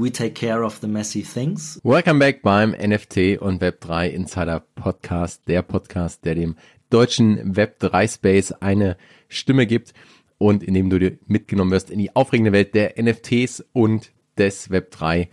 We 0.00 0.12
Take 0.12 0.34
Care 0.34 0.62
of 0.64 0.78
the 0.80 0.86
Messy 0.86 1.24
Things. 1.24 1.80
Welcome 1.82 2.20
back 2.20 2.42
beim 2.42 2.70
NFT 2.70 3.40
und 3.40 3.60
Web3 3.60 4.06
Insider 4.10 4.60
Podcast, 4.76 5.42
der 5.48 5.62
Podcast, 5.62 6.24
der 6.24 6.36
dem 6.36 6.54
deutschen 6.88 7.56
Web3 7.56 8.14
Space 8.14 8.52
eine 8.52 8.96
Stimme 9.28 9.66
gibt 9.66 9.94
und 10.38 10.62
in 10.62 10.74
dem 10.74 10.88
du 10.88 11.00
dir 11.00 11.18
mitgenommen 11.26 11.72
wirst 11.72 11.90
in 11.90 11.98
die 11.98 12.14
aufregende 12.14 12.52
Welt 12.52 12.76
der 12.76 12.94
NFTs 13.02 13.64
und 13.72 14.12
des 14.36 14.70
Web3 14.70 15.26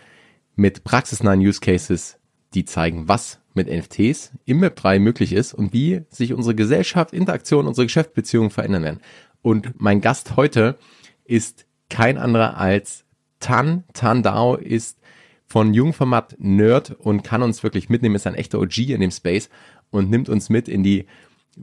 mit 0.55 0.83
praxisnahen 0.83 1.41
Use 1.41 1.59
Cases, 1.59 2.17
die 2.55 2.65
zeigen, 2.65 3.07
was 3.07 3.39
mit 3.53 3.67
NFTs 3.67 4.31
im 4.45 4.63
Web3 4.63 4.97
möglich 4.97 5.33
ist 5.33 5.53
und 5.53 5.73
wie 5.73 6.01
sich 6.09 6.33
unsere 6.33 6.55
Gesellschaft, 6.55 7.13
Interaktion, 7.13 7.67
unsere 7.67 7.85
Geschäftsbeziehungen 7.85 8.49
verändern 8.49 8.81
werden. 8.81 9.01
Und 9.43 9.79
mein 9.79 10.01
Gast 10.01 10.37
heute 10.37 10.79
ist 11.23 11.67
kein 11.91 12.17
anderer 12.17 12.57
als 12.57 13.04
Tan. 13.45 13.83
Tan 13.93 14.23
Dao 14.23 14.55
ist 14.55 14.97
von 15.45 15.75
Jungformat 15.75 16.35
Nerd 16.39 16.89
und 16.97 17.23
kann 17.23 17.43
uns 17.43 17.61
wirklich 17.61 17.89
mitnehmen, 17.89 18.15
ist 18.15 18.25
ein 18.25 18.33
echter 18.33 18.59
OG 18.59 18.89
in 18.89 19.01
dem 19.01 19.11
Space 19.11 19.51
und 19.91 20.09
nimmt 20.09 20.29
uns 20.29 20.49
mit 20.49 20.67
in 20.67 20.81
die 20.81 21.05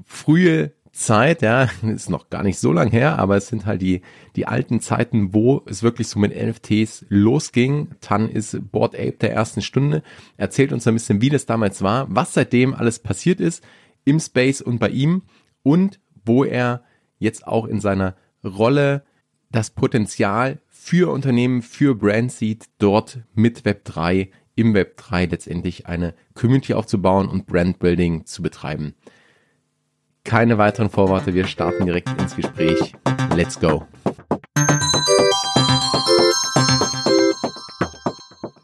frühe 0.06 0.70
Zeit, 0.92 1.42
ja, 1.42 1.68
ist 1.82 2.09
noch 2.09 2.30
gar 2.30 2.45
nicht 2.45 2.60
so 2.60 2.73
lang 2.73 2.92
her, 2.92 3.18
aber 3.18 3.37
es 3.37 3.48
sind 3.48 3.66
halt 3.66 3.82
die, 3.82 4.02
die 4.37 4.46
alten 4.46 4.78
Zeiten, 4.78 5.34
wo 5.34 5.62
es 5.66 5.82
wirklich 5.82 6.06
so 6.06 6.20
mit 6.20 6.32
NFTs 6.32 7.04
losging. 7.09 7.88
Tan 8.01 8.28
ist 8.28 8.70
Board 8.70 8.95
Ape 8.95 9.16
der 9.20 9.32
ersten 9.32 9.60
Stunde, 9.60 10.04
erzählt 10.37 10.73
uns 10.73 10.87
ein 10.87 10.95
bisschen, 10.95 11.20
wie 11.20 11.30
das 11.30 11.46
damals 11.46 11.82
war, 11.82 12.06
was 12.09 12.32
seitdem 12.32 12.74
alles 12.74 13.01
passiert 13.01 13.40
ist 13.40 13.64
im 14.04 14.20
Space 14.20 14.60
und 14.60 14.78
bei 14.78 14.90
ihm 14.90 15.23
und 15.64 15.98
wo 16.24 16.45
er 16.45 16.84
jetzt 17.18 17.45
auch 17.45 17.66
in 17.66 17.80
seiner 17.80 18.14
Rolle 18.45 19.02
das 19.51 19.70
Potenzial 19.70 20.60
für 20.84 21.12
Unternehmen, 21.12 21.62
für 21.62 21.95
Brand 21.95 22.32
sieht, 22.32 22.64
dort 22.78 23.20
mit 23.34 23.60
Web3, 23.60 24.30
im 24.56 24.74
Web3 24.74 25.30
letztendlich 25.30 25.86
eine 25.86 26.12
Community 26.34 26.74
aufzubauen 26.74 27.29
und 27.29 27.46
Brandbuilding 27.46 28.26
zu 28.26 28.43
betreiben. 28.43 28.96
Keine 30.24 30.59
weiteren 30.59 30.90
Vorworte, 30.90 31.34
wir 31.34 31.46
starten 31.46 31.87
direkt 31.87 32.09
ins 32.20 32.34
Gespräch. 32.34 32.95
Let's 33.37 33.60
go. 33.60 33.87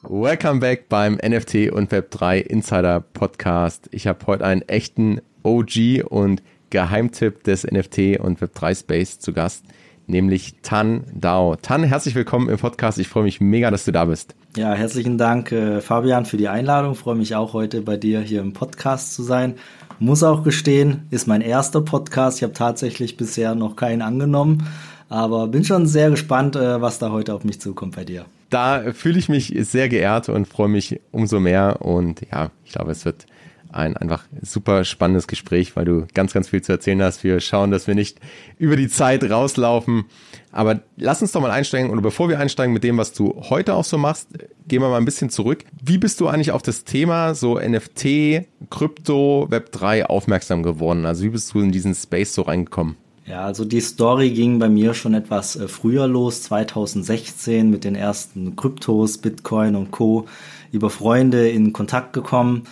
Welcome 0.02 0.58
back 0.58 0.88
beim 0.88 1.20
NFT 1.24 1.70
und 1.70 1.92
Web3 1.92 2.40
Insider 2.40 3.00
Podcast. 3.00 3.88
Ich 3.92 4.08
habe 4.08 4.26
heute 4.26 4.44
einen 4.44 4.62
echten 4.62 5.20
OG 5.44 6.02
und 6.04 6.42
Geheimtipp 6.70 7.44
des 7.44 7.62
NFT 7.62 8.18
und 8.18 8.40
Web3 8.40 8.80
Space 8.80 9.20
zu 9.20 9.32
Gast, 9.32 9.64
nämlich 10.08 10.54
Tan 10.62 11.04
Dao. 11.14 11.56
Tan, 11.56 11.84
herzlich 11.84 12.14
willkommen 12.14 12.48
im 12.48 12.58
Podcast. 12.58 12.98
Ich 12.98 13.08
freue 13.08 13.24
mich 13.24 13.40
mega, 13.40 13.70
dass 13.70 13.84
du 13.84 13.92
da 13.92 14.06
bist. 14.06 14.34
Ja, 14.56 14.72
herzlichen 14.72 15.18
Dank, 15.18 15.52
äh, 15.52 15.80
Fabian, 15.80 16.24
für 16.24 16.36
die 16.36 16.48
Einladung. 16.48 16.92
Ich 16.92 16.98
freue 16.98 17.14
mich 17.14 17.36
auch 17.36 17.52
heute 17.52 17.82
bei 17.82 17.96
dir 17.96 18.20
hier 18.20 18.40
im 18.40 18.54
Podcast 18.54 19.14
zu 19.14 19.22
sein. 19.22 19.54
Muss 20.00 20.22
auch 20.22 20.42
gestehen, 20.42 21.06
ist 21.10 21.28
mein 21.28 21.42
erster 21.42 21.82
Podcast. 21.82 22.38
Ich 22.38 22.42
habe 22.42 22.54
tatsächlich 22.54 23.16
bisher 23.16 23.54
noch 23.54 23.76
keinen 23.76 24.02
angenommen, 24.02 24.66
aber 25.08 25.48
bin 25.48 25.64
schon 25.64 25.86
sehr 25.86 26.10
gespannt, 26.10 26.56
äh, 26.56 26.80
was 26.80 26.98
da 26.98 27.10
heute 27.10 27.34
auf 27.34 27.44
mich 27.44 27.60
zukommt 27.60 27.96
bei 27.96 28.04
dir. 28.04 28.24
Da 28.50 28.92
fühle 28.94 29.18
ich 29.18 29.28
mich 29.28 29.54
sehr 29.60 29.90
geehrt 29.90 30.30
und 30.30 30.48
freue 30.48 30.68
mich 30.68 31.00
umso 31.12 31.38
mehr. 31.38 31.82
Und 31.82 32.22
ja, 32.32 32.50
ich 32.64 32.72
glaube, 32.72 32.92
es 32.92 33.04
wird 33.04 33.26
ein 33.70 33.96
einfach 33.96 34.24
super 34.42 34.84
spannendes 34.84 35.26
Gespräch, 35.26 35.76
weil 35.76 35.84
du 35.84 36.06
ganz, 36.14 36.32
ganz 36.32 36.48
viel 36.48 36.62
zu 36.62 36.72
erzählen 36.72 37.02
hast. 37.02 37.24
Wir 37.24 37.40
schauen, 37.40 37.70
dass 37.70 37.86
wir 37.86 37.94
nicht 37.94 38.18
über 38.58 38.76
die 38.76 38.88
Zeit 38.88 39.22
rauslaufen. 39.28 40.04
Aber 40.50 40.80
lass 40.96 41.20
uns 41.20 41.32
doch 41.32 41.40
mal 41.40 41.50
einsteigen. 41.50 41.90
Und 41.90 42.00
bevor 42.02 42.28
wir 42.28 42.38
einsteigen 42.38 42.72
mit 42.72 42.84
dem, 42.84 42.96
was 42.96 43.12
du 43.12 43.42
heute 43.50 43.74
auch 43.74 43.84
so 43.84 43.98
machst, 43.98 44.28
gehen 44.66 44.80
wir 44.80 44.88
mal 44.88 44.96
ein 44.96 45.04
bisschen 45.04 45.30
zurück. 45.30 45.64
Wie 45.82 45.98
bist 45.98 46.20
du 46.20 46.28
eigentlich 46.28 46.52
auf 46.52 46.62
das 46.62 46.84
Thema 46.84 47.34
so 47.34 47.58
NFT, 47.58 48.46
Krypto, 48.70 49.48
Web3 49.50 50.04
aufmerksam 50.04 50.62
geworden? 50.62 51.04
Also 51.04 51.24
wie 51.24 51.30
bist 51.30 51.52
du 51.52 51.60
in 51.60 51.70
diesen 51.70 51.94
Space 51.94 52.34
so 52.34 52.42
reingekommen? 52.42 52.96
Ja, 53.26 53.44
also 53.44 53.66
die 53.66 53.82
Story 53.82 54.30
ging 54.30 54.58
bei 54.58 54.70
mir 54.70 54.94
schon 54.94 55.12
etwas 55.12 55.54
äh, 55.54 55.68
früher 55.68 56.06
los, 56.08 56.44
2016 56.44 57.68
mit 57.68 57.84
den 57.84 57.94
ersten 57.94 58.56
Kryptos, 58.56 59.18
Bitcoin 59.18 59.76
und 59.76 59.90
Co. 59.90 60.24
über 60.72 60.88
Freunde 60.88 61.50
in 61.50 61.74
Kontakt 61.74 62.14
gekommen 62.14 62.62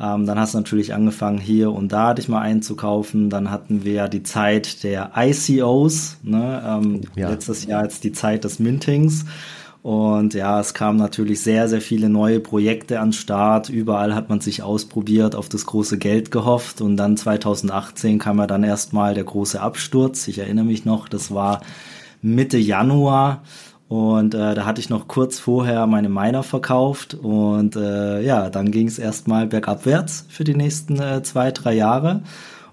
ähm, 0.00 0.26
dann 0.26 0.38
hast 0.38 0.54
du 0.54 0.58
natürlich 0.58 0.92
angefangen, 0.92 1.38
hier 1.38 1.72
und 1.72 1.92
da 1.92 2.14
dich 2.14 2.28
mal 2.28 2.40
einzukaufen. 2.40 3.30
Dann 3.30 3.50
hatten 3.50 3.84
wir 3.84 3.92
ja 3.92 4.08
die 4.08 4.22
Zeit 4.22 4.82
der 4.82 5.12
ICOs. 5.16 6.18
Ne? 6.22 6.62
Ähm, 6.66 7.00
ja. 7.14 7.30
Letztes 7.30 7.66
Jahr 7.66 7.84
jetzt 7.84 8.02
die 8.02 8.12
Zeit 8.12 8.44
des 8.44 8.58
Mintings. 8.58 9.24
Und 9.82 10.32
ja, 10.32 10.60
es 10.60 10.72
kamen 10.72 10.98
natürlich 10.98 11.42
sehr, 11.42 11.68
sehr 11.68 11.82
viele 11.82 12.08
neue 12.08 12.40
Projekte 12.40 13.00
an 13.00 13.12
Start. 13.12 13.68
Überall 13.68 14.14
hat 14.14 14.30
man 14.30 14.40
sich 14.40 14.62
ausprobiert, 14.62 15.36
auf 15.36 15.50
das 15.50 15.66
große 15.66 15.98
Geld 15.98 16.30
gehofft. 16.30 16.80
Und 16.80 16.96
dann 16.96 17.16
2018 17.16 18.18
kam 18.18 18.38
ja 18.38 18.46
dann 18.46 18.64
erstmal 18.64 19.14
der 19.14 19.24
große 19.24 19.60
Absturz. 19.60 20.26
Ich 20.26 20.38
erinnere 20.38 20.64
mich 20.64 20.86
noch, 20.86 21.08
das 21.08 21.34
war 21.34 21.60
Mitte 22.22 22.56
Januar. 22.56 23.42
Und 23.94 24.34
äh, 24.34 24.56
da 24.56 24.66
hatte 24.66 24.80
ich 24.80 24.90
noch 24.90 25.06
kurz 25.06 25.38
vorher 25.38 25.86
meine 25.86 26.08
Miner 26.08 26.42
verkauft 26.42 27.14
und 27.14 27.76
äh, 27.76 28.22
ja, 28.22 28.50
dann 28.50 28.72
ging 28.72 28.88
es 28.88 28.98
erstmal 28.98 29.46
bergabwärts 29.46 30.26
für 30.28 30.42
die 30.42 30.56
nächsten 30.56 30.98
äh, 30.98 31.22
zwei, 31.22 31.52
drei 31.52 31.74
Jahre. 31.74 32.24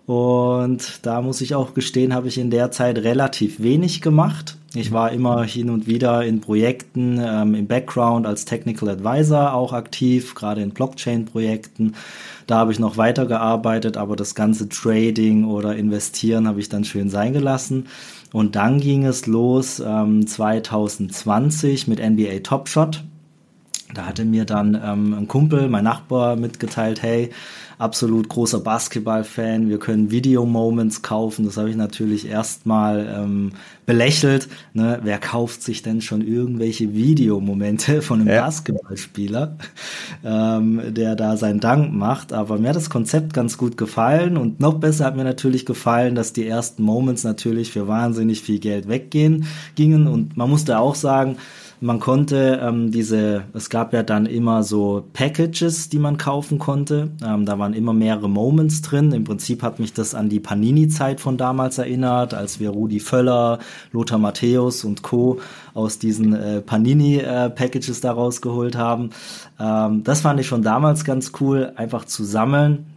Und 0.08 1.06
da 1.06 1.22
muss 1.22 1.42
ich 1.42 1.54
auch 1.54 1.76
gestehen, 1.76 2.16
habe 2.16 2.28
ich 2.28 2.40
in 2.40 2.50
der 2.50 2.72
Zeit 2.72 2.98
relativ 2.98 3.62
wenig 3.62 4.02
gemacht. 4.02 4.58
Ich 4.74 4.92
war 4.92 5.12
immer 5.12 5.44
hin 5.44 5.70
und 5.70 5.86
wieder 5.86 6.26
in 6.26 6.42
Projekten 6.42 7.22
ähm, 7.24 7.53
im 7.53 7.68
Background 7.68 8.26
als 8.26 8.46
Technical 8.46 8.90
Advisor 8.90 9.53
auch 9.53 9.74
aktiv, 9.74 10.34
gerade 10.34 10.64
in 10.64 10.72
Blockchain-Projekten. 10.72 11.94
Da 12.48 12.58
habe 12.58 12.72
ich 12.72 12.80
noch 12.80 12.98
weitergearbeitet, 12.98 13.96
aber 13.96 14.16
das 14.16 14.34
ganze 14.34 14.70
Trading 14.70 15.46
oder 15.46 15.76
Investieren 15.76 16.48
habe 16.48 16.59
ich 16.62 16.70
dann 16.70 16.84
schön 16.84 17.12
sein 17.12 17.34
gelassen. 17.34 17.86
Und 18.34 18.56
dann 18.56 18.80
ging 18.80 19.06
es 19.06 19.28
los 19.28 19.81
ähm, 19.86 20.25
2020 20.25 21.88
mit 21.88 22.00
NBA 22.00 22.40
Top 22.44 22.69
Shot. 22.69 23.03
Da 23.94 24.06
hatte 24.06 24.25
mir 24.25 24.46
dann 24.46 24.79
ähm, 24.84 25.13
ein 25.13 25.28
Kumpel, 25.28 25.69
mein 25.69 25.84
Nachbar, 25.84 26.35
mitgeteilt, 26.35 27.02
hey, 27.02 27.31
absolut 27.81 28.29
großer 28.29 28.59
Basketball-Fan, 28.59 29.68
wir 29.68 29.79
können 29.79 30.12
Video-Moments 30.12 31.02
kaufen. 31.02 31.46
Das 31.46 31.57
habe 31.57 31.69
ich 31.69 31.75
natürlich 31.75 32.28
erstmal 32.28 33.07
ähm, 33.18 33.53
belächelt. 33.88 34.47
Ne? 34.74 35.00
Wer 35.03 35.18
kauft 35.18 35.63
sich 35.63 35.81
denn 35.81 36.02
schon 36.02 36.22
irgendwelche 36.22 36.94
Videomomente 36.94 38.03
von 38.03 38.22
einem 38.22 38.29
ja. 38.29 38.41
Basketballspieler, 38.41 39.57
ähm, 40.23 40.81
der 40.94 41.16
da 41.16 41.38
seinen 41.38 41.59
Dank 41.59 41.91
macht? 41.91 42.34
Aber 42.34 42.59
mir 42.59 42.69
hat 42.69 42.75
das 42.75 42.91
Konzept 42.91 43.34
ganz 43.34 43.58
gut 43.58 43.78
gefallen 43.78 44.38
und 44.38 44.59
noch 44.59 44.75
besser 44.75 45.06
hat 45.06 45.16
mir 45.16 45.23
natürlich 45.23 45.66
gefallen, 45.66 46.13
dass 46.13 46.34
die 46.34 46.47
ersten 46.47 46.84
Moments 46.84 47.23
natürlich 47.23 47.72
für 47.72 47.88
wahnsinnig 47.88 48.41
viel 48.41 48.59
Geld 48.59 48.88
weggehen 48.88 49.47
gingen. 49.73 50.06
Und 50.06 50.38
man 50.38 50.50
musste 50.50 50.78
auch 50.78 50.96
sagen, 50.96 51.38
man 51.81 52.00
konnte 52.00 52.59
ähm, 52.62 52.92
diese, 52.92 53.44
es 53.53 53.72
gab 53.72 53.92
ja 53.92 54.03
dann 54.03 54.28
immer 54.28 54.62
so 54.62 55.03
Packages, 55.14 55.90
die 55.90 55.97
man 55.97 56.18
kaufen 56.18 56.59
konnte. 56.59 57.09
Ähm, 57.25 57.46
da 57.46 57.58
waren 57.58 57.74
immer 57.74 57.92
mehrere 57.92 58.30
Moments 58.30 58.84
drin. 58.84 59.12
Im 59.12 59.24
Prinzip 59.24 59.64
hat 59.64 59.80
mich 59.80 59.91
das 59.91 60.14
an 60.14 60.30
die 60.30 60.40
Panini-Zeit 60.40 61.20
von 61.20 61.38
damals 61.38 61.80
erinnert, 61.80 62.36
als 62.36 62.59
wir 62.59 62.70
Rudi 62.70 63.00
Völler, 63.00 63.58
Lothar 63.91 64.20
Matthäus 64.20 64.84
und 64.84 65.02
Co. 65.02 65.40
aus 65.74 65.97
diesen 65.97 66.34
äh, 66.34 66.62
Panini-Packages 66.62 67.97
äh, 67.97 68.02
da 68.02 68.12
rausgeholt 68.12 68.75
haben. 68.75 69.09
Ähm, 69.59 70.03
das 70.03 70.22
fand 70.22 70.40
ich 70.40 70.46
schon 70.46 70.62
damals 70.62 71.03
ganz 71.03 71.31
cool, 71.41 71.74
einfach 71.75 72.06
zu 72.06 72.24
sammeln 72.24 72.91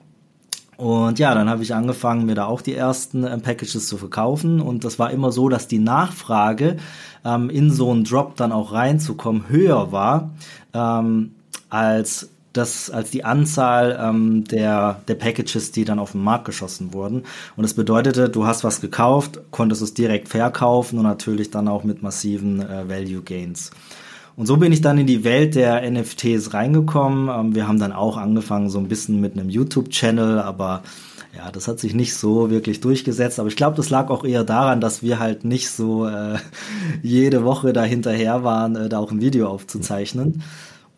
und 0.76 1.18
ja, 1.18 1.34
dann 1.34 1.48
habe 1.48 1.62
ich 1.62 1.74
angefangen, 1.74 2.26
mir 2.26 2.34
da 2.34 2.46
auch 2.46 2.60
die 2.60 2.74
ersten 2.74 3.24
äh, 3.24 3.38
Packages 3.38 3.88
zu 3.88 3.96
verkaufen. 3.96 4.60
Und 4.60 4.84
das 4.84 4.98
war 4.98 5.10
immer 5.10 5.32
so, 5.32 5.48
dass 5.48 5.68
die 5.68 5.78
Nachfrage, 5.78 6.76
ähm, 7.24 7.50
in 7.50 7.70
so 7.70 7.90
einen 7.90 8.04
Drop 8.04 8.36
dann 8.36 8.52
auch 8.52 8.72
reinzukommen, 8.72 9.48
höher 9.48 9.92
war 9.92 10.30
ähm, 10.74 11.34
als 11.70 12.30
das 12.52 12.88
als 12.88 13.10
die 13.10 13.24
Anzahl 13.24 13.98
ähm, 14.00 14.44
der, 14.44 15.00
der 15.08 15.16
Packages, 15.16 15.72
die 15.72 15.84
dann 15.84 15.98
auf 15.98 16.12
den 16.12 16.22
Markt 16.22 16.44
geschossen 16.44 16.92
wurden. 16.92 17.24
Und 17.56 17.62
das 17.64 17.74
bedeutete, 17.74 18.28
du 18.28 18.46
hast 18.46 18.62
was 18.62 18.80
gekauft, 18.80 19.40
konntest 19.50 19.82
es 19.82 19.92
direkt 19.92 20.28
verkaufen 20.28 20.98
und 20.98 21.04
natürlich 21.04 21.50
dann 21.50 21.66
auch 21.66 21.82
mit 21.82 22.02
massiven 22.02 22.60
äh, 22.60 22.88
Value 22.88 23.22
Gains. 23.22 23.72
Und 24.36 24.46
so 24.46 24.56
bin 24.56 24.72
ich 24.72 24.80
dann 24.80 24.98
in 24.98 25.06
die 25.06 25.22
Welt 25.24 25.54
der 25.54 25.88
NFTs 25.88 26.54
reingekommen. 26.54 27.28
Ähm, 27.28 27.54
wir 27.54 27.68
haben 27.68 27.78
dann 27.78 27.92
auch 27.92 28.16
angefangen 28.16 28.68
so 28.68 28.78
ein 28.78 28.88
bisschen 28.88 29.20
mit 29.20 29.34
einem 29.34 29.48
YouTube-Channel, 29.48 30.40
aber 30.40 30.82
ja, 31.36 31.50
das 31.50 31.68
hat 31.68 31.80
sich 31.80 31.94
nicht 31.94 32.14
so 32.14 32.50
wirklich 32.50 32.80
durchgesetzt. 32.80 33.38
Aber 33.38 33.48
ich 33.48 33.56
glaube, 33.56 33.76
das 33.76 33.90
lag 33.90 34.10
auch 34.10 34.24
eher 34.24 34.44
daran, 34.44 34.80
dass 34.80 35.02
wir 35.02 35.18
halt 35.18 35.44
nicht 35.44 35.70
so 35.70 36.06
äh, 36.06 36.38
jede 37.02 37.44
Woche 37.44 37.72
da 37.72 37.82
hinterher 37.82 38.44
waren, 38.44 38.76
äh, 38.76 38.88
da 38.88 38.98
auch 38.98 39.12
ein 39.12 39.20
Video 39.20 39.48
aufzuzeichnen. 39.48 40.42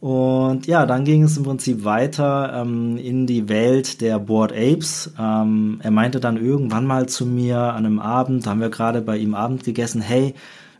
Und 0.01 0.67
ja, 0.67 0.85
dann 0.85 1.05
ging 1.05 1.23
es 1.23 1.37
im 1.39 1.45
Prinzip 1.45 1.85
weiter 1.85 2.53
ähm, 2.55 2.99
in 2.99 3.27
die 3.27 3.49
Welt 3.49 4.01
der 4.03 4.19
Board 4.19 4.53
Apes. 4.53 5.13
Ähm, 5.19 5.81
er 5.83 5.91
meinte 5.91 6.21
dann 6.21 6.37
irgendwann 6.37 6.87
mal 6.87 7.09
zu 7.09 7.25
mir 7.25 7.59
an 7.59 7.87
einem 7.87 7.99
Abend, 7.99 8.47
da 8.47 8.51
haben 8.51 8.61
wir 8.61 8.69
gerade 8.69 9.01
bei 9.01 9.17
ihm 9.17 9.35
Abend 9.35 9.65
gegessen, 9.65 10.03
hey, 10.03 10.35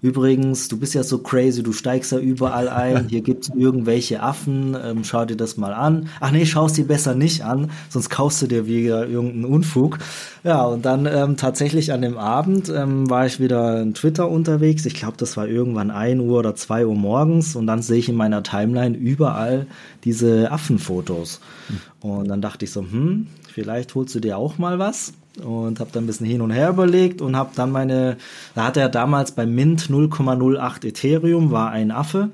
übrigens, 0.07 0.69
du 0.69 0.79
bist 0.79 0.95
ja 0.95 1.03
so 1.03 1.19
crazy, 1.19 1.63
du 1.63 1.73
steigst 1.73 2.13
ja 2.13 2.19
überall 2.19 2.69
ein, 2.69 3.09
hier 3.09 3.23
gibt's 3.23 3.51
irgendwelche 3.55 4.23
Affen, 4.23 4.77
ähm, 4.83 5.03
schau 5.03 5.25
dir 5.25 5.37
das 5.37 5.57
mal 5.57 5.75
an. 5.75 6.09
Ach 6.21 6.31
nee, 6.31 6.47
schaust 6.47 6.77
dir 6.77 6.87
besser 6.87 7.15
nicht 7.15 7.45
an, 7.45 7.71
sonst 7.89 8.09
kaufst 8.09 8.41
du 8.43 8.47
dir 8.47 8.67
wieder 8.67 9.09
irgendeinen 9.09 9.45
Unfug. 9.45 9.99
Ja, 10.45 10.63
und 10.63 10.85
dann 10.85 11.07
ähm, 11.07 11.37
tatsächlich 11.37 11.93
an 11.93 12.03
dem 12.03 12.19
Abend 12.19 12.69
ähm, 12.69 13.11
war 13.11 13.27
ich 13.27 13.41
wieder 13.41 13.83
in 13.83 13.95
Twitter 13.95 14.29
unterwegs. 14.29 14.87
Ich 14.87 14.95
glaube, 14.95 15.17
das 15.17 15.37
war 15.37 15.49
irgendwann 15.49 15.91
ein 15.91 16.21
Uhr 16.21 16.39
oder 16.39 16.55
zwei 16.55 16.87
Uhr 16.87 16.95
morgens 16.95 17.57
und 17.57 17.67
dann 17.67 17.83
sehe 17.83 17.99
ich 17.99 18.09
in 18.09 18.15
meiner 18.15 18.45
Timeline 18.45 18.97
überall 18.97 19.67
diese 20.05 20.53
Affenfotos. 20.53 21.41
Hm. 21.69 22.11
Und 22.11 22.29
dann 22.29 22.41
dachte 22.41 22.65
ich 22.65 22.71
so, 22.71 22.83
hm, 22.83 23.27
vielleicht 23.53 23.95
holst 23.97 24.15
du 24.15 24.21
dir 24.21 24.39
auch 24.39 24.59
mal 24.59 24.79
was 24.79 25.15
und 25.45 25.81
habe 25.81 25.91
dann 25.93 26.05
ein 26.05 26.07
bisschen 26.07 26.27
hin 26.27 26.41
und 26.41 26.51
her 26.51 26.71
überlegt 26.71 27.21
und 27.21 27.37
habe 27.37 27.51
dann 27.55 27.71
meine, 27.71 28.17
da 28.55 28.65
hatte 28.65 28.81
er 28.81 28.89
damals 28.89 29.33
bei 29.33 29.47
Mint 29.47 29.89
0,08 29.89 30.87
Ethereum, 30.87 31.51
war 31.51 31.71
ein 31.71 31.91
Affe. 31.91 32.31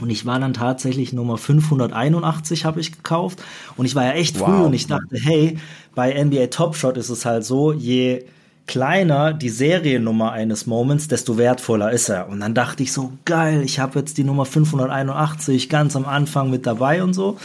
Und 0.00 0.08
ich 0.08 0.24
war 0.24 0.38
dann 0.38 0.54
tatsächlich 0.54 1.12
Nummer 1.12 1.36
581 1.36 2.64
habe 2.64 2.80
ich 2.80 2.92
gekauft. 2.92 3.42
Und 3.76 3.86
ich 3.86 3.94
war 3.94 4.04
ja 4.04 4.12
echt 4.12 4.38
wow. 4.40 4.46
früh 4.46 4.64
und 4.64 4.72
ich 4.72 4.86
dachte, 4.86 5.16
hey, 5.22 5.58
bei 5.94 6.22
NBA 6.22 6.46
Top 6.46 6.76
Shot 6.76 6.96
ist 6.96 7.10
es 7.10 7.26
halt 7.26 7.44
so, 7.44 7.72
je 7.72 8.24
kleiner 8.66 9.32
die 9.32 9.48
Seriennummer 9.48 10.30
eines 10.32 10.66
Moments, 10.66 11.08
desto 11.08 11.36
wertvoller 11.36 11.90
ist 11.90 12.08
er. 12.08 12.28
Und 12.28 12.40
dann 12.40 12.54
dachte 12.54 12.82
ich 12.82 12.92
so, 12.92 13.12
geil, 13.24 13.62
ich 13.64 13.80
habe 13.80 13.98
jetzt 13.98 14.16
die 14.16 14.24
Nummer 14.24 14.46
581 14.46 15.68
ganz 15.68 15.96
am 15.96 16.06
Anfang 16.06 16.50
mit 16.50 16.66
dabei 16.66 17.02
und 17.02 17.12
so. 17.12 17.36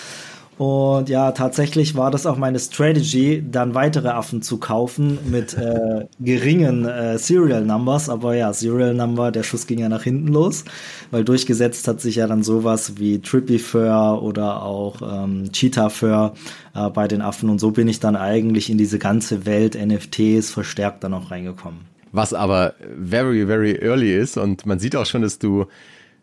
Und 0.57 1.09
ja, 1.09 1.33
tatsächlich 1.33 1.95
war 1.95 2.11
das 2.11 2.25
auch 2.25 2.37
meine 2.37 2.59
Strategy, 2.59 3.43
dann 3.49 3.75
weitere 3.75 4.07
Affen 4.07 4.41
zu 4.41 4.57
kaufen 4.57 5.19
mit 5.29 5.57
äh, 5.57 6.05
geringen 6.19 6.85
äh, 6.85 7.17
Serial 7.17 7.65
Numbers. 7.65 8.07
Aber 8.07 8.35
ja, 8.35 8.53
Serial 8.53 8.93
Number, 8.93 9.31
der 9.31 9.43
Schuss 9.43 9.67
ging 9.67 9.79
ja 9.79 9.89
nach 9.89 10.03
hinten 10.03 10.29
los, 10.29 10.63
weil 11.11 11.25
durchgesetzt 11.25 11.89
hat 11.89 11.99
sich 11.99 12.15
ja 12.15 12.27
dann 12.27 12.41
sowas 12.41 12.97
wie 12.97 13.19
Trippy 13.21 13.59
Fur 13.59 14.21
oder 14.23 14.63
auch 14.63 15.01
ähm, 15.01 15.51
Cheetah 15.51 15.89
Fur 15.89 16.33
äh, 16.73 16.89
bei 16.89 17.09
den 17.09 17.21
Affen. 17.21 17.49
Und 17.49 17.59
so 17.59 17.71
bin 17.71 17.89
ich 17.89 17.99
dann 17.99 18.15
eigentlich 18.15 18.69
in 18.69 18.77
diese 18.77 18.97
ganze 18.97 19.45
Welt 19.45 19.75
NFTs 19.75 20.51
verstärkt 20.51 21.03
dann 21.03 21.13
auch 21.13 21.31
reingekommen. 21.31 21.81
Was 22.13 22.33
aber 22.33 22.75
very, 22.97 23.45
very 23.45 23.77
early 23.81 24.15
ist 24.15 24.37
und 24.37 24.65
man 24.65 24.79
sieht 24.79 24.95
auch 24.95 25.05
schon, 25.05 25.21
dass 25.21 25.37
du 25.37 25.65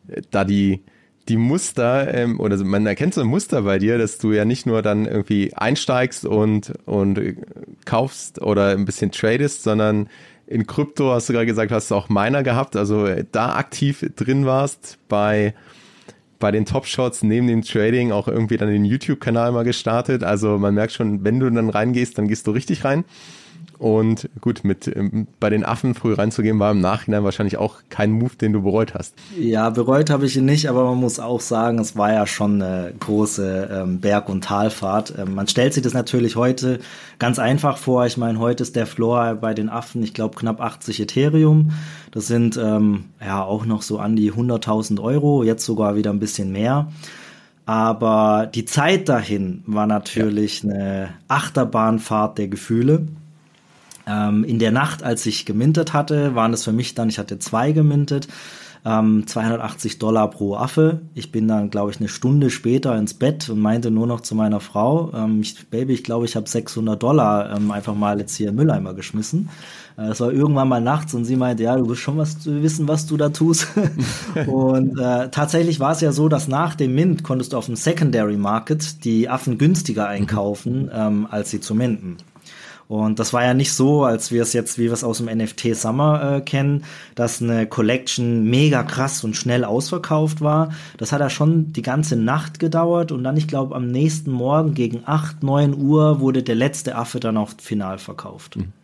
äh, 0.09 0.23
da 0.31 0.47
die 0.47 0.83
die 1.29 1.37
Muster, 1.37 2.13
ähm, 2.13 2.41
oder 2.41 2.63
man 2.65 2.87
erkennt 2.87 3.15
so 3.15 3.21
ein 3.21 3.27
Muster 3.27 3.63
bei 3.63 3.79
dir, 3.79 3.99
dass 3.99 4.19
du 4.19 4.33
ja 4.33 4.45
nicht 4.45 4.67
nur 4.67 4.83
dann 4.83 5.07
irgendwie 5.07 5.55
einsteigst 5.55 6.25
und, 6.25 6.73
und 6.85 7.21
kaufst 7.85 8.43
oder 8.43 8.71
ein 8.71 8.85
bisschen 8.85 9.13
tradest, 9.13 9.63
sondern 9.63 10.09
in 10.47 10.67
Krypto 10.67 11.13
hast 11.13 11.29
du 11.29 11.33
gerade 11.33 11.47
gesagt, 11.47 11.71
hast 11.71 11.91
du 11.91 11.95
auch 11.95 12.09
Miner 12.09 12.43
gehabt, 12.43 12.77
also 12.77 13.09
da 13.31 13.55
aktiv 13.55 14.05
drin 14.17 14.45
warst 14.45 14.99
bei, 15.09 15.55
bei 16.39 16.51
den 16.51 16.67
Top-Shots 16.67 17.23
neben 17.23 17.47
dem 17.47 17.63
Trading 17.63 18.11
auch 18.11 18.27
irgendwie 18.27 18.57
dann 18.57 18.69
den 18.69 18.85
YouTube-Kanal 18.85 19.53
mal 19.53 19.65
gestartet. 19.65 20.25
Also 20.25 20.59
man 20.59 20.75
merkt 20.75 20.93
schon, 20.93 21.25
wenn 21.25 21.39
du 21.39 21.49
dann 21.49 21.71
reingehst, 21.71 22.19
dann 22.19 22.29
gehst 22.29 22.47
du 22.47 22.51
richtig 22.51 22.85
rein. 22.85 23.05
Und 23.83 24.31
gut, 24.41 24.63
mit 24.63 24.87
ähm, 24.87 25.27
bei 25.41 25.51
den 25.51 25.65
Affen 25.65 25.97
früh 25.97 26.15
reinzugehen, 26.15 26.61
war 26.61 26.71
im 26.71 26.81
Nachhinein 26.81 27.25
wahrscheinlich 27.25 27.57
auch 27.57 27.79
kein 27.89 28.13
Move, 28.13 28.37
den 28.41 28.53
du 28.53 28.63
bereut 28.63 28.95
hast. 28.95 29.13
Ja, 29.37 29.71
bereut 29.71 30.09
habe 30.09 30.25
ich 30.25 30.37
ihn 30.37 30.45
nicht, 30.45 30.69
aber 30.69 30.85
man 30.85 30.99
muss 30.99 31.19
auch 31.19 31.41
sagen, 31.41 31.81
es 31.81 31.97
war 31.97 32.13
ja 32.13 32.25
schon 32.29 32.63
eine 32.63 32.95
große 33.01 33.71
ähm, 33.73 33.99
Berg- 33.99 34.29
und 34.29 34.45
Talfahrt. 34.45 35.15
Ähm, 35.19 35.35
man 35.35 35.49
stellt 35.49 35.75
sich 35.75 35.83
das 35.83 35.95
natürlich 35.95 36.37
heute 36.37 36.79
ganz 37.19 37.41
einfach 37.41 37.77
vor. 37.77 38.07
Ich 38.07 38.17
meine, 38.17 38.39
heute 38.39 38.63
ist 38.63 38.77
der 38.77 38.87
Floor 38.87 39.35
bei 39.35 39.53
den 39.53 39.69
Affen, 39.69 40.05
ich 40.05 40.15
glaube, 40.15 40.37
knapp 40.37 40.61
80 40.61 41.01
Ethereum. 41.01 41.73
Das 42.13 42.29
sind 42.29 42.57
ähm, 42.57 43.07
ja 43.21 43.43
auch 43.43 43.67
noch 43.67 43.83
so 43.83 43.99
an 43.99 44.15
die 44.15 44.31
100.000 44.31 45.03
Euro, 45.03 45.43
jetzt 45.43 45.65
sogar 45.65 45.97
wieder 45.97 46.11
ein 46.11 46.21
bisschen 46.21 46.53
mehr. 46.53 46.87
Aber 47.67 48.49
die 48.55 48.65
Zeit 48.65 49.09
dahin 49.09 49.65
war 49.67 49.89
natürlich 49.89 50.63
ja. 50.63 50.71
eine 50.71 51.09
Achterbahnfahrt 51.27 52.39
der 52.39 52.47
Gefühle. 52.47 53.09
Ähm, 54.07 54.45
in 54.45 54.59
der 54.59 54.73
Nacht, 54.73 55.03
als 55.03 55.27
ich 55.27 55.47
gemintet 55.47 55.93
hatte, 55.93 56.35
waren 56.35 56.53
es 56.53 56.65
für 56.65 56.73
mich 56.73 56.95
dann, 56.95 57.09
ich 57.09 57.19
hatte 57.19 57.39
zwei 57.39 57.73
gemintet, 57.73 58.29
ähm, 58.85 59.27
280 59.27 59.99
Dollar 59.99 60.29
pro 60.31 60.57
Affe. 60.57 61.03
Ich 61.15 61.31
bin 61.31 61.47
dann, 61.47 61.71
glaube 61.71 61.93
ich, 61.93 62.01
eine 62.01 62.09
Stunde 62.09 62.51
später 62.51 62.97
ins 62.97 63.15
Bett 63.15 63.49
und 63.49 63.61
meinte 63.61 63.91
nur 63.91 64.07
noch 64.07 64.23
zu 64.23 64.35
meiner 64.35 64.61
Frau, 64.61 65.13
ähm, 65.15 65.41
ich, 65.41 65.69
Baby, 65.69 65.95
ich 65.95 66.05
glaube, 66.05 66.25
ich 66.25 66.35
habe 66.35 66.49
600 66.49 67.01
Dollar 67.01 67.57
ähm, 67.57 67.71
einfach 67.71 67.95
mal 67.95 68.19
jetzt 68.19 68.35
hier 68.35 68.49
im 68.49 68.57
Mülleimer 68.57 68.95
geschmissen. 68.95 69.51
Äh, 69.97 70.09
es 70.09 70.21
war 70.21 70.33
irgendwann 70.33 70.69
mal 70.69 70.81
nachts 70.81 71.15
und 71.15 71.25
sie 71.25 71.37
meinte, 71.37 71.63
ja, 71.63 71.77
du 71.77 71.89
wirst 71.89 72.01
schon 72.01 72.19
was 72.19 72.45
wissen, 72.45 72.89
was 72.89 73.07
du 73.07 73.17
da 73.17 73.29
tust. 73.29 73.69
und 74.47 74.99
äh, 74.99 75.29
tatsächlich 75.31 75.79
war 75.79 75.93
es 75.93 76.01
ja 76.01 76.11
so, 76.11 76.29
dass 76.29 76.49
nach 76.49 76.75
dem 76.75 76.95
Mint 76.95 77.23
konntest 77.23 77.53
du 77.53 77.59
auf 77.59 77.67
dem 77.67 77.77
Secondary 77.77 78.37
Market 78.37 79.05
die 79.05 79.29
Affen 79.29 79.59
günstiger 79.59 80.09
einkaufen, 80.09 80.91
ähm, 80.93 81.29
als 81.31 81.51
sie 81.51 81.61
zu 81.61 81.77
minten. 81.77 82.17
Und 82.93 83.19
das 83.19 83.33
war 83.33 83.43
ja 83.43 83.55
nicht 83.55 83.73
so, 83.73 84.05
als 84.05 84.33
wir 84.33 84.43
es 84.43 84.53
jetzt, 84.53 84.77
wie 84.77 84.85
wir 84.85 84.93
es 84.93 85.03
aus 85.03 85.17
dem 85.17 85.35
NFT 85.35 85.75
Summer 85.75 86.37
äh, 86.37 86.41
kennen, 86.43 86.85
dass 87.15 87.41
eine 87.41 87.67
Collection 87.67 88.45
mega 88.45 88.83
krass 88.83 89.25
und 89.25 89.35
schnell 89.35 89.65
ausverkauft 89.65 90.43
war. 90.43 90.75
Das 90.99 91.11
hat 91.11 91.21
ja 91.21 91.31
schon 91.31 91.73
die 91.73 91.81
ganze 91.81 92.17
Nacht 92.17 92.59
gedauert 92.59 93.11
und 93.11 93.25
dann, 93.25 93.39
ich 93.39 93.49
glaube, 93.49 93.75
am 93.77 93.87
nächsten 93.87 94.31
Morgen 94.31 94.75
gegen 94.75 95.05
8, 95.07 95.43
9 95.43 95.75
Uhr 95.75 96.21
wurde 96.21 96.43
der 96.43 96.55
letzte 96.55 96.95
Affe 96.95 97.19
dann 97.19 97.39
auch 97.39 97.53
final 97.59 97.97
verkauft. 97.97 98.57
Mhm. 98.57 98.75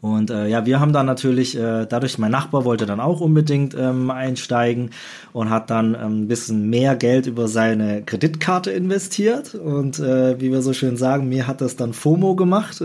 Und 0.00 0.30
äh, 0.30 0.46
ja, 0.48 0.66
wir 0.66 0.78
haben 0.78 0.92
dann 0.92 1.06
natürlich, 1.06 1.56
äh, 1.56 1.86
dadurch, 1.86 2.18
mein 2.18 2.30
Nachbar 2.30 2.64
wollte 2.64 2.86
dann 2.86 3.00
auch 3.00 3.20
unbedingt 3.20 3.74
ähm, 3.78 4.10
einsteigen 4.10 4.90
und 5.32 5.50
hat 5.50 5.70
dann 5.70 5.94
ähm, 5.94 6.22
ein 6.22 6.28
bisschen 6.28 6.68
mehr 6.68 6.96
Geld 6.96 7.26
über 7.26 7.48
seine 7.48 8.02
Kreditkarte 8.02 8.70
investiert. 8.70 9.54
Und 9.54 9.98
äh, 9.98 10.40
wie 10.40 10.52
wir 10.52 10.62
so 10.62 10.72
schön 10.72 10.96
sagen, 10.96 11.28
mir 11.28 11.46
hat 11.46 11.60
das 11.60 11.76
dann 11.76 11.92
FOMO 11.92 12.36
gemacht. 12.36 12.82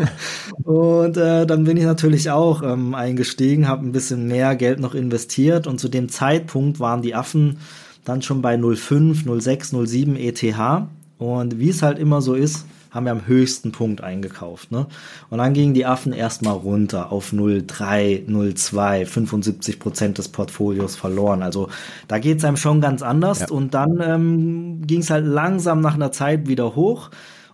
und 0.64 1.16
äh, 1.16 1.46
dann 1.46 1.64
bin 1.64 1.76
ich 1.76 1.84
natürlich 1.84 2.30
auch 2.30 2.62
ähm, 2.62 2.94
eingestiegen, 2.94 3.66
habe 3.66 3.86
ein 3.86 3.92
bisschen 3.92 4.28
mehr 4.28 4.54
Geld 4.54 4.78
noch 4.78 4.94
investiert. 4.94 5.66
Und 5.66 5.80
zu 5.80 5.88
dem 5.88 6.08
Zeitpunkt 6.10 6.80
waren 6.80 7.02
die 7.02 7.14
Affen 7.14 7.58
dann 8.04 8.22
schon 8.22 8.42
bei 8.42 8.56
0,5, 8.56 9.24
0,6, 9.24 9.74
0,7 9.74 10.16
ETH. 10.16 10.86
Und 11.18 11.58
wie 11.58 11.68
es 11.70 11.82
halt 11.82 11.98
immer 11.98 12.20
so 12.20 12.34
ist, 12.34 12.66
haben 12.92 13.06
wir 13.06 13.12
am 13.12 13.26
höchsten 13.26 13.72
Punkt 13.72 14.02
eingekauft. 14.02 14.70
Ne? 14.70 14.86
Und 15.30 15.38
dann 15.38 15.54
gingen 15.54 15.74
die 15.74 15.86
Affen 15.86 16.12
erstmal 16.12 16.54
runter 16.54 17.10
auf 17.10 17.32
0,3, 17.32 18.28
0,2, 18.28 19.06
75 19.06 19.80
Prozent 19.80 20.18
des 20.18 20.28
Portfolios 20.28 20.94
verloren. 20.94 21.42
Also 21.42 21.68
da 22.06 22.18
geht's 22.18 22.44
einem 22.44 22.58
schon 22.58 22.80
ganz 22.80 23.02
anders. 23.02 23.40
Ja. 23.40 23.50
Und 23.50 23.74
dann 23.74 24.00
ähm, 24.04 24.82
ging 24.86 25.00
es 25.00 25.10
halt 25.10 25.26
langsam 25.26 25.80
nach 25.80 25.94
einer 25.94 26.12
Zeit 26.12 26.48
wieder 26.48 26.76
hoch. 26.76 27.10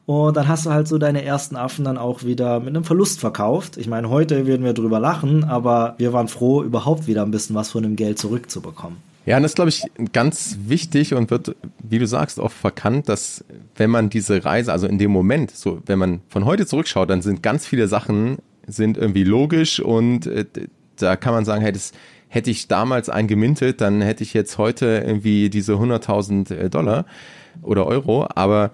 Und 0.06 0.36
dann 0.38 0.48
hast 0.48 0.64
du 0.64 0.70
halt 0.70 0.88
so 0.88 0.96
deine 0.96 1.22
ersten 1.22 1.54
Affen 1.54 1.84
dann 1.84 1.98
auch 1.98 2.24
wieder 2.24 2.60
mit 2.60 2.70
einem 2.70 2.84
Verlust 2.84 3.20
verkauft. 3.20 3.76
Ich 3.76 3.88
meine, 3.88 4.08
heute 4.08 4.46
würden 4.46 4.64
wir 4.64 4.72
drüber 4.72 4.98
lachen, 4.98 5.44
aber 5.44 5.96
wir 5.98 6.14
waren 6.14 6.28
froh, 6.28 6.62
überhaupt 6.62 7.06
wieder 7.06 7.22
ein 7.22 7.30
bisschen 7.30 7.54
was 7.54 7.70
von 7.70 7.82
dem 7.82 7.94
Geld 7.94 8.18
zurückzubekommen. 8.18 8.96
Ja, 9.28 9.36
und 9.36 9.42
das 9.42 9.50
ist, 9.50 9.56
glaube 9.56 9.68
ich, 9.68 9.82
ganz 10.14 10.56
wichtig 10.68 11.12
und 11.12 11.30
wird, 11.30 11.54
wie 11.82 11.98
du 11.98 12.06
sagst, 12.06 12.38
oft 12.38 12.56
verkannt, 12.56 13.10
dass 13.10 13.44
wenn 13.76 13.90
man 13.90 14.08
diese 14.08 14.42
Reise, 14.42 14.72
also 14.72 14.86
in 14.86 14.96
dem 14.96 15.10
Moment, 15.10 15.50
so 15.50 15.82
wenn 15.84 15.98
man 15.98 16.20
von 16.30 16.46
heute 16.46 16.64
zurückschaut, 16.64 17.10
dann 17.10 17.20
sind 17.20 17.42
ganz 17.42 17.66
viele 17.66 17.88
Sachen 17.88 18.38
sind 18.66 18.96
irgendwie 18.96 19.24
logisch 19.24 19.80
und 19.80 20.26
äh, 20.28 20.46
da 20.96 21.16
kann 21.16 21.34
man 21.34 21.44
sagen, 21.44 21.60
hey, 21.60 21.72
das 21.72 21.92
hätte 22.28 22.50
ich 22.50 22.68
damals 22.68 23.10
eingemintet, 23.10 23.82
dann 23.82 24.00
hätte 24.00 24.22
ich 24.22 24.32
jetzt 24.32 24.56
heute 24.56 25.04
irgendwie 25.06 25.50
diese 25.50 25.74
100.000 25.74 26.54
äh, 26.54 26.70
Dollar 26.70 27.04
oder 27.60 27.86
Euro, 27.86 28.26
aber 28.34 28.70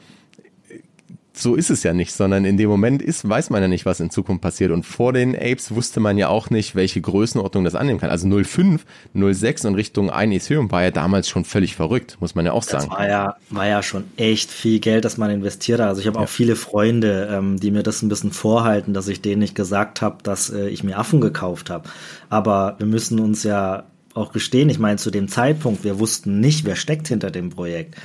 so 1.36 1.56
ist 1.56 1.70
es 1.70 1.82
ja 1.82 1.92
nicht, 1.92 2.12
sondern 2.12 2.44
in 2.44 2.56
dem 2.56 2.68
Moment 2.68 3.02
ist, 3.02 3.28
weiß 3.28 3.50
man 3.50 3.60
ja 3.60 3.66
nicht, 3.66 3.84
was 3.86 3.98
in 3.98 4.10
Zukunft 4.10 4.40
passiert. 4.42 4.70
Und 4.70 4.86
vor 4.86 5.12
den 5.12 5.34
Apes 5.34 5.74
wusste 5.74 5.98
man 5.98 6.16
ja 6.16 6.28
auch 6.28 6.48
nicht, 6.48 6.76
welche 6.76 7.00
Größenordnung 7.00 7.64
das 7.64 7.74
annehmen 7.74 7.98
kann. 7.98 8.10
Also 8.10 8.28
0,5, 8.28 8.80
0,6 9.16 9.66
und 9.66 9.74
Richtung 9.74 10.10
1 10.10 10.34
Ethereum 10.34 10.70
war 10.70 10.84
ja 10.84 10.90
damals 10.92 11.28
schon 11.28 11.44
völlig 11.44 11.74
verrückt, 11.74 12.18
muss 12.20 12.36
man 12.36 12.46
ja 12.46 12.52
auch 12.52 12.62
sagen. 12.62 12.88
Das 12.88 12.98
war 12.98 13.08
ja, 13.08 13.36
war 13.50 13.66
ja 13.66 13.82
schon 13.82 14.04
echt 14.16 14.52
viel 14.52 14.78
Geld, 14.78 15.04
das 15.04 15.16
man 15.16 15.30
investiert 15.30 15.80
hat. 15.80 15.88
Also 15.88 16.00
ich 16.00 16.06
habe 16.06 16.18
ja. 16.18 16.24
auch 16.24 16.28
viele 16.28 16.54
Freunde, 16.54 17.28
ähm, 17.32 17.58
die 17.58 17.72
mir 17.72 17.82
das 17.82 18.02
ein 18.02 18.08
bisschen 18.08 18.30
vorhalten, 18.30 18.94
dass 18.94 19.08
ich 19.08 19.20
denen 19.20 19.40
nicht 19.40 19.56
gesagt 19.56 20.02
habe, 20.02 20.18
dass 20.22 20.50
äh, 20.50 20.68
ich 20.68 20.84
mir 20.84 20.98
Affen 20.98 21.20
gekauft 21.20 21.68
habe. 21.68 21.88
Aber 22.30 22.76
wir 22.78 22.86
müssen 22.86 23.18
uns 23.18 23.42
ja 23.42 23.84
auch 24.14 24.32
gestehen, 24.32 24.70
ich 24.70 24.78
meine, 24.78 24.98
zu 24.98 25.10
dem 25.10 25.26
Zeitpunkt, 25.26 25.82
wir 25.82 25.98
wussten 25.98 26.38
nicht, 26.38 26.64
wer 26.64 26.76
steckt 26.76 27.08
hinter 27.08 27.32
dem 27.32 27.50
Projekt 27.50 27.96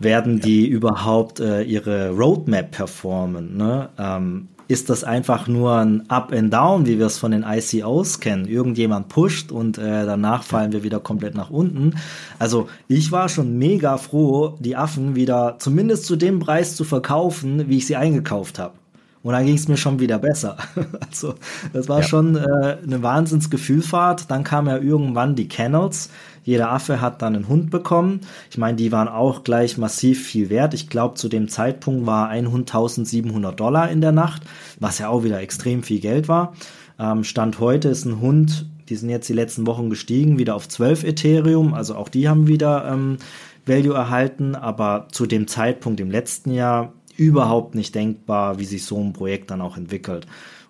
werden 0.00 0.40
die 0.40 0.66
überhaupt 0.66 1.40
äh, 1.40 1.62
ihre 1.62 2.10
Roadmap 2.10 2.70
performen? 2.70 3.56
Ne? 3.56 3.88
Ähm, 3.98 4.48
ist 4.68 4.88
das 4.88 5.04
einfach 5.04 5.48
nur 5.48 5.76
ein 5.76 6.08
Up 6.08 6.32
and 6.32 6.52
Down, 6.52 6.86
wie 6.86 6.98
wir 6.98 7.06
es 7.06 7.18
von 7.18 7.32
den 7.32 7.44
ICOs 7.46 8.20
kennen? 8.20 8.46
Irgendjemand 8.46 9.08
pusht 9.08 9.52
und 9.52 9.76
äh, 9.76 10.06
danach 10.06 10.44
fallen 10.44 10.72
wir 10.72 10.82
wieder 10.82 10.98
komplett 10.98 11.34
nach 11.34 11.50
unten. 11.50 11.96
Also 12.38 12.68
ich 12.88 13.12
war 13.12 13.28
schon 13.28 13.58
mega 13.58 13.98
froh, 13.98 14.56
die 14.60 14.76
Affen 14.76 15.14
wieder 15.14 15.56
zumindest 15.58 16.06
zu 16.06 16.16
dem 16.16 16.38
Preis 16.38 16.74
zu 16.74 16.84
verkaufen, 16.84 17.68
wie 17.68 17.78
ich 17.78 17.86
sie 17.86 17.96
eingekauft 17.96 18.58
habe. 18.58 18.74
Und 19.22 19.34
dann 19.34 19.46
ging 19.46 19.54
es 19.54 19.68
mir 19.68 19.76
schon 19.76 20.00
wieder 20.00 20.18
besser. 20.18 20.56
also 21.00 21.34
das 21.72 21.88
war 21.88 22.00
ja. 22.00 22.06
schon 22.06 22.36
äh, 22.36 22.78
eine 22.82 23.02
Wahnsinnsgefühlfahrt. 23.02 24.30
Dann 24.30 24.42
kam 24.42 24.66
ja 24.66 24.78
irgendwann 24.78 25.36
die 25.36 25.48
Kennels. 25.48 26.10
Jeder 26.44 26.72
Affe 26.72 27.00
hat 27.00 27.22
dann 27.22 27.36
einen 27.36 27.48
Hund 27.48 27.70
bekommen. 27.70 28.22
Ich 28.50 28.58
meine, 28.58 28.76
die 28.76 28.90
waren 28.90 29.06
auch 29.06 29.44
gleich 29.44 29.78
massiv 29.78 30.26
viel 30.26 30.50
wert. 30.50 30.74
Ich 30.74 30.88
glaube, 30.88 31.14
zu 31.14 31.28
dem 31.28 31.48
Zeitpunkt 31.48 32.04
war 32.04 32.28
ein 32.28 32.50
Hund 32.50 32.68
1700 32.68 33.58
Dollar 33.58 33.90
in 33.90 34.00
der 34.00 34.12
Nacht, 34.12 34.42
was 34.80 34.98
ja 34.98 35.08
auch 35.08 35.22
wieder 35.22 35.40
extrem 35.40 35.84
viel 35.84 36.00
Geld 36.00 36.26
war. 36.26 36.54
Ähm, 36.98 37.22
Stand 37.22 37.60
heute 37.60 37.88
ist 37.88 38.04
ein 38.04 38.20
Hund, 38.20 38.66
die 38.88 38.96
sind 38.96 39.08
jetzt 39.08 39.28
die 39.28 39.34
letzten 39.34 39.66
Wochen 39.68 39.88
gestiegen, 39.88 40.38
wieder 40.38 40.56
auf 40.56 40.68
12 40.68 41.04
Ethereum. 41.04 41.74
Also 41.74 41.94
auch 41.94 42.08
die 42.08 42.28
haben 42.28 42.48
wieder 42.48 42.90
ähm, 42.90 43.18
Value 43.64 43.94
erhalten. 43.94 44.56
Aber 44.56 45.06
zu 45.12 45.26
dem 45.26 45.46
Zeitpunkt 45.46 46.00
im 46.00 46.10
letzten 46.10 46.52
Jahr 46.52 46.92
überhaupt 47.16 47.74
nicht 47.74 47.94
denkbar, 47.94 48.58
wie 48.58 48.64
sich 48.64 48.84
so 48.84 48.98
ein 48.98 49.12
Projekt 49.12 49.50
dann 49.50 49.60
auch 49.60 49.76
entwickelt. 49.76 50.26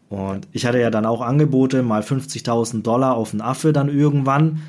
Und 0.09 0.47
ich 0.53 0.67
hatte 0.67 0.79
ja 0.79 0.91
dann 0.91 1.07
auch 1.07 1.23
Angebote, 1.23 1.83
mal 1.83 2.03
50.000 2.03 2.83
Dollar 2.83 3.17
auf 3.17 3.33
einen 3.33 3.41
Affe 3.41 3.73
dann 3.73 3.89
irgendwann, 3.89 4.61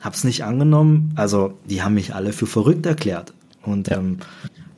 hab's 0.00 0.22
nicht 0.22 0.44
angenommen. 0.44 1.12
Also 1.16 1.58
die 1.68 1.82
haben 1.82 1.94
mich 1.94 2.14
alle 2.14 2.32
für 2.32 2.46
verrückt 2.46 2.86
erklärt. 2.86 3.34
Und 3.62 3.88
ja. 3.88 3.96
ähm, 3.96 4.18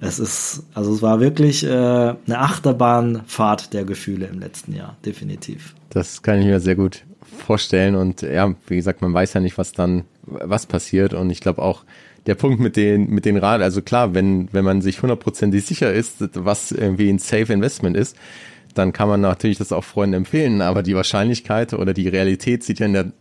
es 0.00 0.18
ist, 0.18 0.64
also 0.74 0.94
es 0.94 1.02
war 1.02 1.20
wirklich 1.20 1.64
äh, 1.64 1.68
eine 1.68 2.38
Achterbahnfahrt 2.38 3.72
der 3.72 3.84
Gefühle 3.84 4.26
im 4.26 4.38
letzten 4.38 4.74
Jahr, 4.74 4.96
definitiv. 5.04 5.74
Das 5.90 6.22
kann 6.22 6.40
ich 6.40 6.46
mir 6.46 6.60
sehr 6.60 6.76
gut 6.76 7.04
vorstellen. 7.20 7.94
Und 7.94 8.22
ja, 8.22 8.54
wie 8.68 8.76
gesagt, 8.76 9.02
man 9.02 9.12
weiß 9.12 9.34
ja 9.34 9.40
nicht, 9.40 9.58
was 9.58 9.72
dann, 9.72 10.04
was 10.22 10.66
passiert. 10.66 11.14
Und 11.14 11.30
ich 11.30 11.40
glaube 11.40 11.62
auch, 11.62 11.84
der 12.26 12.34
Punkt 12.34 12.60
mit 12.60 12.76
den, 12.76 13.08
mit 13.08 13.24
den 13.24 13.36
Rad, 13.36 13.62
also 13.62 13.82
klar, 13.82 14.14
wenn, 14.14 14.48
wenn 14.52 14.64
man 14.64 14.82
sich 14.82 15.00
hundertprozentig 15.00 15.64
sicher 15.64 15.92
ist, 15.92 16.16
was 16.34 16.72
irgendwie 16.72 17.08
ein 17.08 17.18
Safe 17.18 17.52
Investment 17.52 17.96
ist, 17.96 18.16
dann 18.74 18.92
kann 18.92 19.08
man 19.08 19.20
natürlich 19.20 19.58
das 19.58 19.72
auch 19.72 19.84
Freunden 19.84 20.14
empfehlen, 20.14 20.60
aber 20.60 20.82
die 20.82 20.94
Wahrscheinlichkeit 20.94 21.72
oder 21.72 21.94
die 21.94 22.08
Realität 22.08 22.62
sieht 22.62 22.80
ja 22.80 22.86
in 22.86 22.92
der 22.92 23.12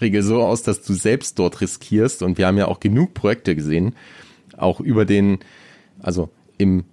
Regel 0.00 0.22
so 0.22 0.42
aus, 0.42 0.62
dass 0.62 0.82
du 0.82 0.92
selbst 0.92 1.38
dort 1.38 1.60
riskierst. 1.60 2.22
Und 2.22 2.36
wir 2.36 2.46
haben 2.46 2.58
ja 2.58 2.66
auch 2.66 2.80
genug 2.80 3.14
Projekte 3.14 3.54
gesehen, 3.54 3.94
auch 4.56 4.80
über 4.80 5.04
den, 5.04 5.38
also 6.00 6.30
im 6.58 6.84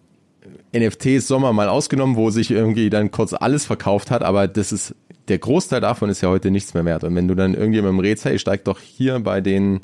NFT 0.73 1.21
Sommer 1.21 1.51
mal 1.51 1.67
ausgenommen, 1.67 2.15
wo 2.15 2.29
sich 2.29 2.51
irgendwie 2.51 2.89
dann 2.89 3.11
kurz 3.11 3.33
alles 3.33 3.65
verkauft 3.65 4.11
hat, 4.11 4.21
aber 4.23 4.47
das 4.47 4.71
ist, 4.71 4.95
der 5.27 5.39
Großteil 5.39 5.81
davon 5.81 6.09
ist 6.09 6.21
ja 6.21 6.29
heute 6.29 6.51
nichts 6.51 6.73
mehr 6.73 6.85
wert. 6.85 7.03
Und 7.03 7.15
wenn 7.15 7.27
du 7.27 7.35
dann 7.35 7.53
irgendjemandem 7.53 7.99
rätst, 7.99 8.25
hey, 8.25 8.39
steig 8.39 8.63
doch 8.65 8.79
hier 8.79 9.19
bei 9.19 9.41
den 9.41 9.81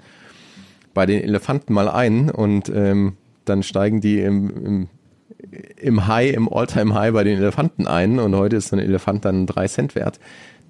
bei 0.96 1.06
den 1.06 1.22
Elefanten 1.22 1.74
mal 1.74 1.88
ein 1.88 2.32
und 2.32 2.70
ähm, 2.70 3.18
dann 3.44 3.62
steigen 3.62 4.02
die 4.02 4.20
im, 4.20 4.50
im, 4.66 4.88
im 5.78 6.08
High, 6.08 6.34
im 6.34 6.52
Alltime 6.52 6.96
high 6.96 7.14
bei 7.14 7.24
den 7.24 7.38
Elefanten 7.38 7.86
ein 7.86 8.18
und 8.18 8.36
heute 8.36 8.56
ist 8.56 8.70
so 8.70 8.76
ein 8.76 8.82
Elefant 8.82 9.26
dann 9.26 9.46
drei 9.46 9.68
Cent 9.68 9.94
wert. 9.94 10.20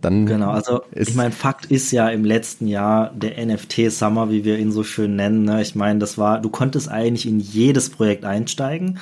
Dann 0.01 0.25
genau, 0.25 0.51
also 0.51 0.81
ich 0.93 1.15
meine, 1.15 1.31
Fakt 1.31 1.65
ist 1.67 1.91
ja 1.91 2.09
im 2.09 2.25
letzten 2.25 2.67
Jahr 2.67 3.11
der 3.15 3.43
NFT-Summer, 3.43 4.29
wie 4.29 4.43
wir 4.43 4.59
ihn 4.59 4.71
so 4.71 4.83
schön 4.83 5.15
nennen. 5.15 5.45
Ne? 5.45 5.61
Ich 5.61 5.73
meine, 5.73 5.99
das 5.99 6.17
war, 6.17 6.41
du 6.41 6.49
konntest 6.49 6.89
eigentlich 6.89 7.25
in 7.25 7.39
jedes 7.39 7.89
Projekt 7.89 8.25
einsteigen 8.25 8.99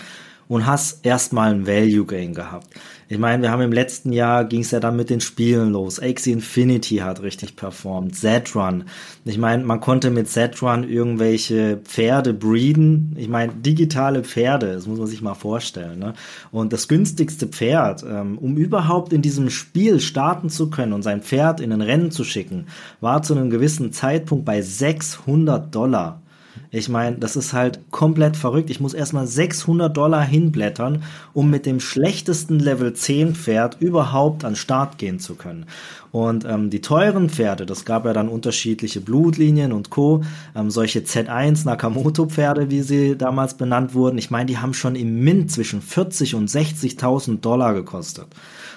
und 0.47 0.67
hast 0.67 1.05
erstmal 1.05 1.53
ein 1.53 1.65
Value 1.65 2.05
Gain 2.05 2.33
gehabt. 2.33 2.67
Ich 3.09 3.17
meine, 3.17 3.43
wir 3.43 3.51
haben 3.51 3.61
im 3.61 3.71
letzten 3.71 4.13
Jahr 4.13 4.45
ging 4.45 4.61
es 4.61 4.71
ja 4.71 4.79
dann 4.79 4.95
mit 4.95 5.09
den 5.09 5.21
Spielen 5.21 5.71
los. 5.71 5.99
Axie 6.01 6.31
Infinity 6.31 6.97
hat 6.97 7.21
richtig 7.21 7.55
performt, 7.55 8.15
Z-Run. 8.15 8.85
Ich 9.25 9.37
meine, 9.37 9.63
man 9.63 9.79
konnte 9.79 10.09
mit 10.09 10.29
Z-Run 10.29 10.83
irgendwelche 10.83 11.77
Pferde 11.83 12.33
breeden. 12.33 13.15
Ich 13.17 13.27
meine, 13.27 13.53
digitale 13.53 14.23
Pferde, 14.23 14.73
das 14.73 14.87
muss 14.87 14.99
man 14.99 15.07
sich 15.07 15.21
mal 15.21 15.35
vorstellen. 15.35 15.99
Ne? 15.99 16.13
Und 16.51 16.73
das 16.73 16.87
günstigste 16.87 17.47
Pferd, 17.47 18.03
ähm, 18.03 18.37
um 18.37 18.57
überhaupt 18.57 19.13
in 19.13 19.21
diesem 19.21 19.49
Spiel 19.49 19.99
starten 19.99 20.49
zu 20.49 20.69
können 20.69 20.93
und 20.93 21.03
sein 21.03 21.21
Pferd 21.21 21.59
in 21.59 21.71
ein 21.71 21.81
Rennen 21.81 22.09
zu 22.09 22.23
schicken, 22.23 22.67
war 23.01 23.21
zu 23.21 23.35
einem 23.35 23.49
gewissen 23.49 23.91
Zeitpunkt 23.91 24.45
bei 24.45 24.61
600 24.61 25.73
Dollar. 25.73 26.22
Ich 26.75 26.89
meine, 26.89 27.17
das 27.17 27.35
ist 27.35 27.53
halt 27.53 27.91
komplett 27.91 28.35
verrückt. 28.35 28.71
Ich 28.71 28.79
muss 28.79 28.95
erstmal 28.95 29.27
600 29.27 29.95
Dollar 29.95 30.23
hinblättern, 30.23 31.03
um 31.31 31.51
mit 31.51 31.67
dem 31.67 31.79
schlechtesten 31.79 32.57
Level 32.57 32.93
10 32.93 33.35
Pferd 33.35 33.79
überhaupt 33.79 34.43
an 34.43 34.55
Start 34.55 34.97
gehen 34.97 35.19
zu 35.19 35.35
können. 35.35 35.67
Und 36.11 36.45
ähm, 36.45 36.71
die 36.71 36.81
teuren 36.81 37.29
Pferde, 37.29 37.67
das 37.67 37.85
gab 37.85 38.05
ja 38.05 38.13
dann 38.13 38.27
unterschiedliche 38.27 39.01
Blutlinien 39.01 39.71
und 39.71 39.91
Co., 39.91 40.23
ähm, 40.55 40.71
solche 40.71 41.01
Z1 41.01 41.63
Nakamoto-Pferde, 41.63 42.71
wie 42.71 42.81
sie 42.81 43.15
damals 43.15 43.53
benannt 43.53 43.93
wurden. 43.93 44.17
Ich 44.17 44.31
meine, 44.31 44.47
die 44.47 44.57
haben 44.57 44.73
schon 44.73 44.95
im 44.95 45.23
Mint 45.23 45.51
zwischen 45.51 45.79
40 45.79 46.33
und 46.33 46.49
60.000 46.49 47.39
Dollar 47.39 47.75
gekostet 47.75 48.29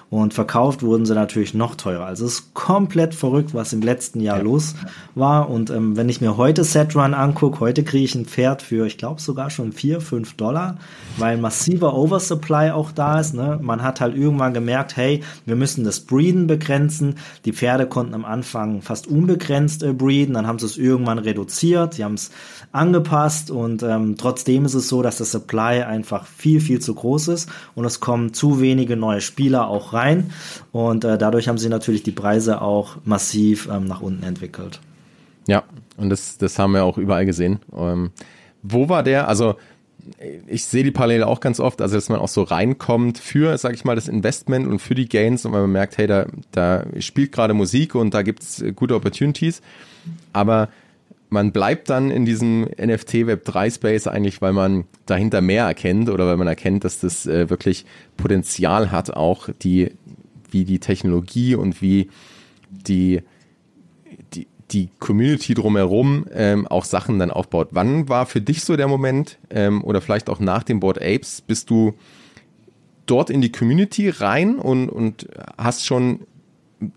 und 0.08 0.34
verkauft 0.34 0.82
wurden 0.82 1.04
sie 1.04 1.14
natürlich 1.14 1.52
noch 1.52 1.74
teurer. 1.74 2.06
Also 2.06 2.26
es 2.26 2.34
ist 2.34 2.54
komplett 2.54 3.14
verrückt, 3.14 3.54
was 3.54 3.72
im 3.72 3.82
letzten 3.82 4.20
Jahr 4.20 4.38
ja. 4.38 4.42
los 4.44 4.76
war. 5.16 5.50
Und 5.50 5.70
ähm, 5.70 5.96
wenn 5.96 6.08
ich 6.08 6.20
mir 6.20 6.36
heute 6.36 6.62
Setrun 6.62 7.12
angucke, 7.12 7.58
heute 7.58 7.82
kriege 7.82 8.04
ich 8.04 8.14
ein 8.14 8.24
Pferd 8.24 8.62
für, 8.62 8.86
ich 8.86 8.98
glaube 8.98 9.20
sogar 9.20 9.50
schon 9.50 9.72
vier, 9.72 10.00
fünf 10.00 10.34
Dollar, 10.34 10.78
weil 11.16 11.38
massiver 11.38 11.94
Oversupply 11.94 12.70
auch 12.70 12.92
da 12.92 13.18
ist. 13.18 13.34
Ne? 13.34 13.58
Man 13.60 13.82
hat 13.82 14.00
halt 14.00 14.16
irgendwann 14.16 14.54
gemerkt, 14.54 14.96
hey, 14.96 15.24
wir 15.44 15.56
müssen 15.56 15.84
das 15.84 16.00
Breeden 16.00 16.46
begrenzen. 16.46 17.16
Die 17.44 17.52
Pferde 17.52 17.86
konnten 17.86 18.14
am 18.14 18.24
Anfang 18.24 18.82
fast 18.82 19.08
unbegrenzt 19.08 19.82
äh, 19.82 19.92
breeden, 19.92 20.34
dann 20.34 20.46
haben 20.46 20.60
sie 20.60 20.66
es 20.66 20.76
irgendwann 20.76 21.18
reduziert, 21.18 21.94
sie 21.94 22.04
haben 22.04 22.14
es 22.14 22.30
angepasst 22.70 23.50
und 23.50 23.82
ähm, 23.82 24.16
trotzdem 24.16 24.64
ist 24.66 24.74
es 24.74 24.88
so, 24.88 25.02
dass 25.02 25.18
das 25.18 25.32
Supply 25.32 25.82
einfach 25.82 26.26
viel, 26.26 26.60
viel 26.60 26.80
zu 26.80 26.94
groß 26.94 27.28
ist 27.28 27.48
und 27.74 27.84
es 27.84 28.00
kommen 28.00 28.34
zu 28.34 28.60
wenige 28.60 28.96
neue 28.96 29.20
Spieler 29.20 29.68
auch 29.68 29.92
rein 29.92 29.95
und 30.72 31.04
äh, 31.04 31.18
dadurch 31.18 31.48
haben 31.48 31.58
sie 31.58 31.68
natürlich 31.68 32.02
die 32.02 32.12
Preise 32.12 32.60
auch 32.62 32.96
massiv 33.04 33.68
ähm, 33.70 33.86
nach 33.86 34.00
unten 34.00 34.24
entwickelt. 34.24 34.80
Ja, 35.46 35.64
und 35.96 36.10
das, 36.10 36.38
das 36.38 36.58
haben 36.58 36.72
wir 36.72 36.84
auch 36.84 36.98
überall 36.98 37.26
gesehen. 37.26 37.60
Ähm, 37.76 38.10
wo 38.62 38.88
war 38.88 39.02
der? 39.02 39.28
Also 39.28 39.56
ich 40.46 40.64
sehe 40.64 40.84
die 40.84 40.90
Parallele 40.90 41.26
auch 41.26 41.40
ganz 41.40 41.60
oft, 41.60 41.80
also 41.80 41.96
dass 41.96 42.08
man 42.08 42.20
auch 42.20 42.28
so 42.28 42.42
reinkommt 42.42 43.18
für, 43.18 43.56
sag 43.58 43.74
ich 43.74 43.84
mal, 43.84 43.96
das 43.96 44.08
Investment 44.08 44.66
und 44.66 44.78
für 44.78 44.94
die 44.94 45.08
Gains 45.08 45.44
und 45.44 45.52
man 45.52 45.70
merkt, 45.70 45.98
hey, 45.98 46.06
da, 46.06 46.26
da 46.52 46.84
spielt 47.00 47.32
gerade 47.32 47.54
Musik 47.54 47.94
und 47.94 48.14
da 48.14 48.22
gibt's 48.22 48.62
gute 48.76 48.94
Opportunities, 48.94 49.62
aber 50.32 50.68
man 51.28 51.52
bleibt 51.52 51.90
dann 51.90 52.10
in 52.10 52.24
diesem 52.24 52.62
NFT 52.62 53.26
Web 53.26 53.44
3 53.44 53.70
Space 53.70 54.06
eigentlich, 54.06 54.40
weil 54.40 54.52
man 54.52 54.84
dahinter 55.06 55.40
mehr 55.40 55.64
erkennt 55.64 56.08
oder 56.08 56.26
weil 56.26 56.36
man 56.36 56.46
erkennt, 56.46 56.84
dass 56.84 57.00
das 57.00 57.26
äh, 57.26 57.50
wirklich 57.50 57.84
Potenzial 58.16 58.90
hat, 58.90 59.10
auch 59.10 59.48
die, 59.62 59.92
wie 60.50 60.64
die 60.64 60.78
Technologie 60.78 61.54
und 61.54 61.82
wie 61.82 62.08
die, 62.70 63.22
die, 64.34 64.46
die 64.70 64.88
Community 64.98 65.54
drumherum 65.54 66.26
ähm, 66.32 66.66
auch 66.66 66.84
Sachen 66.84 67.18
dann 67.18 67.30
aufbaut. 67.30 67.68
Wann 67.72 68.08
war 68.08 68.26
für 68.26 68.40
dich 68.40 68.62
so 68.62 68.76
der 68.76 68.88
Moment 68.88 69.38
ähm, 69.50 69.82
oder 69.82 70.00
vielleicht 70.00 70.30
auch 70.30 70.38
nach 70.38 70.62
dem 70.62 70.80
Board 70.80 71.02
Apes, 71.02 71.40
bist 71.40 71.70
du 71.70 71.94
dort 73.06 73.30
in 73.30 73.40
die 73.40 73.52
Community 73.52 74.10
rein 74.10 74.56
und, 74.56 74.88
und 74.88 75.28
hast 75.58 75.84
schon 75.84 76.20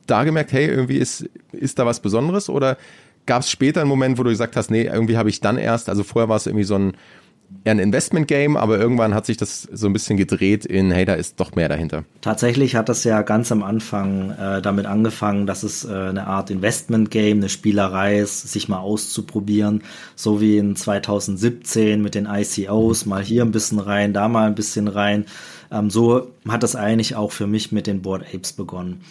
da 0.08 0.24
gemerkt, 0.24 0.52
hey, 0.52 0.68
irgendwie 0.68 0.98
ist, 0.98 1.30
ist 1.52 1.80
da 1.80 1.86
was 1.86 2.02
Besonderes 2.02 2.50
oder 2.50 2.78
Gab 3.30 3.44
es 3.44 3.52
später 3.52 3.82
einen 3.82 3.90
Moment, 3.90 4.18
wo 4.18 4.24
du 4.24 4.32
gesagt 4.32 4.56
hast, 4.56 4.72
nee, 4.72 4.86
irgendwie 4.86 5.16
habe 5.16 5.30
ich 5.30 5.40
dann 5.40 5.60
erst, 5.60 5.88
also 5.88 6.04
vorher 6.04 6.30
war 6.30 6.38
es 6.38 6.48
irgendwie 6.48 6.64
so 6.64 6.74
ein 6.74 6.94
eher 7.64 7.74
ein 7.74 7.80
Investment-Game, 7.80 8.58
aber 8.58 8.80
irgendwann 8.80 9.14
hat 9.14 9.28
sich 9.28 9.38
das 9.38 9.68
so 9.72 9.86
ein 9.86 9.94
bisschen 9.94 10.18
gedreht 10.18 10.66
in, 10.66 10.90
hey, 10.90 11.06
da 11.06 11.14
ist 11.14 11.40
doch 11.40 11.54
mehr 11.54 11.70
dahinter. 11.70 12.06
Tatsächlich 12.22 12.76
hat 12.76 12.90
das 12.90 13.04
ja 13.04 13.22
ganz 13.22 13.52
am 13.52 13.62
Anfang 13.62 14.32
äh, 14.32 14.64
damit 14.64 14.88
angefangen, 14.88 15.46
dass 15.46 15.62
es 15.62 15.86
äh, 15.86 15.94
eine 15.94 16.26
Art 16.26 16.50
Investment-Game, 16.50 17.38
eine 17.38 17.50
Spielerei 17.50 18.18
ist, 18.18 18.52
sich 18.52 18.68
mal 18.68 18.80
auszuprobieren, 18.80 19.84
so 20.16 20.42
wie 20.42 20.58
in 20.58 20.76
2017 20.76 22.02
mit 22.02 22.16
den 22.16 22.26
ICOs, 22.26 23.06
mal 23.06 23.22
hier 23.22 23.44
ein 23.44 23.52
bisschen 23.52 23.78
rein, 23.78 24.12
da 24.12 24.28
mal 24.28 24.48
ein 24.48 24.56
bisschen 24.56 24.88
rein. 24.88 25.26
Ähm, 25.72 25.92
so 25.92 26.32
hat 26.48 26.64
das 26.64 26.76
eigentlich 26.76 27.16
auch 27.16 27.32
für 27.32 27.46
mich 27.46 27.72
mit 27.72 27.86
den 27.86 28.02
Board 28.02 28.26
Apes 28.34 28.54
begonnen. 28.54 29.02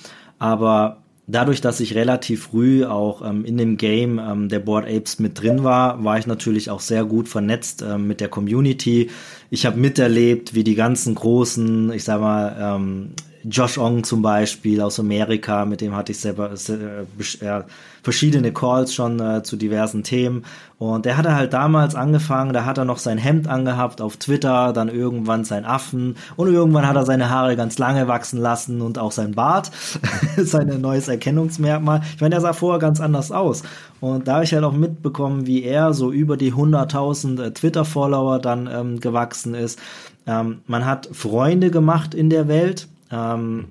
Aber 0.41 0.99
dadurch, 1.29 1.61
dass 1.61 1.79
ich 1.79 1.95
relativ 1.95 2.45
früh 2.45 2.85
auch 2.85 3.23
ähm, 3.23 3.45
in 3.45 3.57
dem 3.57 3.77
Game 3.77 4.19
ähm, 4.19 4.49
der 4.49 4.59
Board 4.59 4.87
Apes 4.87 5.21
mit 5.21 5.41
drin 5.41 5.63
war, 5.63 6.03
war 6.03 6.19
ich 6.19 6.27
natürlich 6.27 6.71
auch 6.71 6.81
sehr 6.81 7.05
gut 7.05 7.29
vernetzt 7.29 7.85
ähm, 7.87 8.09
mit 8.09 8.21
der 8.21 8.29
Community. 8.29 9.11
Ich 9.51 9.65
habe 9.67 9.79
miterlebt, 9.79 10.55
wie 10.55 10.65
die 10.65 10.75
ganzen 10.75 11.15
großen, 11.15 11.93
ich 11.93 12.03
sag 12.03 12.21
mal, 12.21 12.57
ähm, 12.59 13.11
Josh 13.51 13.79
Ong 13.79 14.05
zum 14.05 14.23
Beispiel 14.23 14.81
aus 14.81 15.01
Amerika, 15.01 15.65
mit 15.65 15.81
dem 15.81 15.95
hatte 15.95 16.13
ich 16.13 16.21
selber 16.21 16.51
äh, 16.53 17.63
verschiedene 18.03 18.53
Calls 18.53 18.95
schon 18.95 19.21
äh, 19.21 19.43
zu 19.43 19.57
diversen 19.57 20.03
Themen. 20.03 20.45
Und 20.79 21.07
der 21.07 21.17
hatte 21.17 21.35
halt 21.35 21.53
damals 21.53 21.95
angefangen, 21.95 22.53
da 22.53 22.65
hat 22.65 22.79
er 22.79 22.85
noch 22.85 22.99
sein 22.99 23.19
Hemd 23.19 23.49
angehabt 23.49 24.01
auf 24.01 24.17
Twitter, 24.17 24.73
dann 24.73 24.89
irgendwann 24.89 25.45
sein 25.45 25.65
Affen 25.65 26.17
und 26.37 26.53
irgendwann 26.53 26.87
hat 26.87 26.97
er 26.97 27.05
seine 27.05 27.31
Haare 27.31 27.57
ganz 27.57 27.79
lange 27.79 28.07
wachsen 28.07 28.39
lassen 28.39 28.81
und 28.81 28.99
auch 28.99 29.13
sein 29.13 29.33
Bart, 29.33 29.71
sein 30.37 30.81
neues 30.81 31.09
Erkennungsmerkmal. 31.09 32.03
Ich 32.15 32.21
meine, 32.21 32.35
der 32.35 32.41
sah 32.41 32.53
vorher 32.53 32.79
ganz 32.79 33.01
anders 33.01 33.33
aus. 33.33 33.63
Und 34.01 34.29
da 34.29 34.35
habe 34.35 34.45
ich 34.45 34.53
halt 34.53 34.65
auch 34.65 34.73
mitbekommen, 34.73 35.47
wie 35.47 35.65
er 35.65 35.95
so 35.95 36.13
über 36.13 36.37
die 36.37 36.53
100.000 36.53 37.43
äh, 37.43 37.51
Twitter-Follower 37.53 38.39
dann 38.39 38.69
ähm, 38.73 39.01
gewachsen 39.01 39.55
ist. 39.55 39.79
Ähm, 40.27 40.59
man 40.67 40.85
hat 40.85 41.09
Freunde 41.13 41.71
gemacht 41.71 42.15
in 42.15 42.31
der 42.31 42.47
Welt 42.47 42.87
Ähm, 43.11 43.69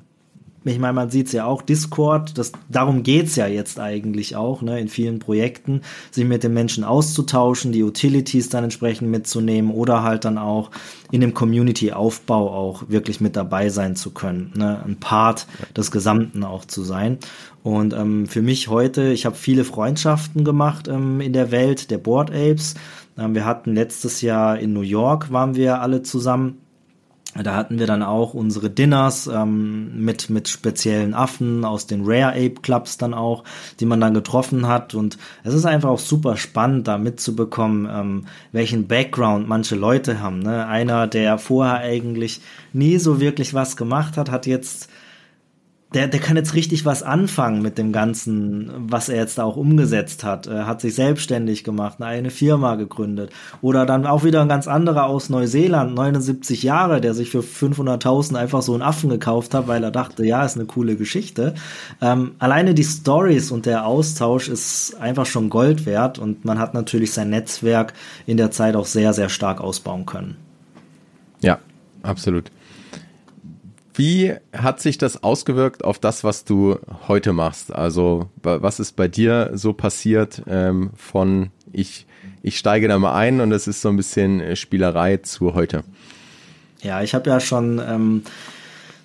ich 0.69 0.79
meine, 0.79 0.93
man 0.93 1.09
sieht 1.09 1.27
es 1.27 1.33
ja 1.33 1.45
auch, 1.45 1.61
Discord, 1.61 2.37
das, 2.37 2.51
darum 2.69 3.03
geht's 3.03 3.35
ja 3.35 3.47
jetzt 3.47 3.79
eigentlich 3.79 4.35
auch, 4.35 4.61
ne, 4.61 4.79
in 4.79 4.89
vielen 4.89 5.19
Projekten, 5.19 5.81
sich 6.11 6.25
mit 6.25 6.43
den 6.43 6.53
Menschen 6.53 6.83
auszutauschen, 6.83 7.71
die 7.71 7.83
Utilities 7.83 8.49
dann 8.49 8.65
entsprechend 8.65 9.09
mitzunehmen 9.09 9.71
oder 9.71 10.03
halt 10.03 10.25
dann 10.25 10.37
auch 10.37 10.71
in 11.11 11.21
dem 11.21 11.33
Community-Aufbau 11.33 12.51
auch 12.51 12.89
wirklich 12.89 13.21
mit 13.21 13.35
dabei 13.35 13.69
sein 13.69 13.95
zu 13.95 14.11
können, 14.11 14.51
ne, 14.55 14.83
ein 14.85 14.97
Part 14.97 15.47
des 15.75 15.91
Gesamten 15.91 16.43
auch 16.43 16.65
zu 16.65 16.83
sein. 16.83 17.17
Und 17.63 17.93
ähm, 17.93 18.27
für 18.27 18.41
mich 18.41 18.67
heute, 18.67 19.11
ich 19.11 19.25
habe 19.25 19.35
viele 19.35 19.63
Freundschaften 19.63 20.43
gemacht 20.43 20.87
ähm, 20.87 21.21
in 21.21 21.33
der 21.33 21.51
Welt 21.51 21.91
der 21.91 21.97
Board 21.97 22.31
Apes. 22.31 22.75
Ähm, 23.17 23.35
wir 23.35 23.45
hatten 23.45 23.73
letztes 23.73 24.21
Jahr 24.21 24.59
in 24.59 24.73
New 24.73 24.81
York, 24.81 25.31
waren 25.31 25.55
wir 25.55 25.81
alle 25.81 26.01
zusammen 26.01 26.59
da 27.43 27.55
hatten 27.55 27.79
wir 27.79 27.87
dann 27.87 28.03
auch 28.03 28.33
unsere 28.33 28.69
Dinners 28.69 29.27
ähm, 29.27 30.03
mit, 30.03 30.29
mit 30.29 30.47
speziellen 30.47 31.13
Affen 31.13 31.65
aus 31.65 31.87
den 31.87 32.01
Rare 32.03 32.31
Ape 32.31 32.61
Clubs 32.61 32.97
dann 32.97 33.13
auch, 33.13 33.43
die 33.79 33.85
man 33.85 34.01
dann 34.01 34.13
getroffen 34.13 34.67
hat. 34.67 34.95
Und 34.95 35.17
es 35.43 35.53
ist 35.53 35.65
einfach 35.65 35.89
auch 35.89 35.99
super 35.99 36.37
spannend, 36.37 36.87
da 36.87 36.97
mitzubekommen, 36.97 37.87
ähm, 37.91 38.25
welchen 38.51 38.87
Background 38.87 39.47
manche 39.47 39.75
Leute 39.75 40.19
haben. 40.19 40.39
Ne? 40.39 40.67
Einer, 40.67 41.07
der 41.07 41.37
vorher 41.37 41.77
eigentlich 41.77 42.41
nie 42.73 42.97
so 42.97 43.19
wirklich 43.19 43.53
was 43.53 43.77
gemacht 43.77 44.17
hat, 44.17 44.31
hat 44.31 44.45
jetzt 44.45 44.89
der, 45.93 46.07
der 46.07 46.19
kann 46.19 46.35
jetzt 46.35 46.53
richtig 46.53 46.85
was 46.85 47.01
anfangen 47.01 47.61
mit 47.61 47.77
dem 47.77 47.93
Ganzen, 47.93 48.71
was 48.77 49.07
er 49.07 49.15
jetzt 49.15 49.37
da 49.37 49.43
auch 49.45 49.55
umgesetzt 49.55 50.25
hat. 50.25 50.45
Er 50.45 50.67
hat 50.67 50.81
sich 50.81 50.95
selbstständig 50.95 51.63
gemacht, 51.63 52.01
eine 52.01 52.29
Firma 52.29 52.75
gegründet. 52.75 53.31
Oder 53.61 53.85
dann 53.85 54.05
auch 54.05 54.25
wieder 54.25 54.41
ein 54.41 54.49
ganz 54.49 54.67
anderer 54.67 55.05
aus 55.05 55.29
Neuseeland, 55.29 55.95
79 55.95 56.63
Jahre, 56.63 56.99
der 56.99 57.13
sich 57.13 57.29
für 57.29 57.39
500.000 57.39 58.35
einfach 58.35 58.61
so 58.61 58.73
einen 58.73 58.81
Affen 58.81 59.09
gekauft 59.09 59.53
hat, 59.53 59.69
weil 59.69 59.81
er 59.81 59.91
dachte, 59.91 60.25
ja, 60.25 60.43
ist 60.43 60.57
eine 60.57 60.65
coole 60.65 60.97
Geschichte. 60.97 61.55
Ähm, 62.01 62.31
alleine 62.37 62.73
die 62.73 62.83
Stories 62.83 63.49
und 63.51 63.65
der 63.65 63.85
Austausch 63.85 64.49
ist 64.49 64.97
einfach 64.99 65.25
schon 65.25 65.49
Gold 65.49 65.85
wert 65.85 66.19
und 66.19 66.43
man 66.43 66.59
hat 66.59 66.73
natürlich 66.73 67.13
sein 67.13 67.29
Netzwerk 67.29 67.93
in 68.25 68.35
der 68.35 68.51
Zeit 68.51 68.75
auch 68.75 68.85
sehr, 68.85 69.13
sehr 69.13 69.29
stark 69.29 69.61
ausbauen 69.61 70.05
können. 70.05 70.35
Ja, 71.39 71.59
absolut. 72.03 72.51
Wie 73.97 74.35
hat 74.53 74.79
sich 74.79 74.99
das 74.99 75.23
ausgewirkt 75.23 75.83
auf 75.83 75.97
das, 75.97 76.23
was 76.23 76.45
du 76.45 76.77
heute 77.07 77.33
machst? 77.33 77.73
Also 77.73 78.29
was 78.43 78.79
ist 78.79 78.95
bei 78.95 79.07
dir 79.07 79.49
so 79.55 79.73
passiert 79.73 80.43
ähm, 80.47 80.91
von 80.95 81.49
ich, 81.73 82.05
ich 82.43 82.59
steige 82.59 82.87
da 82.87 82.99
mal 82.99 83.15
ein 83.15 83.41
und 83.41 83.51
es 83.51 83.67
ist 83.67 83.81
so 83.81 83.89
ein 83.89 83.97
bisschen 83.97 84.39
äh, 84.39 84.55
Spielerei 84.55 85.17
zu 85.17 85.55
heute? 85.55 85.83
Ja, 86.83 87.01
ich 87.01 87.15
habe 87.15 87.27
ja 87.27 87.39
schon 87.39 87.81
ähm, 87.83 88.21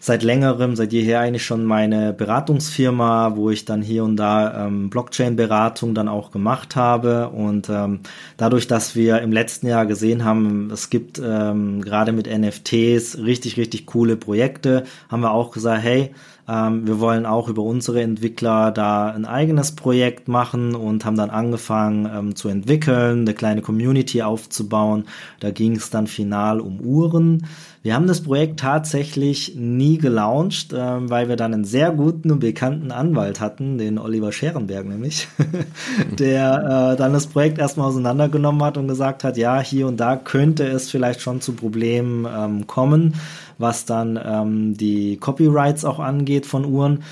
seit 0.04 0.24
längerem, 0.24 0.74
seit 0.74 0.92
jeher 0.92 1.20
eigentlich 1.20 1.44
schon 1.44 1.64
meine 1.64 2.12
Beratungsfirma, 2.12 3.36
wo 3.36 3.50
ich 3.50 3.64
dann 3.64 3.82
hier 3.82 4.02
und 4.02 4.16
da 4.16 4.66
ähm, 4.66 4.90
Blockchain-Beratung 4.90 5.94
dann 5.94 6.08
auch 6.08 6.32
gemacht 6.32 6.74
habe. 6.74 7.28
Und 7.28 7.68
ähm, 7.70 8.00
dadurch, 8.36 8.66
dass 8.66 8.96
wir 8.96 9.20
im 9.20 9.30
letzten 9.30 9.68
Jahr 9.68 9.86
gesehen 9.86 10.24
haben, 10.24 10.70
es 10.72 10.90
gibt 10.90 11.22
ähm, 11.24 11.82
gerade 11.82 12.10
mit 12.10 12.26
NFTs 12.26 13.18
richtig, 13.18 13.56
richtig 13.56 13.86
coole 13.86 14.16
Projekte, 14.16 14.82
haben 15.08 15.22
wir 15.22 15.30
auch 15.30 15.52
gesagt, 15.52 15.84
hey, 15.84 16.12
ähm, 16.48 16.86
wir 16.86 16.98
wollen 16.98 17.24
auch 17.24 17.48
über 17.48 17.62
unsere 17.62 18.02
Entwickler 18.02 18.72
da 18.72 19.08
ein 19.08 19.24
eigenes 19.24 19.72
Projekt 19.72 20.26
machen 20.26 20.74
und 20.74 21.04
haben 21.04 21.16
dann 21.16 21.30
angefangen 21.30 22.10
ähm, 22.12 22.36
zu 22.36 22.48
entwickeln, 22.48 23.20
eine 23.20 23.34
kleine 23.34 23.62
Community 23.62 24.22
aufzubauen. 24.22 25.04
Da 25.38 25.50
ging 25.50 25.76
es 25.76 25.90
dann 25.90 26.08
final 26.08 26.60
um 26.60 26.80
Uhren. 26.80 27.46
Wir 27.84 27.94
haben 27.94 28.06
das 28.06 28.22
Projekt 28.22 28.60
tatsächlich 28.60 29.54
nie 29.56 29.98
gelauncht, 29.98 30.72
äh, 30.72 31.10
weil 31.10 31.28
wir 31.28 31.36
dann 31.36 31.54
einen 31.54 31.64
sehr 31.64 31.92
guten 31.92 32.32
und 32.32 32.40
bekannten 32.40 32.90
Anwalt 32.90 33.40
hatten, 33.40 33.78
den 33.78 33.98
Oliver 33.98 34.32
Scherenberg 34.32 34.86
nämlich, 34.86 35.28
der 36.18 36.92
äh, 36.94 36.96
dann 36.96 37.12
das 37.12 37.28
Projekt 37.28 37.58
erstmal 37.58 37.88
auseinandergenommen 37.88 38.62
hat 38.64 38.76
und 38.76 38.88
gesagt 38.88 39.22
hat, 39.22 39.36
ja, 39.36 39.60
hier 39.60 39.86
und 39.86 39.98
da 39.98 40.16
könnte 40.16 40.64
es 40.64 40.90
vielleicht 40.90 41.20
schon 41.20 41.40
zu 41.40 41.52
Problemen 41.52 42.26
ähm, 42.32 42.66
kommen, 42.66 43.14
was 43.62 43.86
dann 43.86 44.20
ähm, 44.22 44.76
die 44.76 45.16
Copyrights 45.16 45.86
auch 45.86 45.98
angeht 45.98 46.44
von 46.44 46.66
Uhren. 46.66 47.02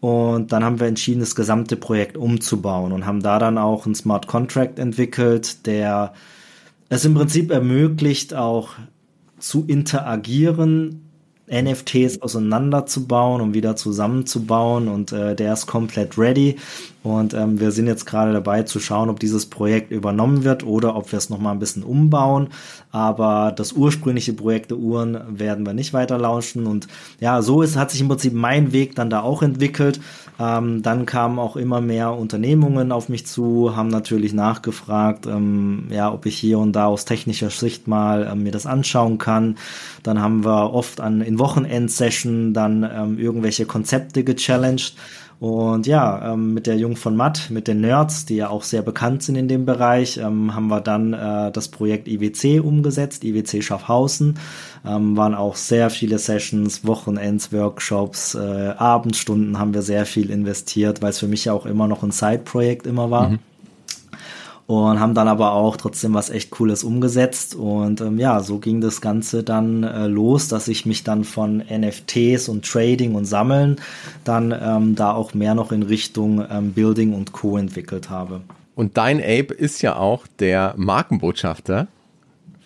Und 0.00 0.52
dann 0.52 0.62
haben 0.62 0.80
wir 0.80 0.86
entschieden, 0.86 1.20
das 1.20 1.34
gesamte 1.34 1.76
Projekt 1.76 2.18
umzubauen 2.18 2.92
und 2.92 3.06
haben 3.06 3.22
da 3.22 3.38
dann 3.38 3.56
auch 3.56 3.86
einen 3.86 3.94
Smart 3.94 4.26
Contract 4.26 4.78
entwickelt, 4.78 5.66
der 5.66 6.12
es 6.90 7.04
im 7.06 7.14
Prinzip 7.14 7.50
ermöglicht, 7.50 8.34
auch 8.34 8.70
zu 9.38 9.64
interagieren, 9.66 11.09
NFTs 11.50 12.22
auseinanderzubauen 12.22 13.40
und 13.40 13.54
wieder 13.54 13.76
zusammenzubauen 13.76 14.88
und 14.88 15.12
äh, 15.12 15.34
der 15.34 15.52
ist 15.52 15.66
komplett 15.66 16.16
ready 16.16 16.56
und 17.02 17.32
ähm, 17.32 17.58
wir 17.60 17.70
sind 17.70 17.86
jetzt 17.86 18.04
gerade 18.04 18.32
dabei 18.32 18.62
zu 18.64 18.78
schauen, 18.78 19.08
ob 19.08 19.20
dieses 19.20 19.46
Projekt 19.46 19.90
übernommen 19.90 20.44
wird 20.44 20.64
oder 20.64 20.96
ob 20.96 21.10
wir 21.12 21.16
es 21.16 21.30
nochmal 21.30 21.54
ein 21.54 21.58
bisschen 21.58 21.82
umbauen. 21.82 22.48
Aber 22.92 23.52
das 23.56 23.72
ursprüngliche 23.72 24.34
Projekt 24.34 24.70
der 24.70 24.78
Uhren 24.78 25.18
werden 25.38 25.64
wir 25.64 25.72
nicht 25.72 25.94
weiter 25.94 26.18
launchen. 26.18 26.66
Und 26.66 26.88
ja, 27.18 27.40
so 27.40 27.62
ist, 27.62 27.76
hat 27.76 27.90
sich 27.90 28.02
im 28.02 28.08
Prinzip 28.08 28.34
mein 28.34 28.72
Weg 28.72 28.96
dann 28.96 29.08
da 29.08 29.22
auch 29.22 29.42
entwickelt. 29.42 29.98
Ähm, 30.40 30.82
dann 30.82 31.04
kamen 31.04 31.38
auch 31.38 31.56
immer 31.56 31.82
mehr 31.82 32.14
Unternehmungen 32.14 32.92
auf 32.92 33.10
mich 33.10 33.26
zu, 33.26 33.76
haben 33.76 33.88
natürlich 33.88 34.32
nachgefragt, 34.32 35.26
ähm, 35.26 35.88
ja, 35.90 36.10
ob 36.12 36.24
ich 36.24 36.38
hier 36.38 36.58
und 36.58 36.72
da 36.72 36.86
aus 36.86 37.04
technischer 37.04 37.50
Sicht 37.50 37.86
mal 37.86 38.26
ähm, 38.30 38.44
mir 38.44 38.52
das 38.52 38.64
anschauen 38.64 39.18
kann. 39.18 39.56
Dann 40.02 40.22
haben 40.22 40.44
wir 40.44 40.72
oft 40.72 41.00
an 41.00 41.20
in 41.20 41.38
Wochenendsession 41.38 42.54
dann 42.54 42.88
ähm, 42.90 43.18
irgendwelche 43.18 43.66
Konzepte 43.66 44.24
gechallenged. 44.24 44.94
Und 45.40 45.86
ja, 45.86 46.34
ähm, 46.34 46.52
mit 46.52 46.66
der 46.66 46.76
Jung 46.76 46.96
von 46.96 47.16
Matt, 47.16 47.48
mit 47.48 47.66
den 47.66 47.80
Nerds, 47.80 48.26
die 48.26 48.36
ja 48.36 48.50
auch 48.50 48.62
sehr 48.62 48.82
bekannt 48.82 49.22
sind 49.22 49.36
in 49.36 49.48
dem 49.48 49.64
Bereich, 49.64 50.18
ähm, 50.18 50.54
haben 50.54 50.68
wir 50.68 50.82
dann 50.82 51.14
äh, 51.14 51.50
das 51.50 51.68
Projekt 51.68 52.08
IWC 52.08 52.60
umgesetzt, 52.60 53.24
IWC 53.24 53.62
Schaffhausen. 53.62 54.38
Ähm, 54.86 55.16
waren 55.16 55.34
auch 55.34 55.56
sehr 55.56 55.90
viele 55.90 56.18
Sessions, 56.18 56.86
Wochenends, 56.86 57.52
Workshops, 57.52 58.34
äh, 58.34 58.74
Abendstunden 58.78 59.58
haben 59.58 59.74
wir 59.74 59.82
sehr 59.82 60.06
viel 60.06 60.30
investiert, 60.30 61.02
weil 61.02 61.10
es 61.10 61.18
für 61.18 61.28
mich 61.28 61.44
ja 61.44 61.52
auch 61.52 61.66
immer 61.66 61.86
noch 61.86 62.02
ein 62.02 62.12
Side-Projekt 62.12 62.86
immer 62.86 63.10
war. 63.10 63.30
Mhm 63.30 63.38
und 64.70 65.00
haben 65.00 65.14
dann 65.14 65.26
aber 65.26 65.50
auch 65.54 65.76
trotzdem 65.76 66.14
was 66.14 66.30
echt 66.30 66.52
Cooles 66.52 66.84
umgesetzt. 66.84 67.56
Und 67.56 68.00
ähm, 68.00 68.20
ja, 68.20 68.38
so 68.38 68.58
ging 68.58 68.80
das 68.80 69.00
Ganze 69.00 69.42
dann 69.42 69.82
äh, 69.82 70.06
los, 70.06 70.46
dass 70.46 70.68
ich 70.68 70.86
mich 70.86 71.02
dann 71.02 71.24
von 71.24 71.58
NFTs 71.58 72.48
und 72.48 72.64
Trading 72.64 73.16
und 73.16 73.24
Sammeln 73.24 73.80
dann 74.22 74.54
ähm, 74.56 74.94
da 74.94 75.12
auch 75.12 75.34
mehr 75.34 75.56
noch 75.56 75.72
in 75.72 75.82
Richtung 75.82 76.44
ähm, 76.48 76.72
Building 76.72 77.14
und 77.14 77.32
Co. 77.32 77.56
entwickelt 77.56 78.10
habe. 78.10 78.42
Und 78.76 78.96
dein 78.96 79.18
Ape 79.18 79.52
ist 79.52 79.82
ja 79.82 79.96
auch 79.96 80.28
der 80.38 80.74
Markenbotschafter 80.76 81.88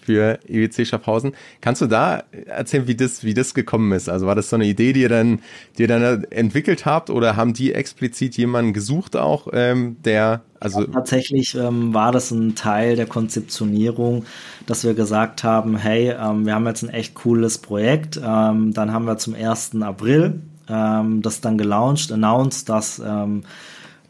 für 0.04 0.38
IWC 0.48 0.86
Schaffhausen. 0.86 1.32
Kannst 1.60 1.82
du 1.82 1.86
da 1.86 2.24
erzählen, 2.46 2.86
wie 2.86 2.94
das, 2.94 3.24
wie 3.24 3.34
das 3.34 3.54
gekommen 3.54 3.92
ist? 3.92 4.08
Also 4.08 4.26
war 4.26 4.34
das 4.34 4.50
so 4.50 4.56
eine 4.56 4.66
Idee, 4.66 4.92
die 4.92 5.02
ihr 5.02 5.08
dann, 5.08 5.40
die 5.76 5.82
ihr 5.82 5.88
dann 5.88 6.24
entwickelt 6.24 6.86
habt 6.86 7.10
oder 7.10 7.36
haben 7.36 7.54
die 7.54 7.72
explizit 7.72 8.36
jemanden 8.36 8.72
gesucht 8.72 9.16
auch, 9.16 9.48
ähm, 9.52 9.96
der 10.04 10.42
also 10.60 10.80
ja, 10.80 10.86
tatsächlich 10.86 11.54
ähm, 11.56 11.92
war 11.92 12.10
das 12.10 12.30
ein 12.30 12.54
Teil 12.54 12.96
der 12.96 13.06
Konzeptionierung, 13.06 14.24
dass 14.66 14.82
wir 14.82 14.94
gesagt 14.94 15.44
haben, 15.44 15.76
hey, 15.76 16.14
ähm, 16.18 16.46
wir 16.46 16.54
haben 16.54 16.66
jetzt 16.66 16.82
ein 16.82 16.88
echt 16.88 17.14
cooles 17.14 17.58
Projekt. 17.58 18.16
Ähm, 18.16 18.72
dann 18.72 18.92
haben 18.92 19.04
wir 19.04 19.18
zum 19.18 19.34
1. 19.34 19.82
April 19.82 20.40
ähm, 20.68 21.22
das 21.22 21.40
dann 21.40 21.58
gelauncht, 21.58 22.10
announced, 22.12 22.68
dass 22.68 22.98
ähm, 22.98 23.42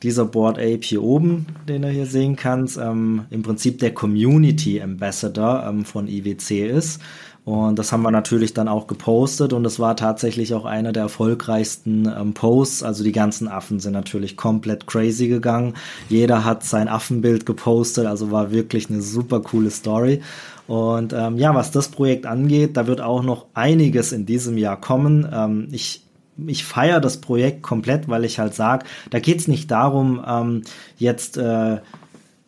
dieser 0.05 0.27
Board 0.27 0.59
Ape 0.59 0.81
hier 0.83 1.03
oben, 1.03 1.47
den 1.67 1.83
du 1.83 1.89
hier 1.89 2.07
sehen 2.07 2.37
kannst, 2.37 2.77
ähm, 2.77 3.25
im 3.31 3.43
Prinzip 3.43 3.79
der 3.81 3.93
Community 3.93 4.81
Ambassador 4.81 5.65
ähm, 5.67 5.85
von 5.85 6.07
IWC 6.07 6.69
ist. 6.69 7.01
Und 7.45 7.79
das 7.79 7.93
haben 7.93 8.03
wir 8.03 8.11
natürlich 8.11 8.55
dann 8.55 8.69
auch 8.69 8.87
gepostet 8.87 9.53
und 9.53 9.67
es 9.67 9.79
war 9.79 9.97
tatsächlich 9.97 10.55
auch 10.55 10.65
einer 10.65 10.93
der 10.93 11.03
erfolgreichsten 11.03 12.07
ähm, 12.07 12.33
Posts. 12.33 12.83
Also 12.83 13.05
die 13.05 13.13
ganzen 13.13 13.49
Affen 13.49 13.81
sind 13.81 13.93
natürlich 13.93 14.37
komplett 14.37 14.87
crazy 14.87 15.29
gegangen. 15.29 15.75
Jeder 16.09 16.45
hat 16.45 16.65
sein 16.65 16.89
Affenbild 16.89 17.45
gepostet, 17.45 18.07
also 18.07 18.31
war 18.31 18.51
wirklich 18.51 18.89
eine 18.89 19.03
super 19.03 19.41
coole 19.41 19.71
Story. 19.71 20.23
Und 20.67 21.13
ähm, 21.13 21.37
ja, 21.37 21.55
was 21.55 21.71
das 21.71 21.89
Projekt 21.89 22.25
angeht, 22.25 22.79
da 22.79 22.87
wird 22.87 23.03
auch 23.03 23.23
noch 23.23 23.45
einiges 23.53 24.13
in 24.13 24.25
diesem 24.25 24.57
Jahr 24.57 24.81
kommen. 24.81 25.29
Ähm, 25.31 25.69
ich 25.71 26.04
ich 26.47 26.65
feiere 26.65 27.01
das 27.01 27.21
Projekt 27.21 27.63
komplett, 27.63 28.09
weil 28.09 28.25
ich 28.25 28.39
halt 28.39 28.55
sage, 28.55 28.87
da 29.11 29.21
geht 29.21 29.41
es 29.41 29.49
nicht 29.49 29.71
darum, 29.71 30.25
ähm, 30.27 30.63
jetzt 30.97 31.37
äh, 31.37 31.79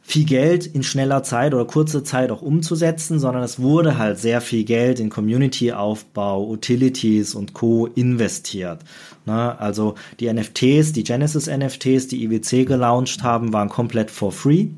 viel 0.07 0.25
Geld 0.25 0.67
in 0.67 0.85
schneller 0.85 1.25
Zeit 1.25 1.53
oder 1.53 1.65
kurzer 1.65 2.05
Zeit 2.05 2.31
auch 2.31 2.41
umzusetzen, 2.41 3.19
sondern 3.19 3.43
es 3.43 3.59
wurde 3.59 3.99
halt 3.99 4.21
sehr 4.21 4.41
viel 4.41 4.63
Geld 4.63 5.01
in 5.01 5.11
Community-Aufbau, 5.11 6.49
Utilities 6.49 7.35
und 7.35 7.55
Co. 7.55 7.87
investiert. 7.87 8.83
Ne? 9.25 9.59
Also 9.59 9.97
die 10.21 10.33
NFTs, 10.33 10.93
die 10.93 11.03
Genesis 11.03 11.49
NFTs, 11.49 12.07
die 12.07 12.23
IWC 12.23 12.67
gelauncht 12.67 13.25
haben, 13.25 13.53
waren 13.53 13.69
komplett 13.69 14.13
for 14.13 14.31
free. 14.31 14.69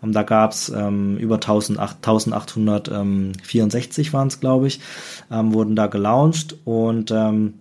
Und 0.00 0.14
da 0.14 0.22
gab's 0.22 0.70
ähm, 0.70 1.18
über 1.18 1.34
1864 1.34 4.12
waren 4.14 4.28
es, 4.28 4.40
glaube 4.40 4.68
ich, 4.68 4.80
ähm, 5.30 5.52
wurden 5.52 5.76
da 5.76 5.86
gelauncht 5.86 6.56
und 6.64 7.10
ähm, 7.10 7.52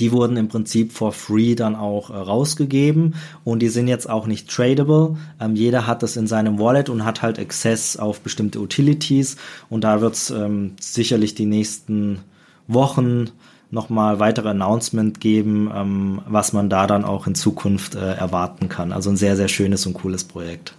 die 0.00 0.12
wurden 0.12 0.36
im 0.36 0.48
Prinzip 0.48 0.92
for 0.92 1.12
free 1.12 1.54
dann 1.54 1.76
auch 1.76 2.10
äh, 2.10 2.14
rausgegeben 2.14 3.14
und 3.44 3.60
die 3.60 3.68
sind 3.68 3.88
jetzt 3.88 4.08
auch 4.08 4.26
nicht 4.26 4.48
tradable. 4.48 5.16
Ähm, 5.40 5.54
jeder 5.54 5.86
hat 5.86 6.02
das 6.02 6.16
in 6.16 6.26
seinem 6.26 6.58
Wallet 6.58 6.88
und 6.88 7.04
hat 7.04 7.22
halt 7.22 7.38
Access 7.38 7.96
auf 7.96 8.20
bestimmte 8.20 8.60
Utilities 8.60 9.36
und 9.70 9.84
da 9.84 10.00
wird 10.00 10.14
es 10.14 10.30
ähm, 10.30 10.72
sicherlich 10.80 11.34
die 11.34 11.46
nächsten 11.46 12.20
Wochen 12.66 13.30
nochmal 13.70 14.20
weitere 14.20 14.50
Announcement 14.50 15.20
geben, 15.20 15.70
ähm, 15.74 16.22
was 16.26 16.52
man 16.52 16.70
da 16.70 16.86
dann 16.86 17.04
auch 17.04 17.26
in 17.26 17.34
Zukunft 17.34 17.94
äh, 17.94 18.14
erwarten 18.14 18.68
kann. 18.68 18.92
Also 18.92 19.10
ein 19.10 19.16
sehr, 19.16 19.36
sehr 19.36 19.48
schönes 19.48 19.84
und 19.86 19.94
cooles 19.94 20.24
Projekt. 20.24 20.74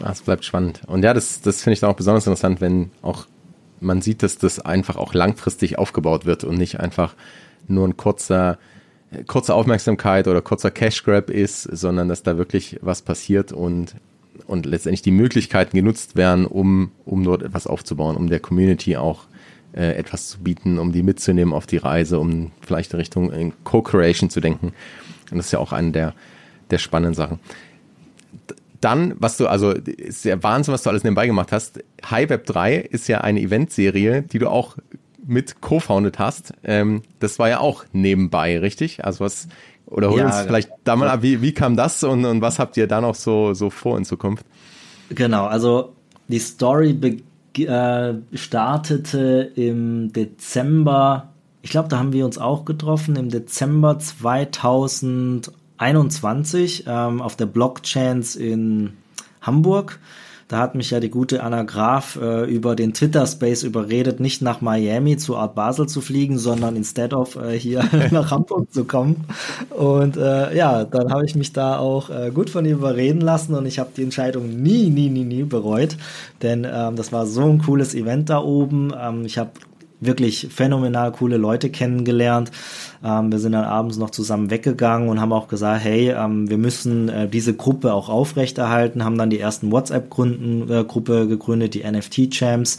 Ah, 0.00 0.10
es 0.12 0.22
bleibt 0.22 0.44
spannend. 0.44 0.80
Und 0.86 1.02
ja, 1.02 1.12
das, 1.12 1.40
das 1.40 1.62
finde 1.62 1.74
ich 1.74 1.80
dann 1.80 1.90
auch 1.90 1.96
besonders 1.96 2.26
interessant, 2.26 2.60
wenn 2.60 2.90
auch 3.02 3.26
man 3.80 4.00
sieht, 4.00 4.22
dass 4.22 4.38
das 4.38 4.58
einfach 4.60 4.96
auch 4.96 5.14
langfristig 5.14 5.78
aufgebaut 5.78 6.26
wird 6.26 6.42
und 6.42 6.58
nicht 6.58 6.80
einfach 6.80 7.14
nur 7.68 7.86
ein 7.86 7.96
kurzer, 7.96 8.58
kurze 9.26 9.54
Aufmerksamkeit 9.54 10.28
oder 10.28 10.42
kurzer 10.42 10.70
Cash 10.70 11.02
Grab 11.04 11.30
ist, 11.30 11.62
sondern 11.62 12.08
dass 12.08 12.22
da 12.22 12.36
wirklich 12.36 12.78
was 12.82 13.02
passiert 13.02 13.52
und, 13.52 13.94
und 14.46 14.66
letztendlich 14.66 15.02
die 15.02 15.10
Möglichkeiten 15.10 15.76
genutzt 15.76 16.16
werden, 16.16 16.46
um, 16.46 16.92
um 17.04 17.24
dort 17.24 17.42
etwas 17.42 17.66
aufzubauen, 17.66 18.16
um 18.16 18.28
der 18.28 18.40
Community 18.40 18.96
auch 18.96 19.26
äh, 19.72 19.92
etwas 19.92 20.28
zu 20.28 20.40
bieten, 20.40 20.78
um 20.78 20.92
die 20.92 21.02
mitzunehmen 21.02 21.54
auf 21.54 21.66
die 21.66 21.76
Reise, 21.76 22.18
um 22.18 22.52
vielleicht 22.60 22.92
in 22.92 22.98
Richtung 22.98 23.52
Co-Creation 23.64 24.30
zu 24.30 24.40
denken. 24.40 24.72
Und 25.30 25.38
das 25.38 25.46
ist 25.46 25.52
ja 25.52 25.58
auch 25.58 25.72
eine 25.72 25.92
der, 25.92 26.14
der 26.70 26.78
spannenden 26.78 27.14
Sachen. 27.14 27.38
Dann, 28.80 29.14
was 29.18 29.36
du, 29.36 29.48
also 29.48 29.72
ist 29.72 30.24
ja 30.24 30.40
Wahnsinn, 30.42 30.72
was 30.72 30.82
du 30.82 30.90
alles 30.90 31.02
nebenbei 31.02 31.26
gemacht 31.26 31.50
hast. 31.50 31.82
High 32.08 32.30
Web 32.30 32.46
3 32.46 32.76
ist 32.76 33.08
ja 33.08 33.22
eine 33.22 33.40
Eventserie, 33.40 34.22
die 34.22 34.38
du 34.38 34.48
auch 34.48 34.76
mit 35.28 35.60
co-founded 35.60 36.18
hast. 36.18 36.52
Ähm, 36.64 37.02
das 37.20 37.38
war 37.38 37.48
ja 37.48 37.60
auch 37.60 37.84
nebenbei, 37.92 38.58
richtig? 38.58 39.04
Also 39.04 39.24
was, 39.24 39.46
oder 39.86 40.10
hol 40.10 40.18
ja, 40.20 40.26
uns 40.26 40.40
vielleicht 40.40 40.70
da 40.84 40.96
mal 40.96 41.08
ab, 41.08 41.22
wie, 41.22 41.42
wie 41.42 41.52
kam 41.52 41.76
das 41.76 42.02
und, 42.02 42.24
und 42.24 42.40
was 42.40 42.58
habt 42.58 42.76
ihr 42.76 42.88
da 42.88 43.00
noch 43.00 43.14
so, 43.14 43.54
so 43.54 43.70
vor 43.70 43.96
in 43.98 44.04
Zukunft? 44.04 44.44
Genau, 45.10 45.46
also 45.46 45.92
die 46.28 46.38
Story 46.38 47.22
äh, 47.56 48.14
startete 48.32 49.50
im 49.54 50.12
Dezember, 50.12 51.32
ich 51.62 51.70
glaube, 51.70 51.88
da 51.88 51.98
haben 51.98 52.12
wir 52.12 52.24
uns 52.24 52.38
auch 52.38 52.64
getroffen, 52.64 53.16
im 53.16 53.30
Dezember 53.30 53.98
2021 53.98 56.84
ähm, 56.86 57.20
auf 57.22 57.34
der 57.36 57.46
Blockchains 57.46 58.36
in 58.36 58.92
Hamburg. 59.40 59.98
Da 60.48 60.60
hat 60.60 60.74
mich 60.74 60.90
ja 60.90 60.98
die 60.98 61.10
gute 61.10 61.42
Anna 61.42 61.62
Graf 61.62 62.18
äh, 62.20 62.44
über 62.44 62.74
den 62.74 62.94
Twitter-Space 62.94 63.64
überredet, 63.64 64.18
nicht 64.18 64.40
nach 64.40 64.62
Miami 64.62 65.18
zu 65.18 65.36
Art 65.36 65.54
Basel 65.54 65.86
zu 65.86 66.00
fliegen, 66.00 66.38
sondern 66.38 66.74
instead 66.74 67.12
of 67.12 67.36
äh, 67.36 67.58
hier 67.58 67.84
nach 68.10 68.30
Hamburg 68.30 68.72
zu 68.72 68.84
kommen. 68.84 69.26
Und 69.68 70.16
äh, 70.16 70.56
ja, 70.56 70.84
dann 70.84 71.12
habe 71.12 71.26
ich 71.26 71.34
mich 71.34 71.52
da 71.52 71.78
auch 71.78 72.08
äh, 72.08 72.30
gut 72.32 72.48
von 72.48 72.64
ihr 72.64 72.72
überreden 72.72 73.20
lassen 73.20 73.54
und 73.54 73.66
ich 73.66 73.78
habe 73.78 73.90
die 73.94 74.02
Entscheidung 74.02 74.48
nie, 74.48 74.88
nie, 74.88 75.10
nie, 75.10 75.24
nie 75.24 75.42
bereut. 75.42 75.98
Denn 76.40 76.66
ähm, 76.70 76.96
das 76.96 77.12
war 77.12 77.26
so 77.26 77.42
ein 77.42 77.58
cooles 77.58 77.94
Event 77.94 78.30
da 78.30 78.38
oben. 78.38 78.92
Ähm, 78.98 79.26
ich 79.26 79.36
habe 79.36 79.50
wirklich 80.00 80.48
phänomenal 80.50 81.12
coole 81.12 81.36
Leute 81.36 81.70
kennengelernt. 81.70 82.50
Ähm, 83.04 83.30
wir 83.32 83.38
sind 83.38 83.52
dann 83.52 83.64
abends 83.64 83.96
noch 83.96 84.10
zusammen 84.10 84.50
weggegangen 84.50 85.08
und 85.08 85.20
haben 85.20 85.32
auch 85.32 85.48
gesagt, 85.48 85.84
hey, 85.84 86.10
ähm, 86.10 86.48
wir 86.48 86.58
müssen 86.58 87.08
äh, 87.08 87.28
diese 87.28 87.54
Gruppe 87.54 87.92
auch 87.92 88.08
aufrechterhalten, 88.08 89.04
haben 89.04 89.18
dann 89.18 89.30
die 89.30 89.40
ersten 89.40 89.70
WhatsApp-Gruppe 89.72 91.22
äh, 91.22 91.26
gegründet, 91.26 91.74
die 91.74 91.84
NFT-Champs 91.84 92.78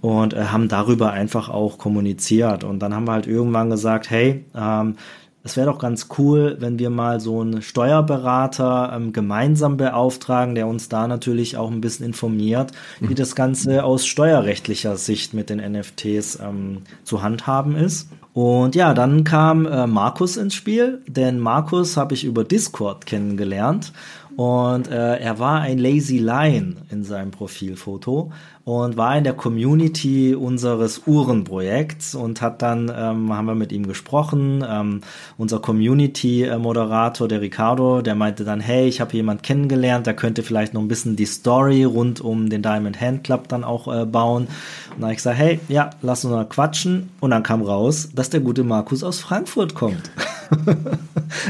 und 0.00 0.34
äh, 0.34 0.44
haben 0.44 0.68
darüber 0.68 1.12
einfach 1.12 1.48
auch 1.48 1.78
kommuniziert. 1.78 2.64
Und 2.64 2.80
dann 2.80 2.94
haben 2.94 3.06
wir 3.06 3.12
halt 3.12 3.26
irgendwann 3.26 3.70
gesagt, 3.70 4.10
hey, 4.10 4.44
ähm, 4.54 4.96
es 5.44 5.56
wäre 5.56 5.70
doch 5.70 5.78
ganz 5.78 6.08
cool, 6.18 6.56
wenn 6.60 6.78
wir 6.78 6.90
mal 6.90 7.20
so 7.20 7.40
einen 7.40 7.62
Steuerberater 7.62 8.92
ähm, 8.94 9.12
gemeinsam 9.12 9.76
beauftragen, 9.76 10.54
der 10.54 10.66
uns 10.66 10.88
da 10.88 11.08
natürlich 11.08 11.56
auch 11.56 11.70
ein 11.70 11.80
bisschen 11.80 12.06
informiert, 12.06 12.72
wie 13.00 13.14
das 13.14 13.34
Ganze 13.34 13.84
aus 13.84 14.06
steuerrechtlicher 14.06 14.96
Sicht 14.96 15.34
mit 15.34 15.48
den 15.48 15.58
NFTs 15.58 16.38
ähm, 16.40 16.82
zu 17.04 17.22
handhaben 17.22 17.76
ist. 17.76 18.10
Und 18.34 18.74
ja, 18.74 18.94
dann 18.94 19.24
kam 19.24 19.66
äh, 19.66 19.86
Markus 19.86 20.36
ins 20.36 20.54
Spiel, 20.54 21.02
denn 21.06 21.40
Markus 21.40 21.96
habe 21.96 22.14
ich 22.14 22.24
über 22.24 22.44
Discord 22.44 23.06
kennengelernt 23.06 23.92
und 24.38 24.86
äh, 24.86 25.16
er 25.16 25.40
war 25.40 25.62
ein 25.62 25.78
Lazy 25.78 26.18
Lion 26.18 26.76
in 26.90 27.02
seinem 27.02 27.32
Profilfoto 27.32 28.30
und 28.62 28.96
war 28.96 29.18
in 29.18 29.24
der 29.24 29.32
Community 29.32 30.32
unseres 30.32 31.02
Uhrenprojekts 31.08 32.14
und 32.14 32.40
hat 32.40 32.62
dann, 32.62 32.88
ähm, 32.96 33.32
haben 33.32 33.46
wir 33.46 33.56
mit 33.56 33.72
ihm 33.72 33.88
gesprochen, 33.88 34.64
ähm, 34.64 35.00
unser 35.38 35.58
Community-Moderator, 35.58 37.26
der 37.26 37.40
Ricardo, 37.40 38.00
der 38.00 38.14
meinte 38.14 38.44
dann, 38.44 38.60
hey, 38.60 38.86
ich 38.86 39.00
habe 39.00 39.12
jemand 39.14 39.42
kennengelernt, 39.42 40.06
der 40.06 40.14
könnte 40.14 40.44
vielleicht 40.44 40.72
noch 40.72 40.82
ein 40.82 40.88
bisschen 40.88 41.16
die 41.16 41.26
Story 41.26 41.82
rund 41.82 42.20
um 42.20 42.48
den 42.48 42.62
Diamond 42.62 43.00
Hand 43.00 43.24
Club 43.24 43.48
dann 43.48 43.64
auch 43.64 43.92
äh, 43.92 44.06
bauen. 44.06 44.44
Und 44.44 44.98
dann 44.98 45.02
habe 45.02 45.12
ich 45.14 45.18
gesagt, 45.18 45.38
hey, 45.38 45.58
ja, 45.66 45.90
lass 46.00 46.24
uns 46.24 46.32
mal 46.32 46.44
quatschen. 46.44 47.10
Und 47.18 47.30
dann 47.30 47.42
kam 47.42 47.60
raus, 47.60 48.10
dass 48.14 48.30
der 48.30 48.38
gute 48.38 48.62
Markus 48.62 49.02
aus 49.02 49.18
Frankfurt 49.18 49.74
kommt. 49.74 50.12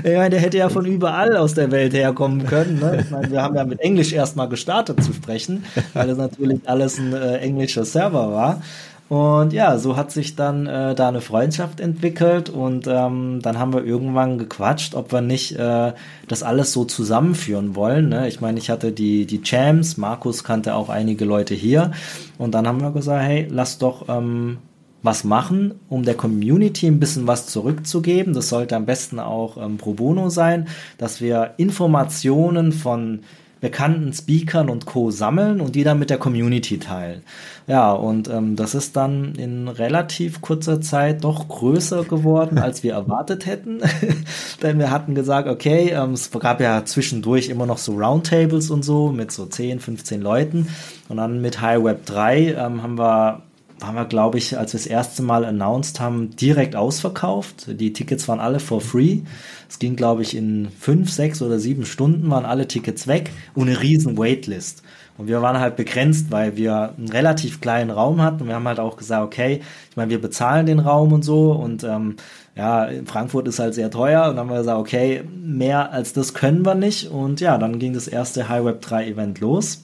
Ich 0.04 0.16
meine, 0.16 0.30
der 0.30 0.40
hätte 0.40 0.58
ja 0.58 0.68
von 0.68 0.84
überall 0.84 1.36
aus 1.36 1.54
der 1.54 1.70
Welt 1.70 1.92
herkommen 1.94 2.46
können. 2.46 2.78
Ne? 2.80 3.00
Ich 3.02 3.10
meine, 3.10 3.30
wir 3.30 3.42
haben 3.42 3.56
ja 3.56 3.64
mit 3.64 3.80
Englisch 3.80 4.12
erstmal 4.12 4.48
gestartet 4.48 5.02
zu 5.02 5.12
sprechen, 5.12 5.64
weil 5.94 6.08
das 6.08 6.18
natürlich 6.18 6.60
alles 6.66 6.98
ein 6.98 7.12
äh, 7.12 7.38
englischer 7.38 7.84
Server 7.84 8.32
war. 8.32 8.62
Und 9.08 9.54
ja, 9.54 9.78
so 9.78 9.96
hat 9.96 10.10
sich 10.10 10.36
dann 10.36 10.66
äh, 10.66 10.94
da 10.94 11.08
eine 11.08 11.22
Freundschaft 11.22 11.80
entwickelt 11.80 12.50
und 12.50 12.86
ähm, 12.86 13.40
dann 13.40 13.58
haben 13.58 13.72
wir 13.72 13.82
irgendwann 13.82 14.36
gequatscht, 14.36 14.94
ob 14.94 15.12
wir 15.12 15.22
nicht 15.22 15.56
äh, 15.56 15.94
das 16.26 16.42
alles 16.42 16.74
so 16.74 16.84
zusammenführen 16.84 17.74
wollen. 17.74 18.10
Ne? 18.10 18.28
Ich 18.28 18.42
meine, 18.42 18.58
ich 18.58 18.68
hatte 18.68 18.92
die, 18.92 19.24
die 19.24 19.40
Champs, 19.40 19.96
Markus 19.96 20.44
kannte 20.44 20.74
auch 20.74 20.90
einige 20.90 21.24
Leute 21.24 21.54
hier 21.54 21.92
und 22.36 22.52
dann 22.52 22.68
haben 22.68 22.82
wir 22.82 22.90
gesagt, 22.90 23.22
hey, 23.22 23.48
lass 23.50 23.78
doch 23.78 24.10
ähm, 24.10 24.58
was 25.02 25.24
machen, 25.24 25.74
um 25.88 26.04
der 26.04 26.14
Community 26.14 26.86
ein 26.86 27.00
bisschen 27.00 27.26
was 27.26 27.46
zurückzugeben. 27.46 28.34
Das 28.34 28.48
sollte 28.48 28.76
am 28.76 28.86
besten 28.86 29.20
auch 29.20 29.56
ähm, 29.56 29.76
pro 29.76 29.94
bono 29.94 30.28
sein, 30.28 30.68
dass 30.98 31.20
wir 31.20 31.54
Informationen 31.56 32.72
von 32.72 33.20
bekannten 33.60 34.12
Speakern 34.12 34.70
und 34.70 34.86
Co. 34.86 35.10
sammeln 35.10 35.60
und 35.60 35.74
die 35.74 35.82
dann 35.82 35.98
mit 35.98 36.10
der 36.10 36.18
Community 36.18 36.78
teilen. 36.78 37.22
Ja, 37.66 37.92
und 37.92 38.28
ähm, 38.28 38.56
das 38.56 38.74
ist 38.74 38.96
dann 38.96 39.34
in 39.34 39.68
relativ 39.68 40.40
kurzer 40.40 40.80
Zeit 40.80 41.24
doch 41.24 41.48
größer 41.48 42.04
geworden, 42.04 42.58
als 42.62 42.82
wir 42.82 42.92
erwartet 42.92 43.46
hätten. 43.46 43.80
Denn 44.62 44.78
wir 44.78 44.90
hatten 44.90 45.14
gesagt, 45.14 45.48
okay, 45.48 45.90
ähm, 45.90 46.12
es 46.12 46.30
gab 46.30 46.60
ja 46.60 46.84
zwischendurch 46.84 47.48
immer 47.48 47.66
noch 47.66 47.78
so 47.78 47.92
Roundtables 47.92 48.70
und 48.70 48.84
so 48.84 49.10
mit 49.10 49.32
so 49.32 49.46
10, 49.46 49.80
15 49.80 50.20
Leuten. 50.20 50.68
Und 51.08 51.16
dann 51.16 51.40
mit 51.40 51.60
High 51.60 51.82
Web 51.82 52.06
3 52.06 52.54
ähm, 52.54 52.82
haben 52.82 52.98
wir 52.98 53.42
waren 53.80 53.94
wir, 53.94 54.04
glaube 54.04 54.38
ich, 54.38 54.58
als 54.58 54.72
wir 54.72 54.78
das 54.78 54.86
erste 54.86 55.22
Mal 55.22 55.44
announced 55.44 56.00
haben, 56.00 56.34
direkt 56.36 56.74
ausverkauft. 56.74 57.66
Die 57.80 57.92
Tickets 57.92 58.28
waren 58.28 58.40
alle 58.40 58.60
for 58.60 58.80
free. 58.80 59.20
Es 59.68 59.78
ging, 59.78 59.96
glaube 59.96 60.22
ich, 60.22 60.36
in 60.36 60.68
fünf, 60.78 61.10
sechs 61.10 61.42
oder 61.42 61.58
sieben 61.58 61.84
Stunden 61.84 62.30
waren 62.30 62.44
alle 62.44 62.66
Tickets 62.66 63.06
weg 63.06 63.30
und 63.54 63.68
eine 63.68 63.80
riesen 63.80 64.18
Waitlist. 64.18 64.82
Und 65.16 65.26
wir 65.26 65.42
waren 65.42 65.58
halt 65.58 65.76
begrenzt, 65.76 66.30
weil 66.30 66.56
wir 66.56 66.94
einen 66.96 67.08
relativ 67.08 67.60
kleinen 67.60 67.90
Raum 67.90 68.22
hatten. 68.22 68.46
Wir 68.46 68.54
haben 68.54 68.68
halt 68.68 68.78
auch 68.78 68.96
gesagt, 68.96 69.24
okay, 69.24 69.60
ich 69.90 69.96
meine, 69.96 70.10
wir 70.10 70.20
bezahlen 70.20 70.66
den 70.66 70.78
Raum 70.78 71.12
und 71.12 71.24
so. 71.24 71.52
Und 71.52 71.82
ähm, 71.82 72.16
ja, 72.56 72.88
Frankfurt 73.04 73.48
ist 73.48 73.58
halt 73.58 73.74
sehr 73.74 73.90
teuer. 73.90 74.28
Und 74.28 74.36
dann 74.36 74.46
haben 74.46 74.50
wir 74.50 74.58
gesagt, 74.58 74.78
okay, 74.78 75.24
mehr 75.40 75.92
als 75.92 76.12
das 76.12 76.34
können 76.34 76.64
wir 76.64 76.76
nicht. 76.76 77.10
Und 77.10 77.40
ja, 77.40 77.58
dann 77.58 77.80
ging 77.80 77.94
das 77.94 78.06
erste 78.06 78.48
High 78.48 78.64
Web 78.64 78.80
3 78.80 79.08
Event 79.08 79.40
los 79.40 79.82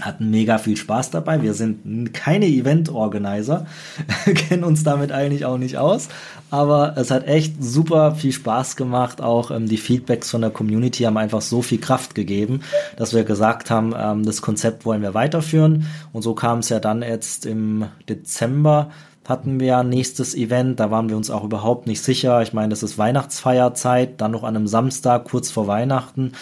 hatten 0.00 0.30
mega 0.30 0.58
viel 0.58 0.76
Spaß 0.76 1.10
dabei. 1.10 1.42
Wir 1.42 1.54
sind 1.54 2.12
keine 2.12 2.46
Event-Organizer, 2.46 3.66
kennen 4.34 4.64
uns 4.64 4.84
damit 4.84 5.12
eigentlich 5.12 5.44
auch 5.44 5.58
nicht 5.58 5.78
aus, 5.78 6.08
aber 6.50 6.94
es 6.96 7.10
hat 7.10 7.26
echt 7.26 7.62
super 7.62 8.14
viel 8.14 8.32
Spaß 8.32 8.76
gemacht. 8.76 9.20
Auch 9.20 9.50
ähm, 9.50 9.68
die 9.68 9.78
Feedbacks 9.78 10.30
von 10.30 10.40
der 10.40 10.50
Community 10.50 11.04
haben 11.04 11.16
einfach 11.16 11.40
so 11.40 11.62
viel 11.62 11.78
Kraft 11.78 12.14
gegeben, 12.14 12.60
dass 12.96 13.14
wir 13.14 13.24
gesagt 13.24 13.70
haben, 13.70 13.94
ähm, 13.96 14.24
das 14.24 14.42
Konzept 14.42 14.84
wollen 14.84 15.02
wir 15.02 15.14
weiterführen. 15.14 15.86
Und 16.12 16.22
so 16.22 16.34
kam 16.34 16.60
es 16.60 16.68
ja 16.68 16.80
dann 16.80 17.02
jetzt 17.02 17.46
im 17.46 17.86
Dezember 18.08 18.90
hatten 19.28 19.58
wir 19.58 19.82
nächstes 19.82 20.34
Event, 20.34 20.78
da 20.78 20.90
waren 20.90 21.08
wir 21.08 21.16
uns 21.16 21.30
auch 21.30 21.44
überhaupt 21.44 21.86
nicht 21.86 22.00
sicher. 22.00 22.42
Ich 22.42 22.52
meine, 22.52 22.68
das 22.68 22.82
ist 22.82 22.96
Weihnachtsfeierzeit, 22.96 24.20
dann 24.20 24.30
noch 24.30 24.44
an 24.44 24.56
einem 24.56 24.68
Samstag 24.68 25.24
kurz 25.24 25.50
vor 25.50 25.66
Weihnachten 25.66 26.32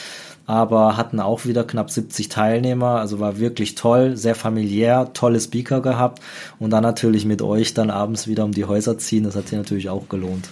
aber 0.47 0.97
hatten 0.97 1.21
auch 1.21 1.47
wieder 1.47 1.65
knapp 1.65 1.91
70 1.91 2.29
Teilnehmer, 2.29 3.01
also 3.01 3.21
war 3.21 3.39
wirklich 3.39 3.75
toll, 3.75 4.17
sehr 4.17 4.35
familiär, 4.35 5.11
tolle 5.15 5.41
Speaker 5.41 5.81
gehabt 5.81 6.21
und 6.59 6.71
dann 6.71 6.83
natürlich 6.83 7.25
mit 7.25 7.41
euch 7.43 7.75
dann 7.75 7.91
abends 7.91 8.27
wieder 8.27 8.45
um 8.45 8.53
die 8.53 8.65
Häuser 8.65 8.99
ziehen, 8.99 9.25
das 9.25 9.37
hat 9.37 9.49
sich 9.49 9.59
natürlich 9.59 9.89
auch 9.89 10.09
gelohnt. 10.09 10.49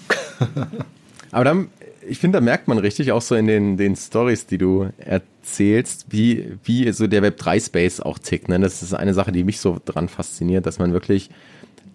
aber 1.31 1.45
dann, 1.45 1.69
ich 2.09 2.19
finde, 2.19 2.39
da 2.39 2.45
merkt 2.45 2.69
man 2.69 2.79
richtig 2.79 3.13
auch 3.13 3.23
so 3.23 3.35
in 3.35 3.47
den, 3.47 3.77
den 3.77 3.95
Stories, 3.97 4.47
die 4.47 4.59
du 4.59 4.89
erzählst, 4.99 6.07
wie, 6.09 6.57
wie 6.65 6.91
so 6.93 7.07
der 7.07 7.23
Web3 7.23 7.65
Space 7.65 8.01
auch 8.01 8.19
tickt. 8.19 8.49
Ne? 8.49 8.59
Das 8.61 8.83
ist 8.83 8.95
eine 8.95 9.15
Sache, 9.15 9.33
die 9.33 9.45
mich 9.45 9.61
so 9.61 9.79
dran 9.85 10.09
fasziniert, 10.09 10.67
dass 10.67 10.79
man 10.79 10.93
wirklich 10.93 11.31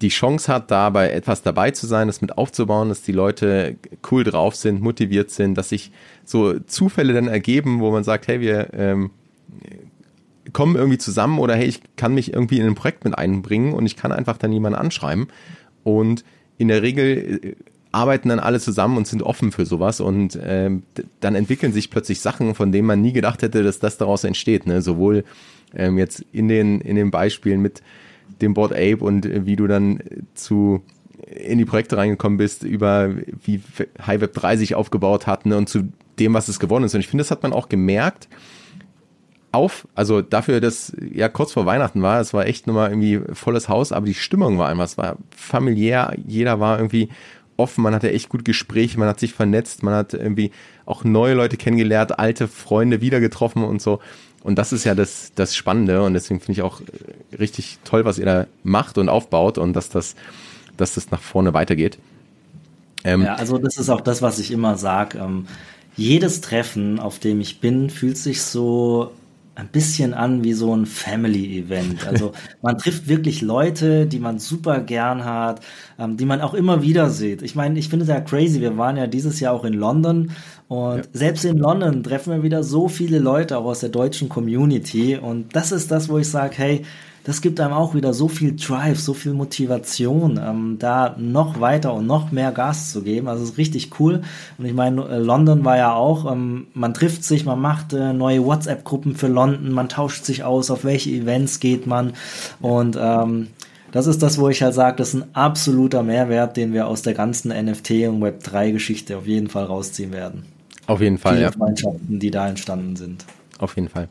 die 0.02 0.10
Chance 0.10 0.52
hat, 0.52 0.70
dabei 0.70 1.12
etwas 1.12 1.42
dabei 1.42 1.72
zu 1.72 1.88
sein, 1.88 2.08
das 2.08 2.22
mit 2.22 2.38
aufzubauen, 2.38 2.90
dass 2.90 3.02
die 3.02 3.12
Leute 3.12 3.78
cool 4.12 4.24
drauf 4.24 4.56
sind, 4.56 4.82
motiviert 4.82 5.32
sind, 5.32 5.56
dass 5.56 5.70
sich 5.70 5.92
so 6.24 6.60
Zufälle 6.60 7.14
dann 7.14 7.28
ergeben, 7.28 7.80
wo 7.80 7.92
man 7.92 8.04
sagt, 8.04 8.28
hey, 8.28 8.40
wir 8.40 8.74
ähm, 8.74 9.12
kommen 10.54 10.76
irgendwie 10.76 10.98
zusammen 10.98 11.40
oder 11.40 11.56
hey, 11.56 11.66
ich 11.66 11.82
kann 11.96 12.14
mich 12.14 12.34
irgendwie 12.34 12.60
in 12.60 12.68
ein 12.68 12.76
Projekt 12.76 13.06
mit 13.06 13.18
einbringen 13.18 13.74
und 13.74 13.86
ich 13.86 13.96
kann 13.96 14.12
einfach 14.12 14.38
dann 14.38 14.52
jemanden 14.52 14.80
anschreiben. 14.80 15.28
Und 15.84 16.24
in 16.58 16.68
der 16.68 16.82
Regel 16.82 17.40
äh, 17.44 17.56
arbeiten 17.92 18.30
dann 18.30 18.40
alle 18.40 18.60
zusammen 18.60 18.98
und 18.98 19.08
sind 19.08 19.24
offen 19.24 19.52
für 19.52 19.66
sowas 19.66 20.00
und 20.00 20.38
ähm, 20.44 20.84
dann 21.20 21.36
entwickeln 21.36 21.74
sich 21.74 21.90
plötzlich 21.90 22.20
Sachen, 22.20 22.54
von 22.54 22.72
denen 22.72 22.88
man 22.88 23.02
nie 23.02 23.14
gedacht 23.14 23.42
hätte, 23.42 23.64
dass 23.64 23.80
das 23.80 23.98
daraus 23.98 24.24
entsteht. 24.24 24.68
Ne? 24.68 24.82
Sowohl 24.82 25.24
ähm, 25.76 25.98
jetzt 25.98 26.24
in 26.32 26.48
den, 26.48 26.82
in 26.82 26.96
den 26.96 27.10
Beispielen 27.12 27.62
mit 27.62 27.82
dem 28.42 28.54
Board 28.54 28.74
Ape 28.74 28.98
und 28.98 29.26
äh, 29.26 29.46
wie 29.46 29.56
du 29.56 29.68
dann 29.68 30.00
zu 30.34 30.82
in 31.26 31.58
die 31.58 31.66
Projekte 31.66 31.98
reingekommen 31.98 32.38
bist, 32.38 32.63
über 32.63 33.10
wie 33.44 33.62
High 34.06 34.22
Web 34.22 34.34
3 34.34 34.58
sich 34.58 34.76
aufgebaut 34.76 35.28
hat 35.28 35.46
ne, 35.46 35.58
und 35.58 35.68
zu 35.68 35.90
dem, 36.20 36.34
was 36.34 36.48
es 36.48 36.60
geworden 36.60 36.84
ist. 36.84 36.94
Und 36.94 37.02
ich 37.02 37.08
finde, 37.08 37.24
das 37.24 37.32
hat 37.32 37.44
man 37.44 37.54
auch 37.54 37.70
gemerkt, 37.70 38.30
auf, 39.52 39.88
also 39.96 40.22
dafür, 40.22 40.62
dass 40.62 40.96
ja 41.00 41.30
kurz 41.30 41.54
vor 41.54 41.66
Weihnachten 41.66 42.02
war, 42.02 42.20
es 42.20 42.34
war 42.34 42.46
echt 42.46 42.68
nochmal 42.68 42.90
irgendwie 42.90 43.22
volles 43.34 43.70
Haus, 43.70 43.92
aber 43.92 44.06
die 44.06 44.13
Stimmung 44.13 44.58
war 44.58 44.70
einfach, 44.70 44.86
es 44.86 44.98
war 44.98 45.18
familiär, 45.36 46.16
jeder 46.26 46.60
war 46.60 46.78
irgendwie 46.78 47.10
offen, 47.56 47.82
man 47.82 47.96
hatte 47.96 48.12
echt 48.12 48.30
gut 48.30 48.46
Gespräche, 48.46 49.00
man 49.00 49.08
hat 49.08 49.20
sich 49.20 49.34
vernetzt, 49.34 49.84
man 49.84 49.96
hat 49.96 50.13
irgendwie 50.13 50.52
auch 50.86 51.04
neue 51.04 51.34
Leute 51.34 51.58
kennengelernt, 51.58 52.20
alte 52.20 52.48
Freunde 52.48 53.02
wieder 53.02 53.20
getroffen 53.20 53.63
und 53.63 53.82
so. 53.82 54.00
Und 54.48 54.56
das 54.58 54.72
ist 54.72 54.86
ja 54.86 54.96
das, 54.96 55.34
das 55.36 55.58
Spannende 55.58 56.02
und 56.04 56.14
deswegen 56.14 56.40
finde 56.40 56.54
ich 56.54 56.62
auch 56.62 56.80
richtig 57.38 57.80
toll, 57.84 58.06
was 58.06 58.18
ihr 58.18 58.26
da 58.26 58.48
macht 58.64 58.98
und 58.98 59.10
aufbaut 59.10 59.58
und 59.58 59.74
dass 59.74 59.90
das, 59.90 60.16
dass 60.78 60.94
das 60.94 61.12
nach 61.12 61.20
vorne 61.20 61.54
weitergeht. 61.54 61.98
Ähm, 63.04 63.24
ja, 63.24 63.36
also 63.36 63.58
das 63.58 63.76
ist 63.76 63.90
auch 63.90 64.00
das, 64.00 64.22
was 64.22 64.40
ich 64.40 64.52
immer 64.52 64.78
sage. 64.78 65.18
Ähm, 65.18 65.48
jedes 65.98 66.40
Treffen, 66.40 66.98
auf 66.98 67.20
dem 67.20 67.42
ich 67.42 67.60
bin, 67.60 67.90
fühlt 67.90 68.18
sich 68.18 68.42
so 68.42 69.12
ein 69.56 69.68
bisschen 69.68 70.14
an 70.14 70.46
wie 70.46 70.54
so 70.54 70.74
ein 70.74 70.86
Family-Event. 70.86 72.08
Also 72.08 72.32
man 72.62 72.78
trifft 72.78 73.10
wirklich 73.10 73.42
Leute, 73.42 74.06
die 74.06 74.20
man 74.20 74.40
super 74.40 74.80
gern 74.80 75.26
hat, 75.26 75.60
ähm, 76.00 76.16
die 76.16 76.26
man 76.26 76.40
auch 76.40 76.54
immer 76.54 76.84
wieder 76.84 77.10
sieht. 77.10 77.42
Ich 77.42 77.56
meine, 77.56 77.78
ich 77.78 77.90
finde 77.90 78.04
es 78.04 78.10
ja 78.10 78.22
crazy. 78.22 78.62
Wir 78.62 78.78
waren 78.78 78.96
ja 78.96 79.08
dieses 79.08 79.42
Jahr 79.42 79.54
auch 79.54 79.66
in 79.66 79.74
London 79.74 80.32
und 80.67 80.97
ja. 80.97 81.03
selbst 81.13 81.45
in 81.45 81.58
London 81.58 82.03
treffen 82.03 82.34
wir 82.34 82.43
wieder 82.43 82.63
so 82.63 82.88
viele 82.88 83.19
Leute 83.19 83.58
auch 83.58 83.65
aus 83.65 83.80
der 83.80 83.89
deutschen 83.89 84.30
Community 84.30 85.17
und 85.17 85.56
das 85.56 85.71
ist 85.71 85.91
das, 85.91 86.10
wo 86.10 86.17
ich 86.17 86.30
sage, 86.30 86.53
hey, 86.58 86.86
das 87.27 87.41
gibt 87.41 87.60
einem 87.60 87.73
auch 87.73 87.93
wieder 87.93 88.13
so 88.13 88.30
viel 88.30 88.56
Drive, 88.56 89.01
so 89.01 89.13
viel 89.13 89.34
Motivation, 89.34 90.39
ähm, 90.41 90.77
da 90.80 91.13
noch 91.17 91.60
weiter 91.60 91.93
und 91.93 92.08
noch 92.08 92.32
mehr 92.32 92.53
Gas 92.53 92.93
zu 92.93 93.01
geben. 93.01 93.27
Also 93.27 93.43
es 93.43 93.49
ist 93.49 93.58
richtig 93.58 93.99
cool. 93.99 94.21
Und 94.58 94.65
ich 94.65 94.73
meine, 94.73 95.06
äh, 95.10 95.17
London 95.17 95.65
war 95.65 95.75
ja 95.75 95.93
auch, 95.93 96.32
ähm, 96.32 96.67
man 96.73 96.93
trifft 96.93 97.25
sich, 97.25 97.43
man 97.43 97.60
macht 97.60 97.91
äh, 97.91 98.13
neue 98.13 98.45
WhatsApp-Gruppen 98.45 99.17
für 99.17 99.27
London, 99.27 99.73
man 99.73 99.89
tauscht 99.89 100.23
sich 100.23 100.45
aus, 100.45 100.71
auf 100.71 100.86
welche 100.86 101.10
Events 101.10 101.60
geht 101.60 101.86
man. 101.86 102.13
Und 102.62 102.97
ähm, 102.97 103.47
das 103.91 104.08
ist 104.08 104.23
das, 104.23 104.39
wo 104.39 104.47
ich 104.47 104.63
halt 104.63 104.73
sage, 104.73 104.95
das 104.95 105.10
ist 105.10 105.21
ein 105.21 105.36
absoluter 105.36 106.03
Mehrwert, 106.03 106.56
den 106.56 106.71
wir 106.71 106.88
aus 106.88 107.01
der 107.01 107.13
ganzen 107.13 107.51
NFT- 107.51 108.08
und 108.08 108.23
Web3-Geschichte 108.23 109.17
auf 109.17 109.27
jeden 109.27 109.49
Fall 109.49 109.65
rausziehen 109.65 110.13
werden. 110.13 110.57
Auf 110.88 111.02
jeden 111.02 111.17
Fall, 111.17 111.34
Viele 111.34 111.45
ja. 111.45 111.52
Freundschaften, 111.52 112.19
die 112.19 112.32
da 112.32 112.47
entstanden 112.47 112.95
sind. 112.95 113.26
Auf 113.60 113.76
jeden 113.76 113.89
Fall. 113.89 114.10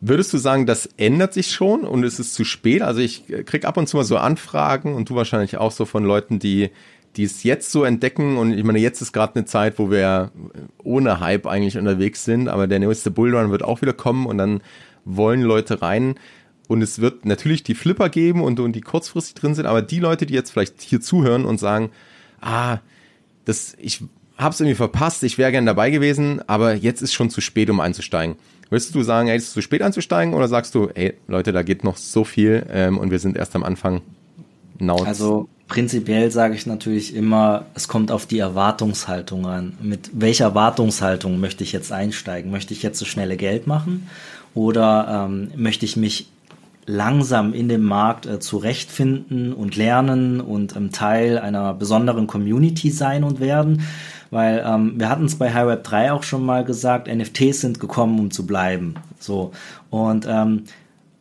Würdest 0.00 0.32
du 0.32 0.38
sagen, 0.38 0.64
das 0.64 0.88
ändert 0.96 1.34
sich 1.34 1.50
schon 1.50 1.82
und 1.82 2.04
es 2.04 2.18
ist 2.18 2.34
zu 2.34 2.44
spät? 2.44 2.82
Also 2.82 3.00
ich 3.00 3.24
krieg 3.44 3.64
ab 3.64 3.76
und 3.76 3.86
zu 3.86 3.96
mal 3.96 4.04
so 4.04 4.16
Anfragen 4.16 4.94
und 4.94 5.10
du 5.10 5.14
wahrscheinlich 5.14 5.58
auch 5.58 5.72
so 5.72 5.84
von 5.84 6.04
Leuten, 6.04 6.38
die 6.38 6.70
die 7.16 7.24
es 7.24 7.42
jetzt 7.42 7.72
so 7.72 7.84
entdecken 7.84 8.36
und 8.36 8.52
ich 8.52 8.64
meine, 8.64 8.78
jetzt 8.78 9.00
ist 9.00 9.12
gerade 9.12 9.34
eine 9.34 9.44
Zeit, 9.44 9.78
wo 9.78 9.90
wir 9.90 10.30
ohne 10.82 11.20
Hype 11.20 11.46
eigentlich 11.46 11.76
unterwegs 11.76 12.24
sind, 12.24 12.48
aber 12.48 12.66
der 12.66 12.78
nächste 12.78 13.10
Bullrun 13.10 13.50
wird 13.50 13.64
auch 13.64 13.82
wieder 13.82 13.92
kommen 13.92 14.26
und 14.26 14.38
dann 14.38 14.60
wollen 15.04 15.42
Leute 15.42 15.82
rein 15.82 16.14
und 16.68 16.82
es 16.82 17.00
wird 17.00 17.24
natürlich 17.24 17.64
die 17.64 17.74
Flipper 17.74 18.08
geben 18.10 18.42
und, 18.42 18.60
und 18.60 18.74
die 18.74 18.80
kurzfristig 18.80 19.34
drin 19.34 19.54
sind, 19.54 19.66
aber 19.66 19.82
die 19.82 19.98
Leute, 19.98 20.24
die 20.24 20.34
jetzt 20.34 20.52
vielleicht 20.52 20.80
hier 20.82 21.00
zuhören 21.00 21.44
und 21.44 21.58
sagen, 21.58 21.90
ah, 22.40 22.78
das, 23.44 23.76
ich 23.80 24.04
hab's 24.40 24.60
irgendwie 24.60 24.76
verpasst, 24.76 25.22
ich 25.22 25.38
wäre 25.38 25.52
gern 25.52 25.66
dabei 25.66 25.90
gewesen, 25.90 26.40
aber 26.46 26.74
jetzt 26.74 27.02
ist 27.02 27.12
schon 27.12 27.30
zu 27.30 27.40
spät, 27.40 27.70
um 27.70 27.80
einzusteigen. 27.80 28.36
Würdest 28.70 28.94
du 28.94 29.02
sagen, 29.02 29.28
ey, 29.28 29.36
es 29.36 29.44
ist 29.44 29.52
zu 29.52 29.62
spät 29.62 29.82
einzusteigen 29.82 30.32
oder 30.32 30.48
sagst 30.48 30.74
du, 30.74 30.88
ey, 30.94 31.14
Leute, 31.26 31.52
da 31.52 31.62
geht 31.62 31.82
noch 31.82 31.96
so 31.96 32.24
viel 32.24 32.64
ähm, 32.70 32.98
und 32.98 33.10
wir 33.10 33.18
sind 33.18 33.36
erst 33.36 33.54
am 33.56 33.64
Anfang? 33.64 34.02
Nauz. 34.78 35.06
Also 35.06 35.48
prinzipiell 35.68 36.30
sage 36.30 36.54
ich 36.54 36.66
natürlich 36.66 37.14
immer, 37.14 37.66
es 37.74 37.86
kommt 37.86 38.10
auf 38.10 38.26
die 38.26 38.38
Erwartungshaltung 38.38 39.46
an. 39.46 39.76
Mit 39.82 40.10
welcher 40.14 40.46
Erwartungshaltung 40.46 41.38
möchte 41.38 41.64
ich 41.64 41.72
jetzt 41.72 41.92
einsteigen? 41.92 42.50
Möchte 42.50 42.72
ich 42.72 42.82
jetzt 42.82 42.98
so 42.98 43.04
schnelle 43.04 43.36
Geld 43.36 43.66
machen 43.66 44.08
oder 44.54 45.26
ähm, 45.28 45.50
möchte 45.56 45.84
ich 45.84 45.96
mich 45.96 46.28
langsam 46.86 47.52
in 47.52 47.68
dem 47.68 47.84
Markt 47.84 48.26
äh, 48.26 48.40
zurechtfinden 48.40 49.52
und 49.52 49.76
lernen 49.76 50.40
und 50.40 50.74
ähm, 50.76 50.90
Teil 50.92 51.38
einer 51.38 51.74
besonderen 51.74 52.26
Community 52.26 52.90
sein 52.90 53.22
und 53.22 53.40
werden? 53.40 53.82
Weil 54.30 54.64
ähm, 54.64 54.94
wir 54.96 55.08
hatten 55.08 55.24
es 55.24 55.36
bei 55.36 55.52
High 55.52 55.66
Web 55.66 55.84
3 55.84 56.12
auch 56.12 56.22
schon 56.22 56.44
mal 56.44 56.64
gesagt, 56.64 57.08
NFTs 57.12 57.60
sind 57.60 57.80
gekommen, 57.80 58.18
um 58.18 58.30
zu 58.30 58.46
bleiben. 58.46 58.94
So. 59.18 59.52
Und 59.90 60.26
ähm, 60.28 60.64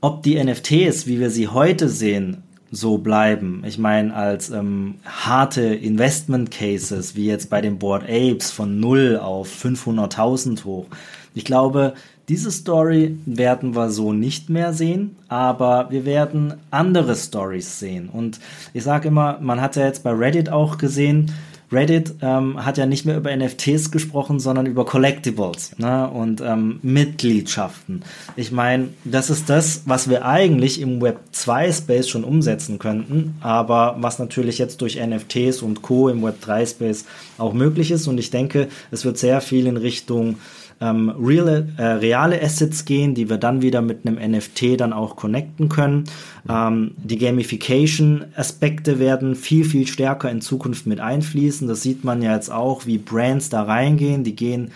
ob 0.02 0.24
die 0.24 0.42
NFTs, 0.42 1.08
wie 1.08 1.20
wir 1.20 1.30
sie 1.30 1.48
heute 1.48 1.90
sehen, 1.90 2.44
so 2.72 3.00
bleiben. 3.00 3.64
Ich 3.66 3.78
meine, 3.78 4.14
als 4.14 4.50
ähm, 4.52 4.96
harte 5.06 5.64
Investment 5.64 6.52
Cases, 6.52 7.16
wie 7.16 7.26
jetzt 7.26 7.50
bei 7.50 7.62
den 7.62 7.80
Board 7.80 8.04
Apes 8.04 8.52
von 8.52 8.80
0 8.80 9.18
auf 9.18 9.50
500.000 9.50 10.64
hoch. 10.66 10.86
Ich 11.34 11.46
glaube, 11.46 11.94
diese 12.28 12.52
Story 12.52 13.18
werden 13.26 13.76
wir 13.76 13.90
so 13.90 14.14
nicht 14.14 14.50
mehr 14.50 14.72
sehen, 14.74 15.16
aber 15.30 15.88
wir 15.90 16.06
werden 16.06 16.54
andere 16.70 17.16
Stories 17.16 17.80
sehen. 17.80 18.08
Und 18.08 18.40
ich 18.74 18.84
sage 18.84 19.08
immer, 19.08 19.40
man 19.42 19.60
hat 19.62 19.76
ja 19.76 19.86
jetzt 19.86 20.04
bei 20.04 20.12
Reddit 20.12 20.50
auch 20.50 20.78
gesehen, 20.78 21.34
Reddit 21.72 22.16
ähm, 22.22 22.66
hat 22.66 22.78
ja 22.78 22.86
nicht 22.86 23.06
mehr 23.06 23.18
über 23.18 23.36
NFTs 23.36 23.92
gesprochen, 23.92 24.40
sondern 24.40 24.66
über 24.66 24.86
Collectibles 24.86 25.78
ne? 25.78 26.10
und 26.10 26.42
ähm, 26.42 26.80
Mitgliedschaften. 26.82 28.04
Ich 28.36 28.52
meine, 28.52 28.90
das 29.04 29.30
ist 29.30 29.50
das, 29.50 29.84
was 29.86 30.10
wir 30.10 30.26
eigentlich 30.26 30.82
im 30.82 31.02
Web 31.02 31.20
2 31.32 31.72
Space 31.72 32.10
schon 32.10 32.24
umsetzen 32.24 32.80
könnten, 32.80 33.36
aber 33.42 33.98
was 34.00 34.20
natürlich 34.20 34.58
jetzt 34.58 34.82
durch 34.82 35.00
NFTs 35.00 35.62
und 35.62 35.82
Co. 35.82 36.10
im 36.10 36.24
Web 36.24 36.42
3 36.42 36.66
Space 36.66 37.06
auch 37.38 37.54
möglich 37.54 37.92
ist. 37.92 38.08
Und 38.08 38.18
ich 38.18 38.32
denke, 38.32 38.68
es 38.92 39.06
wird 39.06 39.18
sehr 39.18 39.42
viel 39.42 39.68
in 39.68 39.78
Richtung 39.78 40.38
ähm, 40.82 41.10
reale, 41.10 41.68
äh, 41.78 41.84
reale 41.84 42.42
Assets 42.42 42.86
gehen, 42.86 43.14
die 43.14 43.30
wir 43.30 43.38
dann 43.38 43.62
wieder 43.62 43.82
mit 43.82 44.06
einem 44.06 44.32
NFT 44.32 44.80
dann 44.80 44.94
auch 44.94 45.16
connecten 45.16 45.70
können. 45.70 46.06
Ähm, 46.48 46.92
die 46.98 47.18
Gamification-Aspekte 47.18 49.00
werden 49.00 49.36
viel, 49.36 49.66
viel 49.66 49.88
stärker 49.88 50.32
in 50.32 50.42
Zukunft 50.42 50.88
mit 50.88 51.00
einfließen. 51.00 51.68
Das 51.68 51.82
sieht 51.82 52.04
man 52.04 52.22
ja 52.22 52.34
jetzt 52.36 52.52
auch, 52.52 52.86
wie 52.86 52.98
Brands 52.98 53.50
da 53.50 53.64
reingehen. 53.64 54.24
Die 54.24 54.36
gehen 54.36 54.72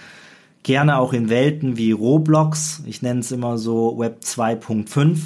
gerne 0.63 0.97
auch 0.97 1.13
in 1.13 1.29
Welten 1.29 1.77
wie 1.77 1.91
Roblox. 1.91 2.83
Ich 2.85 3.01
nenne 3.01 3.21
es 3.21 3.31
immer 3.31 3.57
so 3.57 3.97
Web 3.97 4.19
2.5 4.23 5.17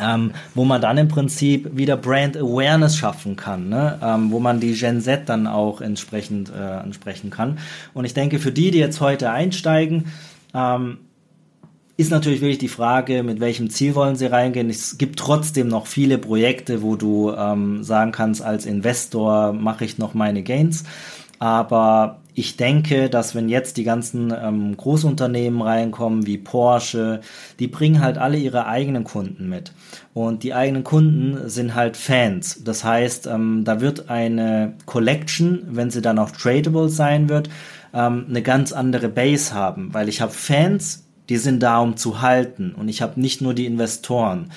ähm, 0.00 0.32
wo 0.54 0.64
man 0.64 0.80
dann 0.80 0.98
im 0.98 1.08
Prinzip 1.08 1.76
wieder 1.76 1.96
Brand 1.96 2.36
Awareness 2.36 2.96
schaffen 2.96 3.36
kann, 3.36 3.68
ne? 3.68 3.98
ähm, 4.02 4.30
wo 4.30 4.40
man 4.40 4.60
die 4.60 4.74
Gen 4.74 5.00
Z 5.00 5.28
dann 5.28 5.46
auch 5.46 5.80
entsprechend 5.80 6.50
äh, 6.50 6.60
ansprechen 6.60 7.30
kann. 7.30 7.58
Und 7.92 8.04
ich 8.04 8.14
denke, 8.14 8.38
für 8.38 8.52
die, 8.52 8.70
die 8.70 8.78
jetzt 8.78 9.00
heute 9.00 9.30
einsteigen, 9.30 10.06
ähm, 10.54 10.98
ist 11.96 12.10
natürlich 12.10 12.40
wirklich 12.40 12.58
die 12.58 12.68
Frage, 12.68 13.22
mit 13.22 13.38
welchem 13.38 13.70
Ziel 13.70 13.94
wollen 13.94 14.16
sie 14.16 14.26
reingehen. 14.26 14.68
Es 14.68 14.98
gibt 14.98 15.18
trotzdem 15.18 15.68
noch 15.68 15.86
viele 15.86 16.18
Projekte, 16.18 16.82
wo 16.82 16.96
du 16.96 17.32
ähm, 17.32 17.84
sagen 17.84 18.10
kannst, 18.10 18.42
als 18.42 18.66
Investor 18.66 19.52
mache 19.52 19.84
ich 19.84 19.96
noch 19.98 20.12
meine 20.12 20.42
Gains. 20.42 20.84
Aber 21.38 22.20
ich 22.34 22.56
denke, 22.56 23.08
dass 23.08 23.34
wenn 23.34 23.48
jetzt 23.48 23.76
die 23.76 23.84
ganzen 23.84 24.32
ähm, 24.36 24.76
Großunternehmen 24.76 25.62
reinkommen, 25.62 26.26
wie 26.26 26.36
Porsche, 26.36 27.20
die 27.60 27.68
bringen 27.68 28.00
halt 28.00 28.18
alle 28.18 28.36
ihre 28.36 28.66
eigenen 28.66 29.04
Kunden 29.04 29.48
mit. 29.48 29.72
Und 30.14 30.42
die 30.42 30.52
eigenen 30.52 30.82
Kunden 30.82 31.48
sind 31.48 31.74
halt 31.74 31.96
Fans. 31.96 32.62
Das 32.64 32.82
heißt, 32.82 33.28
ähm, 33.28 33.62
da 33.64 33.80
wird 33.80 34.10
eine 34.10 34.74
Collection, 34.84 35.62
wenn 35.70 35.90
sie 35.90 36.02
dann 36.02 36.18
auch 36.18 36.32
tradable 36.32 36.88
sein 36.88 37.28
wird, 37.28 37.48
ähm, 37.92 38.26
eine 38.28 38.42
ganz 38.42 38.72
andere 38.72 39.08
Base 39.08 39.54
haben. 39.54 39.94
Weil 39.94 40.08
ich 40.08 40.20
habe 40.20 40.32
Fans, 40.32 41.04
die 41.28 41.36
sind 41.36 41.62
da, 41.62 41.78
um 41.78 41.96
zu 41.96 42.20
halten. 42.20 42.74
Und 42.76 42.88
ich 42.88 43.00
habe 43.00 43.20
nicht 43.20 43.42
nur 43.42 43.54
die 43.54 43.66
Investoren. 43.66 44.50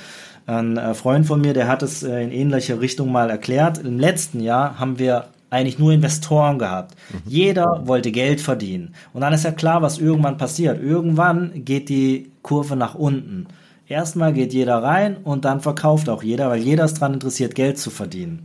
Ein 0.48 0.78
äh, 0.78 0.96
Freund 0.96 1.28
von 1.28 1.42
mir, 1.42 1.54
der 1.54 1.68
hat 1.68 1.84
es 1.84 2.02
äh, 2.02 2.24
in 2.24 2.32
ähnlicher 2.32 2.82
Richtung 2.82 3.12
mal 3.12 3.30
erklärt. 3.30 3.78
Im 3.78 4.00
letzten 4.00 4.40
Jahr 4.40 4.80
haben 4.80 4.98
wir 4.98 5.28
eigentlich 5.50 5.80
nur 5.80 5.94
Investoren 5.94 6.60
gehabt. 6.60 6.96
Mhm. 7.12 7.22
Jeder 7.26 7.82
wollte 7.86 8.12
Geld 8.12 8.42
verdienen. 8.42 8.94
Und 9.14 9.22
dann 9.22 9.34
ist 9.34 9.46
ja 9.46 9.52
klar, 9.52 9.82
was 9.82 10.00
irgendwann 10.00 10.38
passiert. 10.38 10.82
Irgendwann 10.82 11.64
geht 11.66 11.90
die 11.90 12.32
Kurve 12.42 12.76
nach 12.76 12.96
unten. 12.96 13.48
Erstmal 13.88 14.34
geht 14.34 14.54
jeder 14.54 14.84
rein 14.84 15.18
und 15.24 15.46
dann 15.46 15.62
verkauft 15.62 16.10
auch 16.10 16.22
jeder, 16.22 16.50
weil 16.50 16.62
jeder 16.62 16.84
ist 16.84 16.96
daran 16.96 17.14
interessiert, 17.14 17.56
Geld 17.56 17.78
zu 17.78 17.90
verdienen. 17.90 18.44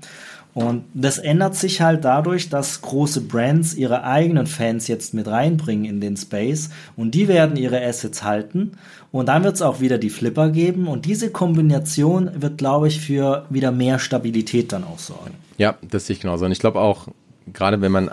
Und 0.54 0.84
das 0.92 1.18
ändert 1.18 1.56
sich 1.56 1.80
halt 1.80 2.04
dadurch, 2.04 2.50
dass 2.50 2.82
große 2.82 3.22
Brands 3.22 3.74
ihre 3.74 4.04
eigenen 4.04 4.46
Fans 4.46 4.86
jetzt 4.86 5.14
mit 5.14 5.26
reinbringen 5.26 5.86
in 5.86 6.00
den 6.00 6.16
Space 6.16 6.68
und 6.94 7.14
die 7.14 7.26
werden 7.26 7.56
ihre 7.56 7.82
Assets 7.82 8.22
halten 8.22 8.72
und 9.12 9.30
dann 9.30 9.44
wird 9.44 9.54
es 9.54 9.62
auch 9.62 9.80
wieder 9.80 9.96
die 9.96 10.10
Flipper 10.10 10.50
geben 10.50 10.88
und 10.88 11.06
diese 11.06 11.30
Kombination 11.30 12.30
wird, 12.34 12.58
glaube 12.58 12.88
ich, 12.88 13.00
für 13.00 13.46
wieder 13.48 13.72
mehr 13.72 13.98
Stabilität 13.98 14.72
dann 14.72 14.84
auch 14.84 14.98
sorgen. 14.98 15.34
Ja, 15.62 15.78
das 15.80 16.08
sehe 16.08 16.14
ich 16.14 16.20
genauso. 16.20 16.44
Und 16.44 16.50
ich 16.50 16.58
glaube 16.58 16.80
auch, 16.80 17.06
gerade 17.52 17.80
wenn 17.80 17.92
man 17.92 18.10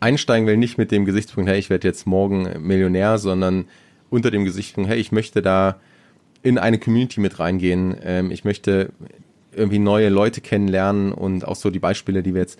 einsteigen 0.00 0.46
will, 0.46 0.58
nicht 0.58 0.76
mit 0.76 0.90
dem 0.90 1.06
Gesichtspunkt, 1.06 1.48
hey, 1.48 1.58
ich 1.58 1.70
werde 1.70 1.88
jetzt 1.88 2.06
morgen 2.06 2.46
Millionär, 2.60 3.16
sondern 3.16 3.64
unter 4.10 4.30
dem 4.30 4.44
Gesichtspunkt, 4.44 4.90
hey, 4.90 4.98
ich 4.98 5.10
möchte 5.10 5.40
da 5.40 5.80
in 6.42 6.58
eine 6.58 6.78
Community 6.78 7.20
mit 7.20 7.38
reingehen. 7.38 7.96
Ähm, 8.02 8.30
ich 8.30 8.44
möchte 8.44 8.90
irgendwie 9.56 9.78
neue 9.78 10.10
Leute 10.10 10.42
kennenlernen 10.42 11.12
und 11.12 11.48
auch 11.48 11.56
so 11.56 11.70
die 11.70 11.78
Beispiele, 11.78 12.22
die 12.22 12.34
wir 12.34 12.42
jetzt 12.42 12.58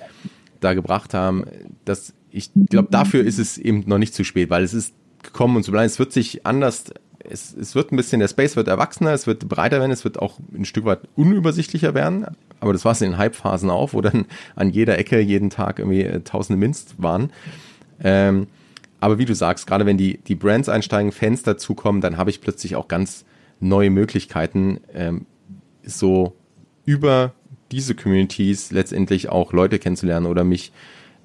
da 0.59 0.73
gebracht 0.73 1.13
haben, 1.13 1.45
dass 1.85 2.15
ich 2.31 2.49
glaube, 2.71 2.89
dafür 2.91 3.23
ist 3.23 3.39
es 3.39 3.59
eben 3.59 3.85
noch 3.85 3.99
nicht 3.99 4.15
zu 4.15 4.25
spät, 4.25 4.49
weil 4.49 4.65
es 4.65 4.73
ist 4.73 4.95
gekommen 5.23 5.57
und 5.57 5.65
zu 5.65 5.71
bleiben. 5.71 5.85
Es 5.85 5.99
wird 5.99 6.15
sich 6.15 6.47
anders, 6.47 6.87
es, 7.19 7.55
es 7.55 7.75
wird 7.75 7.93
ein 7.93 7.97
bisschen, 7.97 8.21
der 8.21 8.29
Space 8.29 8.57
wird 8.57 8.69
erwachsener, 8.69 9.13
es 9.13 9.27
wird 9.27 9.47
breiter 9.51 9.81
werden, 9.81 9.93
es 9.93 10.05
wird 10.05 10.19
auch 10.19 10.39
ein 10.57 10.65
Stück 10.65 10.87
weit 10.87 11.01
unübersichtlicher 11.15 11.93
werden. 11.93 12.25
Aber 12.65 12.73
das 12.73 12.87
war 12.87 12.93
es 12.93 13.03
in 13.03 13.11
den 13.11 13.19
Hype-Phasen 13.19 13.69
auch, 13.69 13.93
wo 13.93 14.01
dann 14.01 14.25
an 14.57 14.71
jeder 14.71 14.97
Ecke 14.97 15.21
jeden 15.21 15.51
Tag 15.51 15.79
irgendwie 15.79 16.01
äh, 16.01 16.21
tausende 16.21 16.59
Minst 16.59 16.95
waren. 16.97 17.31
Ähm, 18.03 18.47
aber 19.01 19.19
wie 19.19 19.27
du 19.27 19.35
sagst, 19.35 19.67
gerade 19.67 19.85
wenn 19.85 19.99
die, 19.99 20.17
die 20.17 20.35
Brands 20.35 20.71
einsteigen, 20.71 21.13
Fans 21.13 21.43
dazukommen, 21.43 22.01
dann 22.01 22.17
habe 22.17 22.31
ich 22.31 22.41
plötzlich 22.41 22.75
auch 22.75 22.89
ganz 22.89 23.27
neue 23.61 23.91
Möglichkeiten, 23.91 24.81
ähm, 24.95 25.27
so 25.85 26.33
über 26.87 27.35
diese 27.71 27.95
Communities 27.95 28.71
letztendlich 28.71 29.29
auch 29.29 29.53
Leute 29.53 29.79
kennenzulernen 29.79 30.25
oder 30.25 30.43
mich 30.43 30.73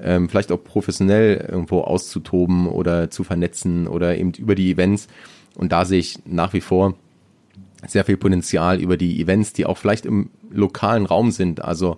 ähm, 0.02 0.28
vielleicht 0.28 0.52
auch 0.52 0.62
professionell 0.62 1.48
irgendwo 1.50 1.80
auszutoben 1.80 2.68
oder 2.68 3.10
zu 3.10 3.24
vernetzen 3.24 3.88
oder 3.88 4.18
eben 4.18 4.34
über 4.34 4.56
die 4.56 4.72
Events. 4.72 5.08
Und 5.56 5.72
da 5.72 5.86
sehe 5.86 6.00
ich 6.00 6.20
nach 6.26 6.52
wie 6.52 6.60
vor 6.60 6.96
sehr 7.88 8.06
viel 8.06 8.18
Potenzial 8.18 8.82
über 8.82 8.98
die 8.98 9.22
Events, 9.22 9.54
die 9.54 9.66
auch 9.66 9.78
vielleicht 9.78 10.06
im 10.06 10.30
lokalen 10.52 11.06
Raum 11.06 11.32
sind. 11.32 11.64
Also 11.64 11.98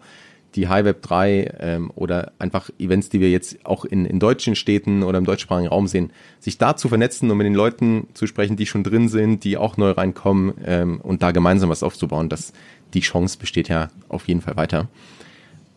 die 0.55 0.67
High 0.67 0.85
Web 0.85 1.01
3 1.01 1.55
ähm, 1.59 1.91
oder 1.95 2.33
einfach 2.39 2.69
Events, 2.77 3.09
die 3.09 3.19
wir 3.19 3.31
jetzt 3.31 3.65
auch 3.65 3.85
in, 3.85 4.05
in 4.05 4.19
deutschen 4.19 4.55
Städten 4.55 5.03
oder 5.03 5.17
im 5.17 5.25
deutschsprachigen 5.25 5.69
Raum 5.69 5.87
sehen, 5.87 6.11
sich 6.39 6.57
da 6.57 6.75
zu 6.75 6.89
vernetzen 6.89 7.31
und 7.31 7.37
mit 7.37 7.45
den 7.45 7.55
Leuten 7.55 8.07
zu 8.13 8.27
sprechen, 8.27 8.57
die 8.57 8.65
schon 8.65 8.83
drin 8.83 9.07
sind, 9.07 9.43
die 9.43 9.57
auch 9.57 9.77
neu 9.77 9.91
reinkommen 9.91 10.53
ähm, 10.65 10.99
und 11.01 11.23
da 11.23 11.31
gemeinsam 11.31 11.69
was 11.69 11.83
aufzubauen, 11.83 12.29
das, 12.29 12.53
die 12.93 12.99
Chance 12.99 13.37
besteht 13.37 13.69
ja 13.69 13.89
auf 14.09 14.27
jeden 14.27 14.41
Fall 14.41 14.57
weiter. 14.57 14.89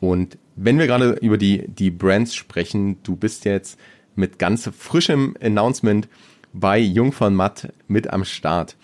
Und 0.01 0.39
wenn 0.57 0.79
wir 0.79 0.87
gerade 0.87 1.13
über 1.21 1.39
die, 1.39 1.67
die 1.69 1.91
Brands 1.91 2.35
sprechen, 2.35 2.99
du 3.05 3.17
bist 3.17 3.45
jetzt 3.45 3.79
mit 4.17 4.39
ganz 4.39 4.69
frischem 4.77 5.37
Announcement 5.41 6.09
bei 6.53 6.79
Jung 6.79 7.13
von 7.13 7.35
Matt 7.35 7.73
mit 7.89 8.11
am 8.11 8.25
Start. 8.25 8.77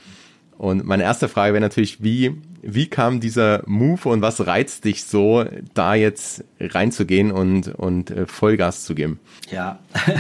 Und 0.61 0.85
meine 0.85 1.05
erste 1.05 1.31
Frage 1.31 1.55
wäre 1.55 1.63
natürlich, 1.63 2.03
wie, 2.03 2.37
wie 2.61 2.87
kam 2.87 3.19
dieser 3.19 3.63
Move 3.65 4.11
und 4.11 4.21
was 4.21 4.47
reizt 4.47 4.85
dich 4.85 5.05
so, 5.05 5.47
da 5.73 5.95
jetzt 5.95 6.45
reinzugehen 6.61 7.33
und, 7.33 7.69
und 7.69 8.11
äh, 8.11 8.27
Vollgas 8.27 8.85
zu 8.85 8.95
geben? 8.95 9.21
Ja, 9.51 9.79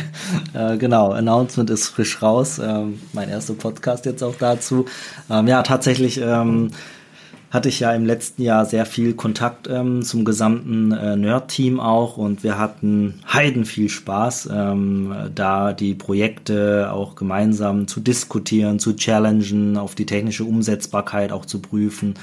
äh, 0.55 0.79
genau. 0.79 1.11
Announcement 1.11 1.69
ist 1.69 1.89
frisch 1.89 2.23
raus. 2.23 2.59
Ähm, 2.59 3.03
mein 3.13 3.29
erster 3.29 3.53
Podcast 3.53 4.07
jetzt 4.07 4.23
auch 4.23 4.35
dazu. 4.35 4.87
Ähm, 5.29 5.47
ja, 5.47 5.63
tatsächlich. 5.63 6.19
Ähm, 6.19 6.71
hatte 7.51 7.69
ich 7.69 7.81
ja 7.81 7.93
im 7.93 8.07
letzten 8.07 8.43
Jahr 8.43 8.65
sehr 8.65 8.87
viel 8.87 9.15
Kontakt 9.15 9.69
ähm, 9.69 10.03
zum 10.03 10.25
gesamten 10.25 10.93
äh, 10.93 11.17
Nerd-Team 11.17 11.81
auch 11.81 12.17
und 12.17 12.45
wir 12.45 12.59
hatten 12.59 13.21
heiden 13.31 13.65
viel 13.65 13.89
Spaß, 13.89 14.49
ähm, 14.53 15.13
da 15.35 15.73
die 15.73 15.95
Projekte 15.95 16.93
auch 16.93 17.17
gemeinsam 17.17 17.89
zu 17.89 18.01
diskutieren, 18.01 18.79
zu 18.79 18.95
challengen, 18.95 19.77
auf 19.77 19.97
die 19.97 20.07
technische 20.07 20.45
Umsetzbarkeit 20.45 21.33
auch 21.33 21.45
zu 21.45 21.61
prüfen 21.61 22.15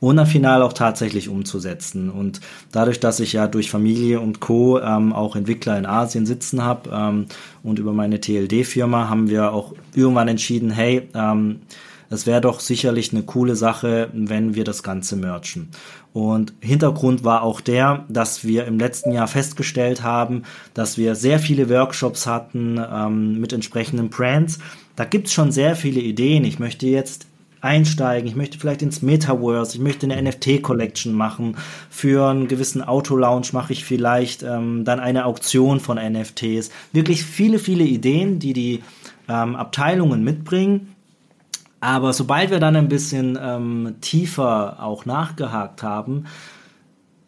und 0.00 0.16
dann 0.16 0.26
final 0.26 0.62
auch 0.62 0.72
tatsächlich 0.72 1.28
umzusetzen. 1.28 2.10
Und 2.10 2.40
dadurch, 2.70 3.00
dass 3.00 3.18
ich 3.20 3.32
ja 3.32 3.48
durch 3.48 3.70
Familie 3.70 4.20
und 4.20 4.38
Co. 4.40 4.78
Ähm, 4.78 5.12
auch 5.12 5.34
Entwickler 5.34 5.76
in 5.76 5.86
Asien 5.86 6.26
sitzen 6.26 6.62
habe 6.62 6.90
ähm, 6.92 7.26
und 7.62 7.78
über 7.78 7.92
meine 7.92 8.20
TLD-Firma 8.20 9.08
haben 9.08 9.28
wir 9.28 9.52
auch 9.52 9.74
irgendwann 9.94 10.28
entschieden, 10.28 10.70
hey, 10.70 11.08
ähm, 11.14 11.60
es 12.10 12.26
wäre 12.26 12.40
doch 12.40 12.60
sicherlich 12.60 13.12
eine 13.12 13.22
coole 13.22 13.54
Sache, 13.54 14.08
wenn 14.12 14.54
wir 14.54 14.64
das 14.64 14.82
Ganze 14.82 15.16
merchen. 15.16 15.68
Und 16.12 16.54
Hintergrund 16.60 17.22
war 17.22 17.42
auch 17.42 17.60
der, 17.60 18.06
dass 18.08 18.44
wir 18.44 18.64
im 18.64 18.78
letzten 18.78 19.12
Jahr 19.12 19.28
festgestellt 19.28 20.02
haben, 20.02 20.44
dass 20.74 20.96
wir 20.96 21.14
sehr 21.14 21.38
viele 21.38 21.68
Workshops 21.68 22.26
hatten 22.26 22.80
ähm, 22.92 23.40
mit 23.40 23.52
entsprechenden 23.52 24.08
Brands. 24.08 24.58
Da 24.96 25.04
gibt's 25.04 25.32
schon 25.32 25.52
sehr 25.52 25.76
viele 25.76 26.00
Ideen. 26.00 26.44
Ich 26.44 26.58
möchte 26.58 26.86
jetzt 26.86 27.26
einsteigen, 27.60 28.28
ich 28.28 28.36
möchte 28.36 28.58
vielleicht 28.58 28.82
ins 28.82 29.02
Metaverse, 29.02 29.74
ich 29.74 29.82
möchte 29.82 30.06
eine 30.06 30.22
NFT-Collection 30.22 31.12
machen, 31.12 31.56
für 31.90 32.28
einen 32.28 32.48
gewissen 32.48 32.82
Auto-Lounge 32.82 33.48
mache 33.52 33.72
ich 33.72 33.84
vielleicht 33.84 34.44
ähm, 34.44 34.84
dann 34.84 35.00
eine 35.00 35.24
Auktion 35.24 35.80
von 35.80 35.98
NFTs. 35.98 36.70
Wirklich 36.92 37.24
viele, 37.24 37.58
viele 37.58 37.84
Ideen, 37.84 38.38
die 38.38 38.52
die 38.52 38.82
ähm, 39.28 39.56
Abteilungen 39.56 40.22
mitbringen 40.22 40.94
aber 41.80 42.12
sobald 42.12 42.50
wir 42.50 42.60
dann 42.60 42.76
ein 42.76 42.88
bisschen 42.88 43.38
ähm, 43.40 43.96
tiefer 44.00 44.82
auch 44.82 45.04
nachgehakt 45.04 45.82
haben, 45.82 46.24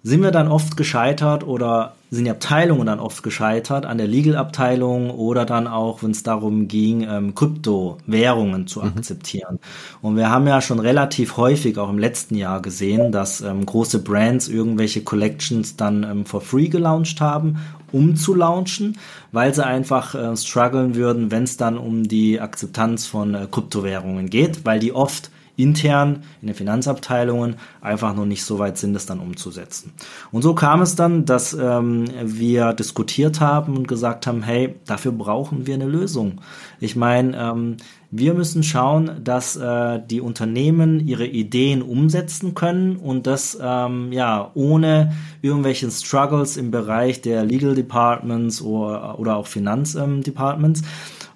sind 0.02 0.22
wir 0.22 0.30
dann 0.30 0.48
oft 0.48 0.76
gescheitert 0.76 1.44
oder 1.44 1.94
sind 2.10 2.24
die 2.24 2.30
Abteilungen 2.30 2.86
dann 2.86 2.98
oft 2.98 3.22
gescheitert 3.22 3.86
an 3.86 3.98
der 3.98 4.08
Legal-Abteilung 4.08 5.10
oder 5.10 5.44
dann 5.44 5.68
auch, 5.68 6.02
wenn 6.02 6.10
es 6.10 6.24
darum 6.24 6.66
ging, 6.66 7.06
ähm, 7.08 7.34
Kryptowährungen 7.34 8.66
zu 8.66 8.80
mhm. 8.80 8.88
akzeptieren. 8.88 9.60
Und 10.02 10.16
wir 10.16 10.28
haben 10.28 10.46
ja 10.46 10.60
schon 10.60 10.80
relativ 10.80 11.36
häufig 11.36 11.78
auch 11.78 11.88
im 11.88 11.98
letzten 11.98 12.34
Jahr 12.34 12.60
gesehen, 12.62 13.12
dass 13.12 13.40
ähm, 13.40 13.64
große 13.64 14.02
Brands 14.02 14.48
irgendwelche 14.48 15.02
Collections 15.02 15.76
dann 15.76 16.02
ähm, 16.02 16.26
for 16.26 16.40
free 16.40 16.68
gelauncht 16.68 17.20
haben 17.20 17.60
um 17.92 18.14
zu 18.14 18.34
launchen, 18.34 18.98
weil 19.32 19.52
sie 19.52 19.66
einfach 19.66 20.14
äh, 20.14 20.36
strugglen 20.36 20.94
würden, 20.94 21.32
wenn 21.32 21.42
es 21.42 21.56
dann 21.56 21.76
um 21.76 22.06
die 22.06 22.40
Akzeptanz 22.40 23.06
von 23.06 23.34
äh, 23.34 23.48
Kryptowährungen 23.50 24.30
geht, 24.30 24.64
weil 24.64 24.78
die 24.78 24.92
oft 24.92 25.30
intern 25.62 26.22
in 26.40 26.48
den 26.48 26.56
Finanzabteilungen 26.56 27.56
einfach 27.80 28.14
noch 28.14 28.26
nicht 28.26 28.44
so 28.44 28.58
weit 28.58 28.78
sind, 28.78 28.94
das 28.94 29.06
dann 29.06 29.20
umzusetzen. 29.20 29.92
Und 30.32 30.42
so 30.42 30.54
kam 30.54 30.82
es 30.82 30.96
dann, 30.96 31.24
dass 31.24 31.52
ähm, 31.54 32.06
wir 32.22 32.72
diskutiert 32.72 33.40
haben 33.40 33.76
und 33.76 33.88
gesagt 33.88 34.26
haben, 34.26 34.42
hey, 34.42 34.74
dafür 34.86 35.12
brauchen 35.12 35.66
wir 35.66 35.74
eine 35.74 35.86
Lösung. 35.86 36.40
Ich 36.80 36.96
meine, 36.96 37.36
ähm, 37.36 37.76
wir 38.10 38.34
müssen 38.34 38.64
schauen, 38.64 39.22
dass 39.22 39.54
äh, 39.56 40.00
die 40.04 40.20
Unternehmen 40.20 41.06
ihre 41.06 41.26
Ideen 41.26 41.80
umsetzen 41.80 42.54
können 42.54 42.96
und 42.96 43.28
das 43.28 43.56
ähm, 43.62 44.12
ja 44.12 44.50
ohne 44.54 45.12
irgendwelchen 45.42 45.92
Struggles 45.92 46.56
im 46.56 46.72
Bereich 46.72 47.20
der 47.20 47.44
Legal 47.44 47.74
Departments 47.74 48.62
oder, 48.62 49.18
oder 49.20 49.36
auch 49.36 49.46
Finanzdepartments. 49.46 50.80
Ähm, 50.80 50.86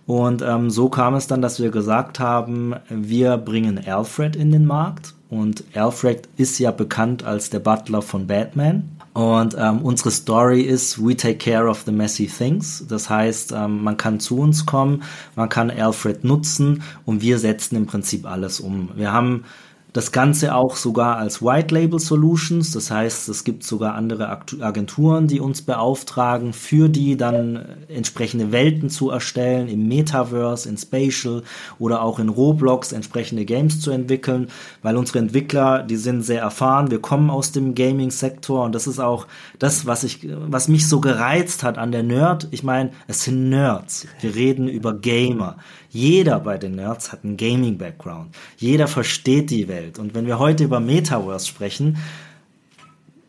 und 0.07 0.43
ähm, 0.43 0.71
so 0.71 0.89
kam 0.89 1.15
es 1.15 1.27
dann, 1.27 1.41
dass 1.41 1.61
wir 1.61 1.71
gesagt 1.71 2.21
haben, 2.21 2.75
wir 2.89 3.39
bringen 3.39 3.81
Alfred 3.87 4.37
in 4.37 4.53
den 4.53 4.67
Markt. 4.67 5.15
Und 5.31 5.65
Alfred 5.75 6.29
ist 6.37 6.59
ja 6.59 6.71
bekannt 6.71 7.25
als 7.25 7.51
der 7.51 7.59
Butler 7.59 8.03
von 8.03 8.27
Batman. 8.27 8.91
Und 9.15 9.57
ähm, 9.59 9.81
unsere 9.83 10.11
Story 10.11 10.63
ist, 10.63 11.03
we 11.05 11.17
take 11.17 11.39
care 11.39 11.69
of 11.69 11.83
the 11.87 11.93
messy 11.93 12.27
things. 12.27 12.85
Das 12.89 13.09
heißt, 13.09 13.53
ähm, 13.53 13.83
man 13.83 13.97
kann 13.97 14.21
zu 14.21 14.39
uns 14.39 14.67
kommen, 14.67 15.05
man 15.37 15.49
kann 15.49 15.71
Alfred 15.71 16.25
nutzen 16.25 16.83
und 17.07 17.23
wir 17.23 17.39
setzen 17.39 17.77
im 17.77 17.87
Prinzip 17.87 18.27
alles 18.27 18.61
um. 18.61 18.91
Wir 18.97 19.13
haben 19.13 19.45
das 19.95 20.11
Ganze 20.11 20.57
auch 20.57 20.75
sogar 20.75 21.19
als 21.19 21.41
White 21.41 21.73
Label 21.73 22.01
Solutions. 22.01 22.73
Das 22.73 22.91
heißt, 22.91 23.29
es 23.29 23.45
gibt 23.45 23.63
sogar 23.63 23.95
andere 23.95 24.29
Agenturen, 24.61 25.29
die 25.29 25.39
uns 25.39 25.63
beauftragen, 25.63 26.53
für 26.53 26.89
die 26.89 27.17
dann 27.17 27.65
entsprechende 27.87 28.51
Welten 28.51 28.91
zu 28.91 29.11
erstellen, 29.11 29.69
im 29.69 29.87
Metaverse, 29.87 30.69
in 30.69 30.77
Spatial 30.77 31.45
oder 31.79 32.03
auch 32.03 32.19
in 32.19 32.29
Roblox 32.29 32.91
entsprechende 32.91 33.45
Games 33.45 33.81
zu 33.81 33.93
entwickeln, 33.93 34.49
weil 34.83 34.97
unsere 34.97 35.21
Entwickler, 35.21 35.85
die 35.85 35.97
sind 35.97 36.23
sehr 36.23 36.41
erfahren. 36.41 36.91
Wir 36.91 37.01
kommen 37.01 37.31
aus 37.31 37.53
dem 37.53 37.77
Gaming-Sektor 37.77 38.65
und 38.65 38.75
das 38.75 38.89
ist 38.89 38.99
auch 38.99 39.29
das, 39.61 39.87
was 39.87 40.03
ich, 40.03 40.27
was 40.29 40.67
mich 40.67 40.89
so 40.89 41.01
gereizt 41.01 41.63
hat 41.63 41.79
an 41.79 41.93
der 41.93 42.03
Nerd. 42.03 42.49
Ich 42.51 42.65
meine, 42.65 42.91
es 43.07 43.23
sind 43.23 43.49
Nerds. 43.49 44.09
Wir 44.21 44.35
reden 44.35 44.67
über 44.67 44.93
Gamer. 44.93 45.57
Jeder 45.95 46.41
bei 46.41 46.59
den 46.59 46.75
Nerds 46.75 47.13
hat 47.13 47.23
einen 47.23 47.37
Gaming-Background. 47.37 48.35
Jeder 48.57 48.89
versteht 48.89 49.51
die 49.51 49.69
Welt. 49.69 50.01
Und 50.01 50.13
wenn 50.13 50.27
wir 50.27 50.41
heute 50.41 50.65
über 50.65 50.81
Metaverse 50.81 51.47
sprechen, 51.47 51.99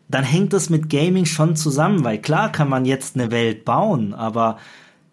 dann 0.08 0.24
hängt 0.24 0.52
das 0.52 0.68
mit 0.68 0.90
Gaming 0.90 1.26
schon 1.26 1.54
zusammen, 1.54 2.02
weil 2.02 2.18
klar 2.18 2.50
kann 2.50 2.68
man 2.68 2.84
jetzt 2.84 3.14
eine 3.14 3.30
Welt 3.30 3.64
bauen, 3.64 4.14
aber 4.14 4.58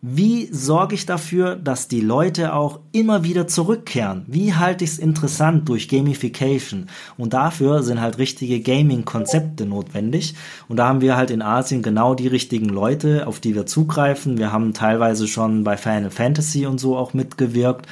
wie 0.05 0.49
sorge 0.51 0.95
ich 0.95 1.05
dafür, 1.05 1.55
dass 1.55 1.87
die 1.87 2.01
Leute 2.01 2.53
auch 2.53 2.81
immer 2.91 3.23
wieder 3.23 3.47
zurückkehren? 3.47 4.25
Wie 4.27 4.53
halte 4.53 4.83
ich 4.83 4.91
es 4.91 4.99
interessant 4.99 5.69
durch 5.69 5.87
Gamification? 5.87 6.87
Und 7.17 7.31
dafür 7.31 7.83
sind 7.83 8.01
halt 8.01 8.17
richtige 8.17 8.59
Gaming-Konzepte 8.59 9.65
notwendig. 9.65 10.35
Und 10.67 10.75
da 10.75 10.89
haben 10.89 10.99
wir 10.99 11.15
halt 11.15 11.31
in 11.31 11.41
Asien 11.41 11.83
genau 11.83 12.15
die 12.15 12.27
richtigen 12.27 12.67
Leute, 12.67 13.27
auf 13.27 13.39
die 13.39 13.55
wir 13.55 13.65
zugreifen. 13.65 14.37
Wir 14.37 14.51
haben 14.51 14.73
teilweise 14.73 15.25
schon 15.25 15.63
bei 15.63 15.77
Final 15.77 16.11
Fantasy 16.11 16.65
und 16.65 16.81
so 16.81 16.97
auch 16.97 17.13
mitgewirkt. 17.13 17.85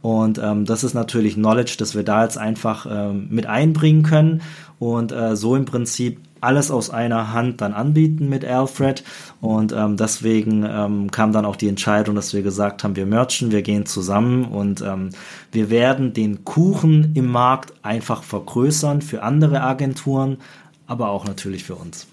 Und 0.00 0.38
ähm, 0.38 0.64
das 0.64 0.84
ist 0.84 0.94
natürlich 0.94 1.34
Knowledge, 1.34 1.74
das 1.78 1.94
wir 1.94 2.02
da 2.02 2.24
jetzt 2.24 2.38
einfach 2.38 2.86
ähm, 2.90 3.28
mit 3.28 3.44
einbringen 3.44 4.04
können 4.04 4.40
und 4.78 5.12
äh, 5.12 5.36
so 5.36 5.56
im 5.56 5.64
Prinzip 5.64 6.20
alles 6.40 6.70
aus 6.70 6.90
einer 6.90 7.32
Hand 7.32 7.60
dann 7.60 7.72
anbieten 7.72 8.28
mit 8.28 8.44
Alfred. 8.44 9.04
Und 9.40 9.72
ähm, 9.72 9.96
deswegen 9.96 10.64
ähm, 10.68 11.10
kam 11.10 11.32
dann 11.32 11.44
auch 11.44 11.56
die 11.56 11.68
Entscheidung, 11.68 12.14
dass 12.14 12.34
wir 12.34 12.42
gesagt 12.42 12.84
haben, 12.84 12.96
wir 12.96 13.06
merchen, 13.06 13.50
wir 13.52 13.62
gehen 13.62 13.86
zusammen 13.86 14.44
und 14.44 14.80
ähm, 14.82 15.10
wir 15.52 15.70
werden 15.70 16.12
den 16.12 16.44
Kuchen 16.44 17.12
im 17.14 17.26
Markt 17.26 17.72
einfach 17.82 18.22
vergrößern 18.22 19.02
für 19.02 19.22
andere 19.22 19.62
Agenturen, 19.62 20.38
aber 20.86 21.10
auch 21.10 21.26
natürlich 21.26 21.64
für 21.64 21.74
uns. 21.74 22.06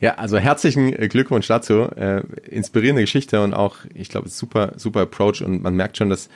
Ja, 0.00 0.16
also 0.16 0.38
herzlichen 0.38 0.92
äh, 0.92 1.08
Glückwunsch 1.08 1.46
dazu. 1.46 1.88
Äh, 1.96 2.22
inspirierende 2.50 3.02
Geschichte 3.02 3.42
und 3.42 3.54
auch, 3.54 3.76
ich 3.94 4.08
glaube, 4.08 4.28
super, 4.28 4.72
super 4.76 5.00
Approach 5.00 5.42
und 5.42 5.62
man 5.62 5.74
merkt 5.74 5.96
schon, 5.96 6.10
dass 6.10 6.28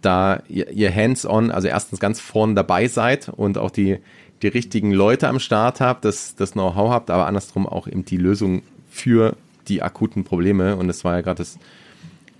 da 0.00 0.42
ihr, 0.48 0.68
ihr 0.70 0.94
hands-on, 0.94 1.50
also 1.50 1.68
erstens 1.68 2.00
ganz 2.00 2.20
vorn 2.20 2.54
dabei 2.56 2.88
seid 2.88 3.28
und 3.28 3.56
auch 3.56 3.70
die, 3.70 3.98
die 4.42 4.48
richtigen 4.48 4.92
Leute 4.92 5.28
am 5.28 5.38
Start 5.38 5.80
habt, 5.80 6.04
das, 6.04 6.34
das 6.34 6.52
Know-how 6.52 6.90
habt, 6.90 7.10
aber 7.10 7.26
andersrum 7.26 7.66
auch 7.66 7.86
eben 7.86 8.04
die 8.04 8.16
Lösung 8.16 8.62
für 8.90 9.36
die 9.68 9.82
akuten 9.82 10.24
Probleme. 10.24 10.76
Und 10.76 10.88
das 10.88 11.04
war 11.04 11.14
ja 11.14 11.20
gerade 11.20 11.38
das, 11.38 11.58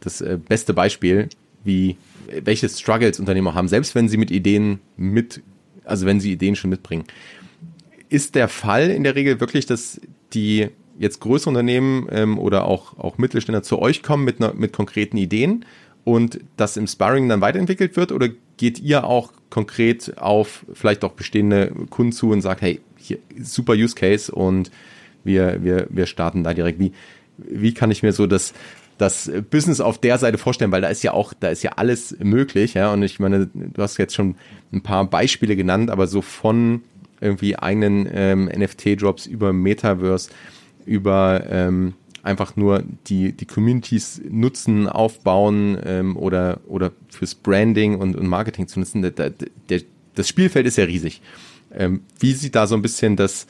das 0.01 0.21
äh, 0.21 0.39
beste 0.49 0.75
Beispiel, 0.75 1.29
wie 1.65 1.97
welche 2.45 2.69
Struggles 2.69 3.21
Unternehmer 3.21 3.55
haben, 3.55 3.69
selbst 3.69 3.95
wenn 3.95 4.09
sie 4.09 4.17
mit 4.17 4.31
Ideen 4.31 4.81
mit, 4.97 5.43
also 5.85 6.07
wenn 6.07 6.21
sie 6.21 6.33
Ideen 6.33 6.57
schon 6.57 6.71
mitbringen. 6.71 7.05
Ist 8.09 8.35
der 8.35 8.49
Fall 8.49 8.91
in 8.91 9.05
der 9.05 9.15
Regel 9.15 9.41
wirklich, 9.41 9.67
dass 9.67 10.01
die 10.35 10.69
jetzt 10.99 11.21
größere 11.21 11.51
Unternehmen 11.51 12.07
ähm, 12.11 12.39
oder 12.39 12.67
auch, 12.67 12.99
auch 12.99 13.19
Mittelständler 13.19 13.63
zu 13.63 13.79
euch 13.79 14.03
kommen 14.03 14.25
mit, 14.25 14.41
einer, 14.41 14.55
mit 14.55 14.73
konkreten 14.73 15.17
Ideen 15.17 15.65
und 16.05 16.41
das 16.57 16.77
im 16.77 16.87
Sparring 16.87 17.29
dann 17.29 17.41
weiterentwickelt 17.41 17.97
wird? 17.97 18.13
Oder 18.13 18.29
geht 18.57 18.79
ihr 18.79 19.05
auch 19.05 19.33
konkret 19.51 20.19
auf 20.19 20.65
vielleicht 20.73 21.05
auch 21.05 21.13
bestehende 21.13 21.73
Kunden 21.91 22.13
zu 22.13 22.31
und 22.31 22.41
sagt, 22.41 22.63
hey, 22.63 22.81
hier, 22.97 23.19
super 23.43 23.75
Use 23.75 23.95
Case 23.95 24.33
und 24.33 24.71
wir, 25.25 25.63
wir, 25.63 25.87
wir 25.91 26.07
starten 26.07 26.45
da 26.45 26.55
direkt. 26.55 26.79
Wie, 26.79 26.93
wie 27.37 27.75
kann 27.75 27.91
ich 27.91 28.03
mir 28.03 28.13
so 28.13 28.27
das, 28.27 28.55
das 28.99 29.31
Business 29.51 29.81
auf 29.81 29.99
der 29.99 30.19
Seite 30.19 30.39
vorstellen, 30.39 30.73
weil 30.73 30.81
da 30.81 30.89
ist 30.89 31.03
ja 31.03 31.13
auch, 31.13 31.33
da 31.39 31.49
ist 31.49 31.63
ja 31.63 31.73
alles 31.77 32.17
möglich, 32.21 32.75
ja. 32.75 32.93
Und 32.93 33.03
ich 33.03 33.21
meine, 33.21 33.47
du 33.47 33.83
hast 33.83 33.99
jetzt 33.99 34.15
schon 34.15 34.37
ein 34.73 34.83
paar 34.83 35.05
Beispiele 35.05 35.57
genannt, 35.57 35.91
aber 35.91 36.07
so 36.07 36.23
von 36.23 36.83
irgendwie 37.21 37.57
eigenen 37.57 38.09
ähm, 38.13 38.47
NFT-Drops 38.47 39.27
über 39.27 39.53
Metaverse, 39.53 40.31
über 40.87 41.45
ähm, 41.49 41.95
einfach 42.23 42.57
nur 42.57 42.85
die, 43.09 43.33
die 43.33 43.47
Communities 43.47 44.21
nutzen, 44.29 44.89
aufbauen 44.89 45.79
ähm, 45.85 46.17
oder, 46.17 46.61
oder 46.67 46.93
fürs 47.09 47.35
Branding 47.35 47.97
und, 47.97 48.17
und 48.17 48.27
Marketing 48.27 48.69
zu 48.69 48.79
nutzen. 48.79 49.03
Der, 49.03 49.31
der, 49.31 49.81
das 50.15 50.29
Spielfeld 50.29 50.67
ist 50.67 50.77
ja 50.77 50.85
riesig. 50.85 51.21
Ähm, 51.73 52.03
wie 52.21 52.33
sieht 52.33 52.55
da 52.55 52.67
so 52.67 52.75
ein 52.75 52.83
bisschen 52.83 53.17
das, 53.17 53.47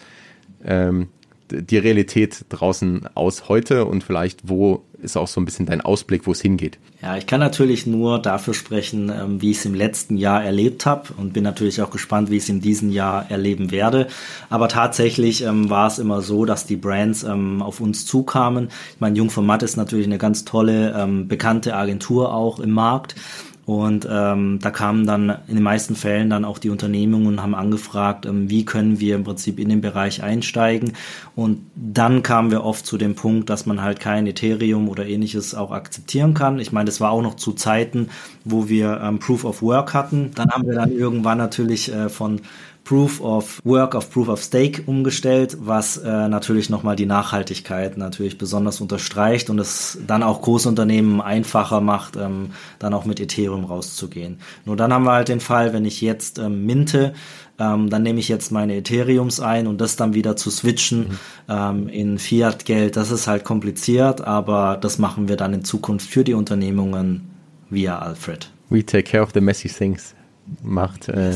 ähm, 0.64 1.08
die 1.52 1.78
Realität 1.78 2.44
draußen 2.48 3.08
aus 3.14 3.48
heute 3.48 3.84
und 3.84 4.02
vielleicht 4.02 4.40
wo 4.48 4.82
ist 5.02 5.16
auch 5.16 5.26
so 5.28 5.40
ein 5.40 5.44
bisschen 5.44 5.66
dein 5.66 5.80
Ausblick, 5.80 6.26
wo 6.26 6.32
es 6.32 6.40
hingeht? 6.40 6.78
Ja, 7.02 7.16
ich 7.16 7.26
kann 7.26 7.40
natürlich 7.40 7.86
nur 7.86 8.20
dafür 8.20 8.54
sprechen, 8.54 9.10
ähm, 9.10 9.42
wie 9.42 9.50
ich 9.50 9.58
es 9.58 9.64
im 9.64 9.74
letzten 9.74 10.16
Jahr 10.16 10.44
erlebt 10.44 10.86
habe 10.86 11.12
und 11.16 11.32
bin 11.32 11.42
natürlich 11.42 11.82
auch 11.82 11.90
gespannt, 11.90 12.30
wie 12.30 12.36
ich 12.36 12.44
es 12.44 12.48
in 12.48 12.60
diesem 12.60 12.90
Jahr 12.90 13.30
erleben 13.30 13.72
werde. 13.72 14.06
Aber 14.48 14.68
tatsächlich 14.68 15.42
ähm, 15.42 15.68
war 15.68 15.88
es 15.88 15.98
immer 15.98 16.22
so, 16.22 16.44
dass 16.44 16.66
die 16.66 16.76
Brands 16.76 17.24
ähm, 17.24 17.62
auf 17.62 17.80
uns 17.80 18.06
zukamen. 18.06 18.68
Ich 18.94 19.00
meine, 19.00 19.18
Jungformat 19.18 19.64
ist 19.64 19.76
natürlich 19.76 20.06
eine 20.06 20.18
ganz 20.18 20.44
tolle, 20.44 20.94
ähm, 20.96 21.26
bekannte 21.26 21.74
Agentur 21.74 22.32
auch 22.32 22.60
im 22.60 22.70
Markt. 22.70 23.16
Und 23.64 24.08
ähm, 24.10 24.58
da 24.60 24.70
kamen 24.70 25.06
dann 25.06 25.30
in 25.46 25.54
den 25.54 25.62
meisten 25.62 25.94
Fällen 25.94 26.30
dann 26.30 26.44
auch 26.44 26.58
die 26.58 26.70
Unternehmungen 26.70 27.28
und 27.28 27.42
haben 27.42 27.54
angefragt, 27.54 28.26
ähm, 28.26 28.50
wie 28.50 28.64
können 28.64 28.98
wir 28.98 29.14
im 29.14 29.22
Prinzip 29.22 29.60
in 29.60 29.68
den 29.68 29.80
Bereich 29.80 30.22
einsteigen. 30.22 30.94
Und 31.36 31.60
dann 31.76 32.24
kamen 32.24 32.50
wir 32.50 32.64
oft 32.64 32.84
zu 32.84 32.98
dem 32.98 33.14
Punkt, 33.14 33.50
dass 33.50 33.64
man 33.64 33.80
halt 33.80 34.00
kein 34.00 34.26
Ethereum 34.26 34.88
oder 34.88 35.06
ähnliches 35.06 35.54
auch 35.54 35.70
akzeptieren 35.70 36.34
kann. 36.34 36.58
Ich 36.58 36.72
meine, 36.72 36.86
das 36.86 37.00
war 37.00 37.12
auch 37.12 37.22
noch 37.22 37.36
zu 37.36 37.52
Zeiten, 37.52 38.08
wo 38.44 38.68
wir 38.68 39.00
ähm, 39.00 39.20
Proof 39.20 39.44
of 39.44 39.62
Work 39.62 39.94
hatten. 39.94 40.32
Dann 40.34 40.50
haben 40.50 40.66
wir 40.66 40.74
dann 40.74 40.90
irgendwann 40.90 41.38
natürlich 41.38 41.92
äh, 41.92 42.08
von 42.08 42.40
Proof 42.84 43.20
of 43.20 43.60
Work 43.64 43.94
auf 43.94 44.10
Proof 44.10 44.28
of 44.28 44.42
Stake 44.42 44.82
umgestellt, 44.86 45.56
was 45.60 45.98
äh, 45.98 46.28
natürlich 46.28 46.68
nochmal 46.68 46.96
die 46.96 47.06
Nachhaltigkeit 47.06 47.96
natürlich 47.96 48.38
besonders 48.38 48.80
unterstreicht 48.80 49.50
und 49.50 49.58
es 49.58 49.98
dann 50.06 50.22
auch 50.22 50.42
Großunternehmen 50.42 51.20
einfacher 51.20 51.80
macht, 51.80 52.16
ähm, 52.16 52.50
dann 52.78 52.92
auch 52.94 53.04
mit 53.04 53.20
Ethereum 53.20 53.64
rauszugehen. 53.64 54.38
Nur 54.64 54.76
dann 54.76 54.92
haben 54.92 55.04
wir 55.04 55.12
halt 55.12 55.28
den 55.28 55.40
Fall, 55.40 55.72
wenn 55.72 55.84
ich 55.84 56.00
jetzt 56.00 56.38
ähm, 56.38 56.66
minte, 56.66 57.14
ähm, 57.58 57.88
dann 57.88 58.02
nehme 58.02 58.18
ich 58.18 58.28
jetzt 58.28 58.50
meine 58.50 58.76
Ethereums 58.76 59.38
ein 59.38 59.66
und 59.66 59.80
das 59.80 59.96
dann 59.96 60.14
wieder 60.14 60.36
zu 60.36 60.50
switchen 60.50 61.00
mhm. 61.00 61.18
ähm, 61.48 61.88
in 61.88 62.18
Fiat-Geld, 62.18 62.96
das 62.96 63.10
ist 63.10 63.28
halt 63.28 63.44
kompliziert, 63.44 64.22
aber 64.22 64.76
das 64.80 64.98
machen 64.98 65.28
wir 65.28 65.36
dann 65.36 65.54
in 65.54 65.64
Zukunft 65.64 66.08
für 66.08 66.24
die 66.24 66.34
Unternehmungen 66.34 67.30
via 67.70 67.98
Alfred. 67.98 68.50
We 68.70 68.84
take 68.84 69.04
care 69.04 69.22
of 69.22 69.30
the 69.34 69.40
messy 69.40 69.68
things 69.68 70.14
macht. 70.62 71.08
Äh, 71.08 71.32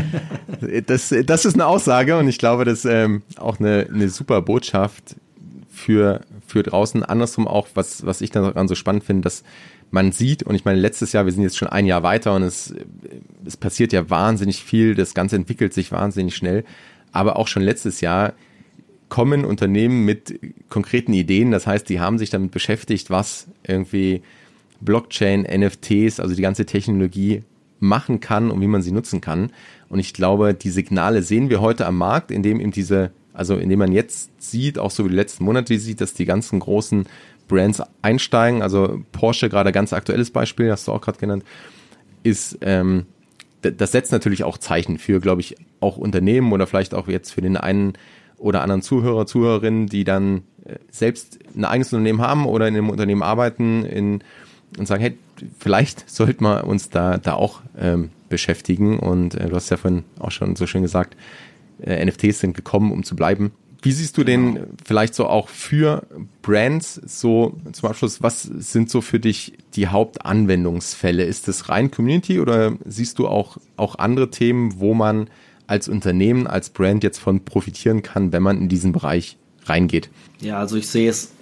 das, 0.86 1.14
das 1.24 1.44
ist 1.44 1.54
eine 1.54 1.66
Aussage 1.66 2.18
und 2.18 2.28
ich 2.28 2.38
glaube, 2.38 2.64
das 2.64 2.80
ist 2.80 2.84
ähm, 2.90 3.22
auch 3.36 3.60
eine, 3.60 3.88
eine 3.92 4.08
super 4.08 4.42
Botschaft 4.42 5.16
für, 5.68 6.20
für 6.46 6.62
draußen. 6.62 7.02
Andersrum 7.02 7.46
auch, 7.46 7.68
was, 7.74 8.04
was 8.04 8.20
ich 8.20 8.30
daran 8.30 8.68
so 8.68 8.74
spannend 8.74 9.04
finde, 9.04 9.22
dass 9.22 9.42
man 9.90 10.12
sieht, 10.12 10.42
und 10.44 10.54
ich 10.54 10.64
meine, 10.64 10.78
letztes 10.78 11.12
Jahr, 11.12 11.24
wir 11.24 11.32
sind 11.32 11.42
jetzt 11.42 11.58
schon 11.58 11.68
ein 11.68 11.86
Jahr 11.86 12.02
weiter 12.02 12.34
und 12.34 12.42
es, 12.42 12.72
es 13.44 13.56
passiert 13.56 13.92
ja 13.92 14.08
wahnsinnig 14.08 14.62
viel, 14.62 14.94
das 14.94 15.14
Ganze 15.14 15.36
entwickelt 15.36 15.74
sich 15.74 15.90
wahnsinnig 15.90 16.36
schnell, 16.36 16.64
aber 17.12 17.36
auch 17.36 17.48
schon 17.48 17.62
letztes 17.62 18.00
Jahr 18.00 18.34
kommen 19.08 19.44
Unternehmen 19.44 20.04
mit 20.04 20.38
konkreten 20.68 21.12
Ideen, 21.12 21.50
das 21.50 21.66
heißt, 21.66 21.88
die 21.88 21.98
haben 21.98 22.18
sich 22.18 22.30
damit 22.30 22.52
beschäftigt, 22.52 23.10
was 23.10 23.48
irgendwie 23.64 24.22
Blockchain, 24.80 25.42
NFTs, 25.42 26.20
also 26.20 26.34
die 26.36 26.42
ganze 26.42 26.66
Technologie 26.66 27.42
machen 27.80 28.20
kann 28.20 28.50
und 28.50 28.60
wie 28.60 28.66
man 28.66 28.82
sie 28.82 28.92
nutzen 28.92 29.20
kann. 29.20 29.50
Und 29.88 29.98
ich 29.98 30.12
glaube, 30.14 30.54
die 30.54 30.70
Signale 30.70 31.22
sehen 31.22 31.50
wir 31.50 31.60
heute 31.60 31.86
am 31.86 31.98
Markt, 31.98 32.30
indem 32.30 32.60
eben 32.60 32.70
diese, 32.70 33.10
also 33.32 33.56
indem 33.56 33.80
man 33.80 33.92
jetzt 33.92 34.30
sieht, 34.40 34.78
auch 34.78 34.90
so 34.90 35.04
wie 35.04 35.08
die 35.08 35.16
letzten 35.16 35.44
Monate 35.44 35.78
sieht, 35.78 36.00
dass 36.00 36.14
die 36.14 36.26
ganzen 36.26 36.60
großen 36.60 37.06
Brands 37.48 37.82
einsteigen. 38.02 38.62
Also 38.62 39.02
Porsche, 39.12 39.48
gerade 39.48 39.72
ganz 39.72 39.92
aktuelles 39.92 40.30
Beispiel, 40.30 40.70
hast 40.70 40.86
du 40.86 40.92
auch 40.92 41.00
gerade 41.00 41.18
genannt, 41.18 41.44
ist, 42.22 42.58
ähm, 42.60 43.06
das 43.62 43.92
setzt 43.92 44.12
natürlich 44.12 44.44
auch 44.44 44.56
Zeichen 44.56 44.98
für, 44.98 45.20
glaube 45.20 45.40
ich, 45.40 45.56
auch 45.80 45.96
Unternehmen 45.96 46.52
oder 46.52 46.66
vielleicht 46.66 46.94
auch 46.94 47.08
jetzt 47.08 47.32
für 47.32 47.42
den 47.42 47.56
einen 47.56 47.94
oder 48.38 48.62
anderen 48.62 48.82
Zuhörer, 48.82 49.26
Zuhörerinnen, 49.26 49.86
die 49.86 50.04
dann 50.04 50.42
äh, 50.64 50.76
selbst 50.90 51.38
ein 51.54 51.64
eigenes 51.64 51.92
Unternehmen 51.92 52.22
haben 52.22 52.46
oder 52.46 52.68
in 52.68 52.74
einem 52.74 52.88
Unternehmen 52.88 53.22
arbeiten 53.22 53.84
in, 53.84 54.24
und 54.78 54.86
sagen, 54.86 55.02
hey, 55.02 55.18
vielleicht 55.58 56.08
sollten 56.08 56.44
wir 56.44 56.66
uns 56.66 56.90
da, 56.90 57.18
da 57.18 57.34
auch 57.34 57.60
ähm, 57.78 58.10
beschäftigen. 58.28 58.98
Und 58.98 59.34
äh, 59.34 59.48
du 59.48 59.56
hast 59.56 59.70
ja 59.70 59.76
vorhin 59.76 60.04
auch 60.18 60.30
schon 60.30 60.56
so 60.56 60.66
schön 60.66 60.82
gesagt, 60.82 61.16
äh, 61.82 62.04
NFTs 62.04 62.40
sind 62.40 62.54
gekommen, 62.54 62.92
um 62.92 63.04
zu 63.04 63.16
bleiben. 63.16 63.52
Wie 63.82 63.92
siehst 63.92 64.18
du 64.18 64.24
den 64.24 64.54
genau. 64.54 64.66
vielleicht 64.84 65.14
so 65.14 65.26
auch 65.26 65.48
für 65.48 66.06
Brands 66.42 67.00
so 67.06 67.56
zum 67.72 67.88
Abschluss? 67.88 68.22
Was 68.22 68.42
sind 68.42 68.90
so 68.90 69.00
für 69.00 69.18
dich 69.18 69.54
die 69.74 69.88
Hauptanwendungsfälle? 69.88 71.24
Ist 71.24 71.48
es 71.48 71.70
rein 71.70 71.90
Community 71.90 72.40
oder 72.40 72.74
siehst 72.84 73.18
du 73.18 73.26
auch, 73.26 73.56
auch 73.76 73.94
andere 73.96 74.30
Themen, 74.30 74.80
wo 74.80 74.92
man 74.92 75.30
als 75.66 75.88
Unternehmen, 75.88 76.46
als 76.46 76.70
Brand 76.70 77.02
jetzt 77.02 77.18
von 77.18 77.44
profitieren 77.44 78.02
kann, 78.02 78.32
wenn 78.32 78.42
man 78.42 78.58
in 78.58 78.68
diesen 78.68 78.92
Bereich 78.92 79.38
reingeht? 79.64 80.10
Ja, 80.40 80.58
also 80.58 80.76
ich 80.76 80.88
sehe 80.88 81.08
es 81.08 81.32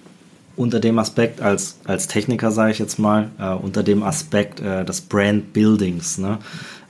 unter 0.59 0.81
dem 0.81 0.99
Aspekt 0.99 1.41
als, 1.41 1.79
als 1.85 2.07
Techniker, 2.07 2.51
sage 2.51 2.71
ich 2.71 2.79
jetzt 2.79 2.99
mal, 2.99 3.31
äh, 3.39 3.53
unter 3.53 3.81
dem 3.81 4.03
Aspekt 4.03 4.59
äh, 4.59 4.83
des 4.83 5.01
Brand 5.01 5.53
Buildings. 5.53 6.17
Ne? 6.17 6.39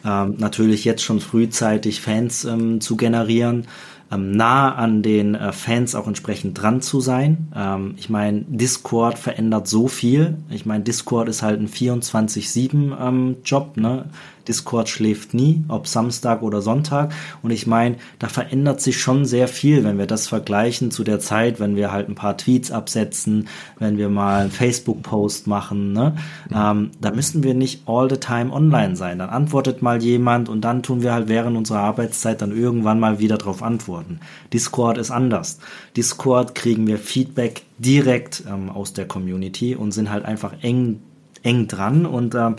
Ähm, 0.03 0.35
natürlich 0.39 0.85
jetzt 0.85 1.03
schon 1.03 1.19
frühzeitig 1.19 2.01
Fans 2.01 2.45
ähm, 2.45 2.81
zu 2.81 2.97
generieren, 2.97 3.67
ähm, 4.11 4.31
nah 4.31 4.73
an 4.73 5.03
den 5.03 5.35
äh, 5.35 5.51
Fans 5.51 5.93
auch 5.93 6.07
entsprechend 6.07 6.59
dran 6.59 6.81
zu 6.81 6.99
sein. 6.99 7.49
Ähm, 7.55 7.93
ich 7.97 8.09
meine, 8.09 8.43
Discord 8.47 9.19
verändert 9.19 9.67
so 9.67 9.87
viel. 9.87 10.37
Ich 10.49 10.65
meine, 10.65 10.83
Discord 10.83 11.29
ist 11.29 11.43
halt 11.43 11.61
ein 11.61 11.69
24-7 11.69 12.97
ähm. 12.99 13.35
Ne? 13.75 14.05
Discord 14.49 14.89
schläft 14.89 15.35
nie, 15.35 15.63
ob 15.67 15.87
Samstag 15.87 16.41
oder 16.41 16.61
Sonntag. 16.61 17.13
Und 17.43 17.51
ich 17.51 17.67
meine, 17.67 17.97
da 18.17 18.27
verändert 18.27 18.81
sich 18.81 18.99
schon 18.99 19.25
sehr 19.25 19.47
viel, 19.47 19.83
wenn 19.83 19.99
wir 19.99 20.07
das 20.07 20.27
vergleichen 20.27 20.89
zu 20.89 21.03
der 21.03 21.19
Zeit, 21.19 21.59
wenn 21.59 21.75
wir 21.75 21.91
halt 21.91 22.09
ein 22.09 22.15
paar 22.15 22.35
Tweets 22.35 22.71
absetzen, 22.71 23.47
wenn 23.77 23.99
wir 23.99 24.09
mal 24.09 24.41
einen 24.41 24.51
Facebook-Post 24.51 25.45
machen. 25.45 25.93
Ne? 25.93 26.15
Mhm. 26.49 26.55
Ähm, 26.55 26.91
da 26.99 27.11
müssen 27.11 27.43
wir 27.43 27.53
nicht 27.53 27.83
all 27.87 28.09
the 28.09 28.17
time 28.17 28.51
online 28.51 28.95
sein. 28.95 29.19
Dann 29.19 29.29
antwortet 29.29 29.83
mal 29.83 30.01
jemand 30.01 30.49
und 30.49 30.61
dann 30.61 30.81
tun 30.81 31.03
wir 31.03 31.13
halt 31.13 31.27
während 31.29 31.55
unserer 31.55 31.81
Arbeitszeit 31.81 32.41
dann 32.41 32.51
irgendwann 32.51 32.99
mal 32.99 33.19
wieder 33.19 33.37
darauf 33.37 33.61
antworten. 33.61 34.19
Discord 34.51 34.97
ist 34.97 35.11
anders. 35.11 35.59
Discord 35.95 36.55
kriegen 36.55 36.87
wir 36.87 36.97
Feedback 36.97 37.61
direkt 37.77 38.43
ähm, 38.49 38.71
aus 38.71 38.93
der 38.93 39.07
Community 39.07 39.75
und 39.75 39.91
sind 39.91 40.09
halt 40.09 40.25
einfach 40.25 40.53
eng 40.63 41.01
eng 41.43 41.67
dran 41.67 42.05
und 42.05 42.35
ähm, 42.35 42.55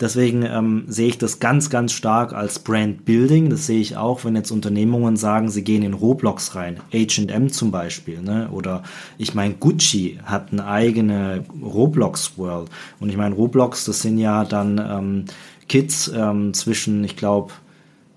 deswegen 0.00 0.44
ähm, 0.44 0.84
sehe 0.86 1.08
ich 1.08 1.18
das 1.18 1.40
ganz, 1.40 1.70
ganz 1.70 1.92
stark 1.92 2.32
als 2.32 2.58
Brand 2.58 3.04
Building. 3.04 3.50
Das 3.50 3.66
sehe 3.66 3.80
ich 3.80 3.96
auch, 3.96 4.24
wenn 4.24 4.36
jetzt 4.36 4.50
Unternehmungen 4.50 5.16
sagen, 5.16 5.50
sie 5.50 5.64
gehen 5.64 5.82
in 5.82 5.94
Roblox 5.94 6.54
rein, 6.54 6.80
H&M 6.92 7.50
zum 7.50 7.70
Beispiel, 7.70 8.20
ne? 8.20 8.48
oder 8.50 8.82
ich 9.18 9.34
meine 9.34 9.54
Gucci 9.54 10.18
hat 10.24 10.52
eine 10.52 10.66
eigene 10.66 11.44
Roblox 11.62 12.36
World 12.36 12.70
und 13.00 13.08
ich 13.08 13.16
meine 13.16 13.34
Roblox, 13.34 13.84
das 13.84 14.00
sind 14.00 14.18
ja 14.18 14.44
dann 14.44 14.78
ähm, 14.78 15.24
Kids 15.68 16.08
ähm, 16.14 16.52
zwischen, 16.54 17.04
ich 17.04 17.16
glaube 17.16 17.52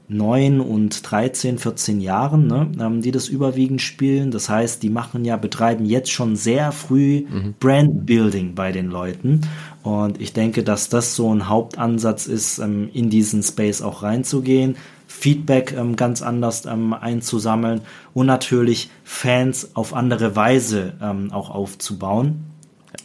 9 0.10 0.62
und 0.62 1.10
13, 1.10 1.58
14 1.58 2.00
Jahren, 2.00 2.48
ne, 2.48 2.72
ähm, 2.80 3.02
die 3.02 3.12
das 3.12 3.28
überwiegend 3.28 3.82
spielen. 3.82 4.32
Das 4.32 4.50
heißt, 4.50 4.82
die 4.82 4.90
machen 4.90 5.26
ja, 5.26 5.36
betreiben 5.36 5.86
jetzt 5.86 6.12
schon 6.12 6.36
sehr 6.36 6.72
früh 6.72 7.26
mhm. 7.30 7.56
Brandbuilding 7.60 8.56
bei 8.56 8.72
den 8.72 8.88
Leuten. 8.88 9.42
Und 9.84 10.22
ich 10.22 10.34
denke, 10.34 10.64
dass 10.64 10.90
das 10.90 11.16
so 11.16 11.34
ein 11.34 11.50
Hauptansatz 11.50 12.28
ist, 12.28 12.60
ähm, 12.60 12.90
in 12.94 13.10
diesen 13.10 13.44
Space 13.44 13.82
auch 13.82 14.02
reinzugehen, 14.04 14.78
Feedback 15.08 15.74
ähm, 15.78 15.96
ganz 15.96 16.22
anders 16.22 16.66
ähm, 16.66 16.94
einzusammeln 16.94 17.82
und 18.14 18.28
natürlich 18.28 18.90
Fans 19.04 19.76
auf 19.76 19.94
andere 19.94 20.36
Weise 20.36 20.94
ähm, 21.02 21.32
auch 21.32 21.50
aufzubauen, 21.50 22.46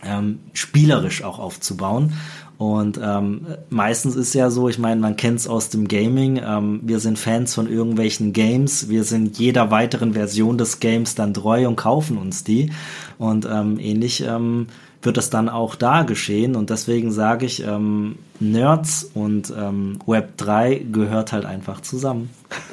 ähm, 0.05 0.41
spielerisch 0.53 1.23
auch 1.25 1.39
aufzubauen. 1.39 2.13
Und 2.59 3.01
ähm, 3.03 3.47
meistens 3.71 4.15
ist 4.15 4.35
ja 4.35 4.51
so, 4.51 4.69
ich 4.69 4.79
meine, 4.79 5.01
man 5.01 5.17
kennt 5.17 5.41
es 5.41 5.49
aus 5.49 5.69
dem 5.69 5.89
Gaming, 5.89 6.41
ähm, 6.45 6.81
wir 6.83 7.01
sind 7.01 7.19
Fans 7.19 7.55
von 7.55 7.69
irgendwelchen 7.69 8.33
Games, 8.33 8.89
wir 8.89 9.05
sind 9.05 9.39
jeder 9.39 9.71
weiteren 9.71 10.13
Version 10.13 10.59
des 10.59 10.79
Games 10.79 11.15
dann 11.15 11.35
treu 11.35 11.67
und 11.67 11.77
kaufen 11.77 12.19
uns 12.19 12.45
die. 12.45 12.71
Und 13.19 13.47
ähm, 13.51 13.79
ähnlich 13.81 14.23
ähm, 14.23 14.69
wird 15.03 15.17
das 15.17 15.31
dann 15.31 15.49
auch 15.49 15.75
da 15.75 16.03
geschehen. 16.03 16.57
Und 16.57 16.71
deswegen 16.71 17.11
sage 17.11 17.47
ich, 17.47 17.63
ähm, 17.65 18.17
Nerds 18.39 19.11
und 19.15 19.53
ähm, 19.57 19.99
Web 20.07 20.37
3 20.37 20.87
gehört 20.91 21.33
halt 21.33 21.45
einfach 21.45 21.81
zusammen. 21.81 22.31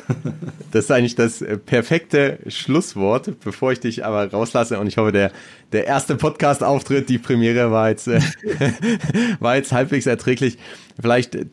das 0.72 0.86
ist 0.86 0.92
eigentlich 0.92 1.16
das 1.16 1.42
äh, 1.42 1.58
perfekte 1.58 2.40
Schlusswort, 2.48 3.40
bevor 3.44 3.72
ich 3.72 3.80
dich 3.80 4.06
aber 4.06 4.32
rauslasse. 4.32 4.80
Und 4.80 4.88
ich 4.88 4.98
hoffe, 4.98 5.12
der, 5.12 5.32
der 5.72 5.86
erste 5.86 6.16
Podcast-Auftritt, 6.16 7.10
die 7.10 7.18
Premiere 7.18 7.72
war 7.72 7.90
jetzt, 7.90 8.08
äh, 8.08 8.22
war 9.40 9.56
jetzt 9.56 9.72
halbwegs 9.72 10.06
erträglich. 10.06 10.58
Vielleicht 11.00 11.36
äh, 11.36 11.46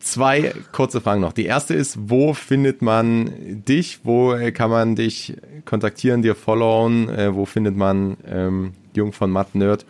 zwei 0.00 0.54
kurze 0.72 1.00
Fragen 1.00 1.20
noch. 1.20 1.32
Die 1.32 1.46
erste 1.46 1.74
ist, 1.74 1.98
wo 2.08 2.34
findet 2.34 2.82
man 2.82 3.30
dich? 3.66 4.00
Wo 4.04 4.36
kann 4.52 4.70
man 4.70 4.96
dich 4.96 5.34
kontaktieren, 5.64 6.22
dir 6.22 6.34
followen? 6.34 7.08
Wo 7.34 7.46
findet 7.46 7.76
man 7.76 8.16
ähm, 8.26 8.72
Jung 8.94 9.12
von 9.12 9.30
Matt 9.30 9.54
Nerd? 9.54 9.86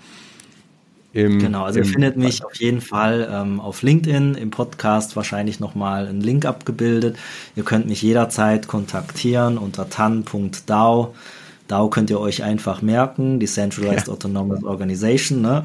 Im, 1.14 1.38
genau, 1.38 1.64
also 1.64 1.80
ihr 1.80 1.84
findet 1.84 2.16
mich 2.16 2.42
auf 2.44 2.54
jeden 2.56 2.80
Fall 2.80 3.28
ähm, 3.30 3.60
auf 3.60 3.82
LinkedIn, 3.82 4.34
im 4.34 4.50
Podcast 4.50 5.14
wahrscheinlich 5.14 5.60
nochmal 5.60 6.06
ein 6.06 6.20
Link 6.20 6.46
abgebildet. 6.46 7.16
Ihr 7.54 7.64
könnt 7.64 7.86
mich 7.86 8.00
jederzeit 8.00 8.66
kontaktieren 8.66 9.58
unter 9.58 9.90
tan.dao. 9.90 11.14
DAO 11.68 11.88
könnt 11.88 12.10
ihr 12.10 12.20
euch 12.20 12.42
einfach 12.42 12.82
merken, 12.82 13.40
Decentralized 13.40 14.08
ja. 14.08 14.12
Autonomous 14.12 14.62
Organization. 14.64 15.40
Ne? 15.40 15.64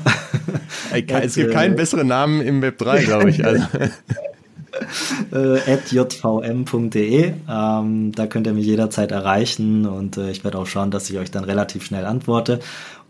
es 0.91 1.36
gibt 1.36 1.52
keinen 1.52 1.74
äh, 1.74 1.76
besseren 1.76 2.08
Namen 2.08 2.41
im 2.41 2.62
Web 2.62 2.78
3, 2.78 3.04
glaube 3.04 3.30
ich. 3.30 3.43
Also. 3.43 3.64
äh, 5.34 5.78
jvm.de. 5.89 7.34
Ähm, 7.50 8.12
da 8.14 8.28
könnt 8.28 8.48
ihr 8.48 8.54
mich 8.54 8.66
jederzeit 8.66 9.12
erreichen 9.12 9.86
und 9.86 10.18
äh, 10.18 10.32
ich 10.32 10.43
werde 10.43 10.60
auch 10.60 10.68
schauen, 10.68 10.91
dass 10.91 11.10
ich 11.10 11.18
euch 11.18 11.32
dann 11.32 11.43
relativ 11.43 11.86
schnell 11.86 12.06
antworte. 12.06 12.60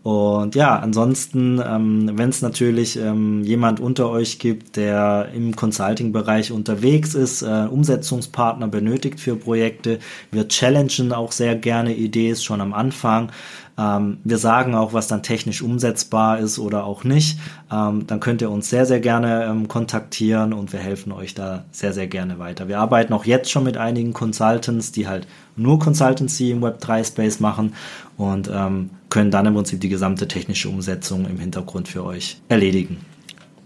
Und 0.02 0.54
ja, 0.54 0.78
ansonsten, 0.78 1.60
ähm, 1.64 2.10
wenn 2.14 2.28
es 2.30 2.40
natürlich 2.40 2.98
ähm, 2.98 3.42
jemand 3.42 3.80
unter 3.80 4.08
euch 4.08 4.38
gibt, 4.38 4.76
der 4.76 5.28
im 5.34 5.56
Consulting-Bereich 5.56 6.52
unterwegs 6.52 7.14
ist, 7.14 7.42
äh, 7.42 7.66
Umsetzungspartner 7.68 8.68
benötigt 8.68 9.20
für 9.20 9.36
Projekte, 9.36 9.98
wir 10.30 10.48
challengen 10.48 11.12
auch 11.12 11.32
sehr 11.32 11.56
gerne 11.56 11.94
Ideen 11.94 12.36
schon 12.36 12.60
am 12.60 12.74
Anfang. 12.74 13.32
Ähm, 13.78 14.18
wir 14.24 14.38
sagen 14.38 14.74
auch, 14.74 14.92
was 14.92 15.06
dann 15.06 15.22
technisch 15.22 15.62
umsetzbar 15.62 16.38
ist 16.38 16.58
oder 16.58 16.84
auch 16.84 17.04
nicht. 17.04 17.38
Ähm, 17.70 18.06
dann 18.06 18.18
könnt 18.18 18.42
ihr 18.42 18.50
uns 18.50 18.68
sehr, 18.70 18.86
sehr 18.86 19.00
gerne 19.00 19.44
ähm, 19.44 19.68
kontaktieren 19.68 20.52
und 20.52 20.72
wir 20.72 20.80
helfen 20.80 21.12
euch 21.12 21.34
da 21.34 21.64
sehr, 21.70 21.92
sehr 21.92 22.08
gerne 22.08 22.38
weiter. 22.40 22.66
Wir 22.66 22.80
arbeiten 22.80 23.12
auch 23.12 23.24
jetzt 23.24 23.50
schon 23.50 23.64
mit 23.64 23.76
einigen 23.76 24.12
Consultants, 24.12 24.90
die 24.90 25.06
halt 25.06 25.28
nur 25.54 25.78
Consultancy 25.78 26.50
im 26.50 26.62
Web3-Space 26.62 27.40
machen 27.40 27.74
und 28.18 28.50
ähm, 28.52 28.90
können 29.08 29.30
dann 29.30 29.46
im 29.46 29.54
Prinzip 29.54 29.80
die 29.80 29.88
gesamte 29.88 30.28
technische 30.28 30.68
Umsetzung 30.68 31.24
im 31.26 31.38
Hintergrund 31.38 31.88
für 31.88 32.04
euch 32.04 32.42
erledigen. 32.48 32.98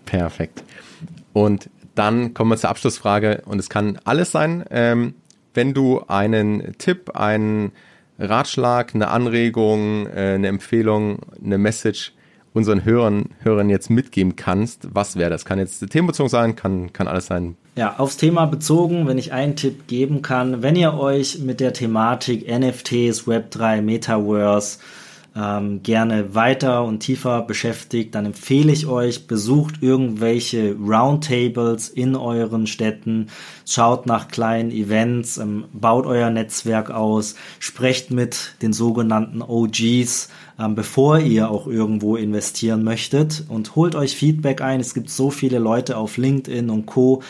Perfekt. 0.04 0.62
Und 1.32 1.68
dann 1.94 2.34
kommen 2.34 2.50
wir 2.50 2.56
zur 2.56 2.70
Abschlussfrage 2.70 3.42
und 3.46 3.58
es 3.58 3.68
kann 3.68 3.98
alles 4.04 4.30
sein. 4.30 4.64
Ähm, 4.70 5.14
wenn 5.54 5.74
du 5.74 6.02
einen 6.06 6.74
Tipp, 6.78 7.16
einen 7.16 7.72
Ratschlag, 8.18 8.94
eine 8.94 9.08
Anregung, 9.08 10.06
äh, 10.06 10.34
eine 10.34 10.48
Empfehlung, 10.48 11.20
eine 11.42 11.58
Message 11.58 12.12
unseren 12.52 12.84
Hörern, 12.84 13.30
Hörern 13.42 13.70
jetzt 13.70 13.88
mitgeben 13.88 14.36
kannst, 14.36 14.88
was 14.94 15.16
wäre 15.16 15.30
das? 15.30 15.46
Kann 15.46 15.58
jetzt 15.58 15.88
themenbezogen 15.90 16.28
sein, 16.28 16.56
kann, 16.56 16.92
kann 16.92 17.08
alles 17.08 17.26
sein. 17.26 17.56
Ja, 17.74 17.98
aufs 17.98 18.18
Thema 18.18 18.44
bezogen, 18.44 19.06
wenn 19.06 19.16
ich 19.16 19.32
einen 19.32 19.56
Tipp 19.56 19.86
geben 19.86 20.20
kann, 20.20 20.62
wenn 20.62 20.76
ihr 20.76 20.92
euch 20.92 21.38
mit 21.38 21.58
der 21.58 21.72
Thematik 21.72 22.46
NFTs, 22.46 23.26
Web3, 23.26 23.80
Metaverse, 23.80 24.78
ähm, 25.34 25.82
gerne 25.82 26.34
weiter 26.34 26.84
und 26.84 27.00
tiefer 27.00 27.40
beschäftigt, 27.40 28.14
dann 28.14 28.26
empfehle 28.26 28.70
ich 28.70 28.86
euch, 28.86 29.26
besucht 29.26 29.76
irgendwelche 29.80 30.76
Roundtables 30.76 31.88
in 31.88 32.14
euren 32.14 32.66
Städten, 32.66 33.28
schaut 33.66 34.04
nach 34.04 34.28
kleinen 34.28 34.70
Events, 34.70 35.38
ähm, 35.38 35.64
baut 35.72 36.04
euer 36.04 36.28
Netzwerk 36.28 36.90
aus, 36.90 37.36
sprecht 37.58 38.10
mit 38.10 38.56
den 38.60 38.74
sogenannten 38.74 39.40
OGs, 39.40 40.28
ähm, 40.58 40.74
bevor 40.74 41.18
ihr 41.20 41.50
auch 41.50 41.66
irgendwo 41.66 42.16
investieren 42.16 42.84
möchtet 42.84 43.46
und 43.48 43.74
holt 43.74 43.94
euch 43.94 44.14
Feedback 44.14 44.60
ein. 44.60 44.80
Es 44.80 44.92
gibt 44.92 45.08
so 45.08 45.30
viele 45.30 45.58
Leute 45.58 45.96
auf 45.96 46.18
LinkedIn 46.18 46.68
und 46.68 46.84
Co, 46.84 47.22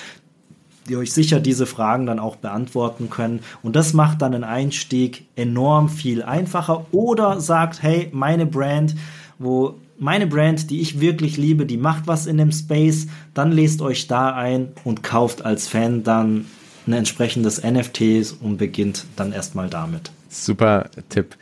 die 0.89 0.97
euch 0.97 1.13
sicher 1.13 1.41
diese 1.41 1.67
Fragen 1.67 2.07
dann 2.07 2.19
auch 2.19 2.37
beantworten 2.37 3.11
können. 3.11 3.41
Und 3.63 3.77
das 3.77 3.93
macht 3.93 4.23
dann 4.23 4.33
den 4.33 4.45
Einstieg 4.45 5.27
enorm 5.37 5.89
viel 5.89 6.23
einfacher. 6.23 6.87
Oder 6.93 7.41
sagt, 7.41 7.83
hey, 7.83 8.09
meine 8.13 8.47
Brand, 8.47 8.95
wo 9.39 9.75
meine 9.99 10.27
Brand, 10.27 10.71
die 10.71 10.81
ich 10.81 11.01
wirklich 11.01 11.37
liebe, 11.37 11.65
die 11.65 11.77
macht 11.77 12.07
was 12.07 12.27
in 12.27 12.37
dem 12.37 12.51
Space, 12.51 13.07
dann 13.35 13.53
lest 13.53 13.83
euch 13.83 14.09
da 14.09 14.35
ein 14.35 14.69
und 14.85 15.03
kauft 15.03 15.45
als 15.45 15.69
Fan 15.69 16.03
dann 16.03 16.47
ein 16.87 16.93
entsprechendes 16.93 17.63
NFTs 17.63 18.33
und 18.33 18.57
beginnt 18.57 19.05
dann 19.17 19.33
erstmal 19.33 19.69
damit. 19.69 20.11
Super 20.29 20.91
Tipp. 21.09 21.37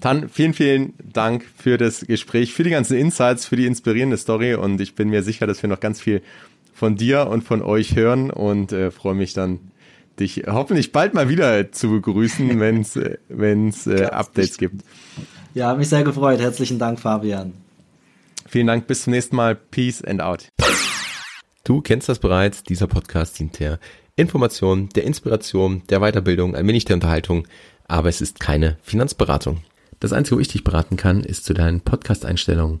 Tan, 0.00 0.28
vielen, 0.28 0.52
vielen 0.52 0.92
Dank 1.14 1.46
für 1.56 1.78
das 1.78 2.00
Gespräch, 2.00 2.52
für 2.52 2.62
die 2.62 2.70
ganzen 2.70 2.98
Insights, 2.98 3.46
für 3.46 3.56
die 3.56 3.64
inspirierende 3.64 4.18
Story 4.18 4.54
und 4.54 4.78
ich 4.82 4.94
bin 4.94 5.08
mir 5.08 5.22
sicher, 5.22 5.46
dass 5.46 5.62
wir 5.62 5.70
noch 5.70 5.80
ganz 5.80 5.98
viel 5.98 6.20
von 6.74 6.96
dir 6.96 7.28
und 7.28 7.42
von 7.44 7.62
euch 7.62 7.96
hören 7.96 8.30
und 8.30 8.72
äh, 8.72 8.90
freue 8.90 9.14
mich 9.14 9.32
dann, 9.32 9.70
dich 10.20 10.44
hoffentlich 10.46 10.92
bald 10.92 11.14
mal 11.14 11.28
wieder 11.28 11.72
zu 11.72 11.88
begrüßen, 11.90 12.60
wenn 12.60 12.80
es 12.82 12.96
äh, 12.96 13.16
wenn's, 13.28 13.86
äh, 13.86 14.06
Updates 14.06 14.58
gibt. 14.58 14.82
Ja, 15.54 15.74
mich 15.74 15.88
sehr 15.88 16.02
gefreut. 16.02 16.40
Herzlichen 16.40 16.78
Dank, 16.78 17.00
Fabian. 17.00 17.54
Vielen 18.46 18.66
Dank, 18.66 18.86
bis 18.86 19.04
zum 19.04 19.12
nächsten 19.12 19.36
Mal. 19.36 19.54
Peace 19.54 20.02
and 20.02 20.20
out. 20.20 20.48
Du 21.62 21.80
kennst 21.80 22.08
das 22.08 22.18
bereits, 22.18 22.62
dieser 22.62 22.88
Podcast 22.88 23.38
dient 23.38 23.58
der 23.58 23.78
Information, 24.16 24.90
der 24.90 25.04
Inspiration, 25.04 25.82
der 25.88 26.00
Weiterbildung, 26.00 26.54
ein 26.54 26.66
wenig 26.66 26.84
der 26.84 26.94
Unterhaltung, 26.94 27.48
aber 27.88 28.08
es 28.08 28.20
ist 28.20 28.38
keine 28.38 28.76
Finanzberatung. 28.82 29.62
Das 30.00 30.12
Einzige, 30.12 30.36
wo 30.36 30.40
ich 30.40 30.48
dich 30.48 30.64
beraten 30.64 30.96
kann, 30.96 31.22
ist 31.22 31.44
zu 31.44 31.54
deinen 31.54 31.80
Podcast-Einstellungen. 31.80 32.80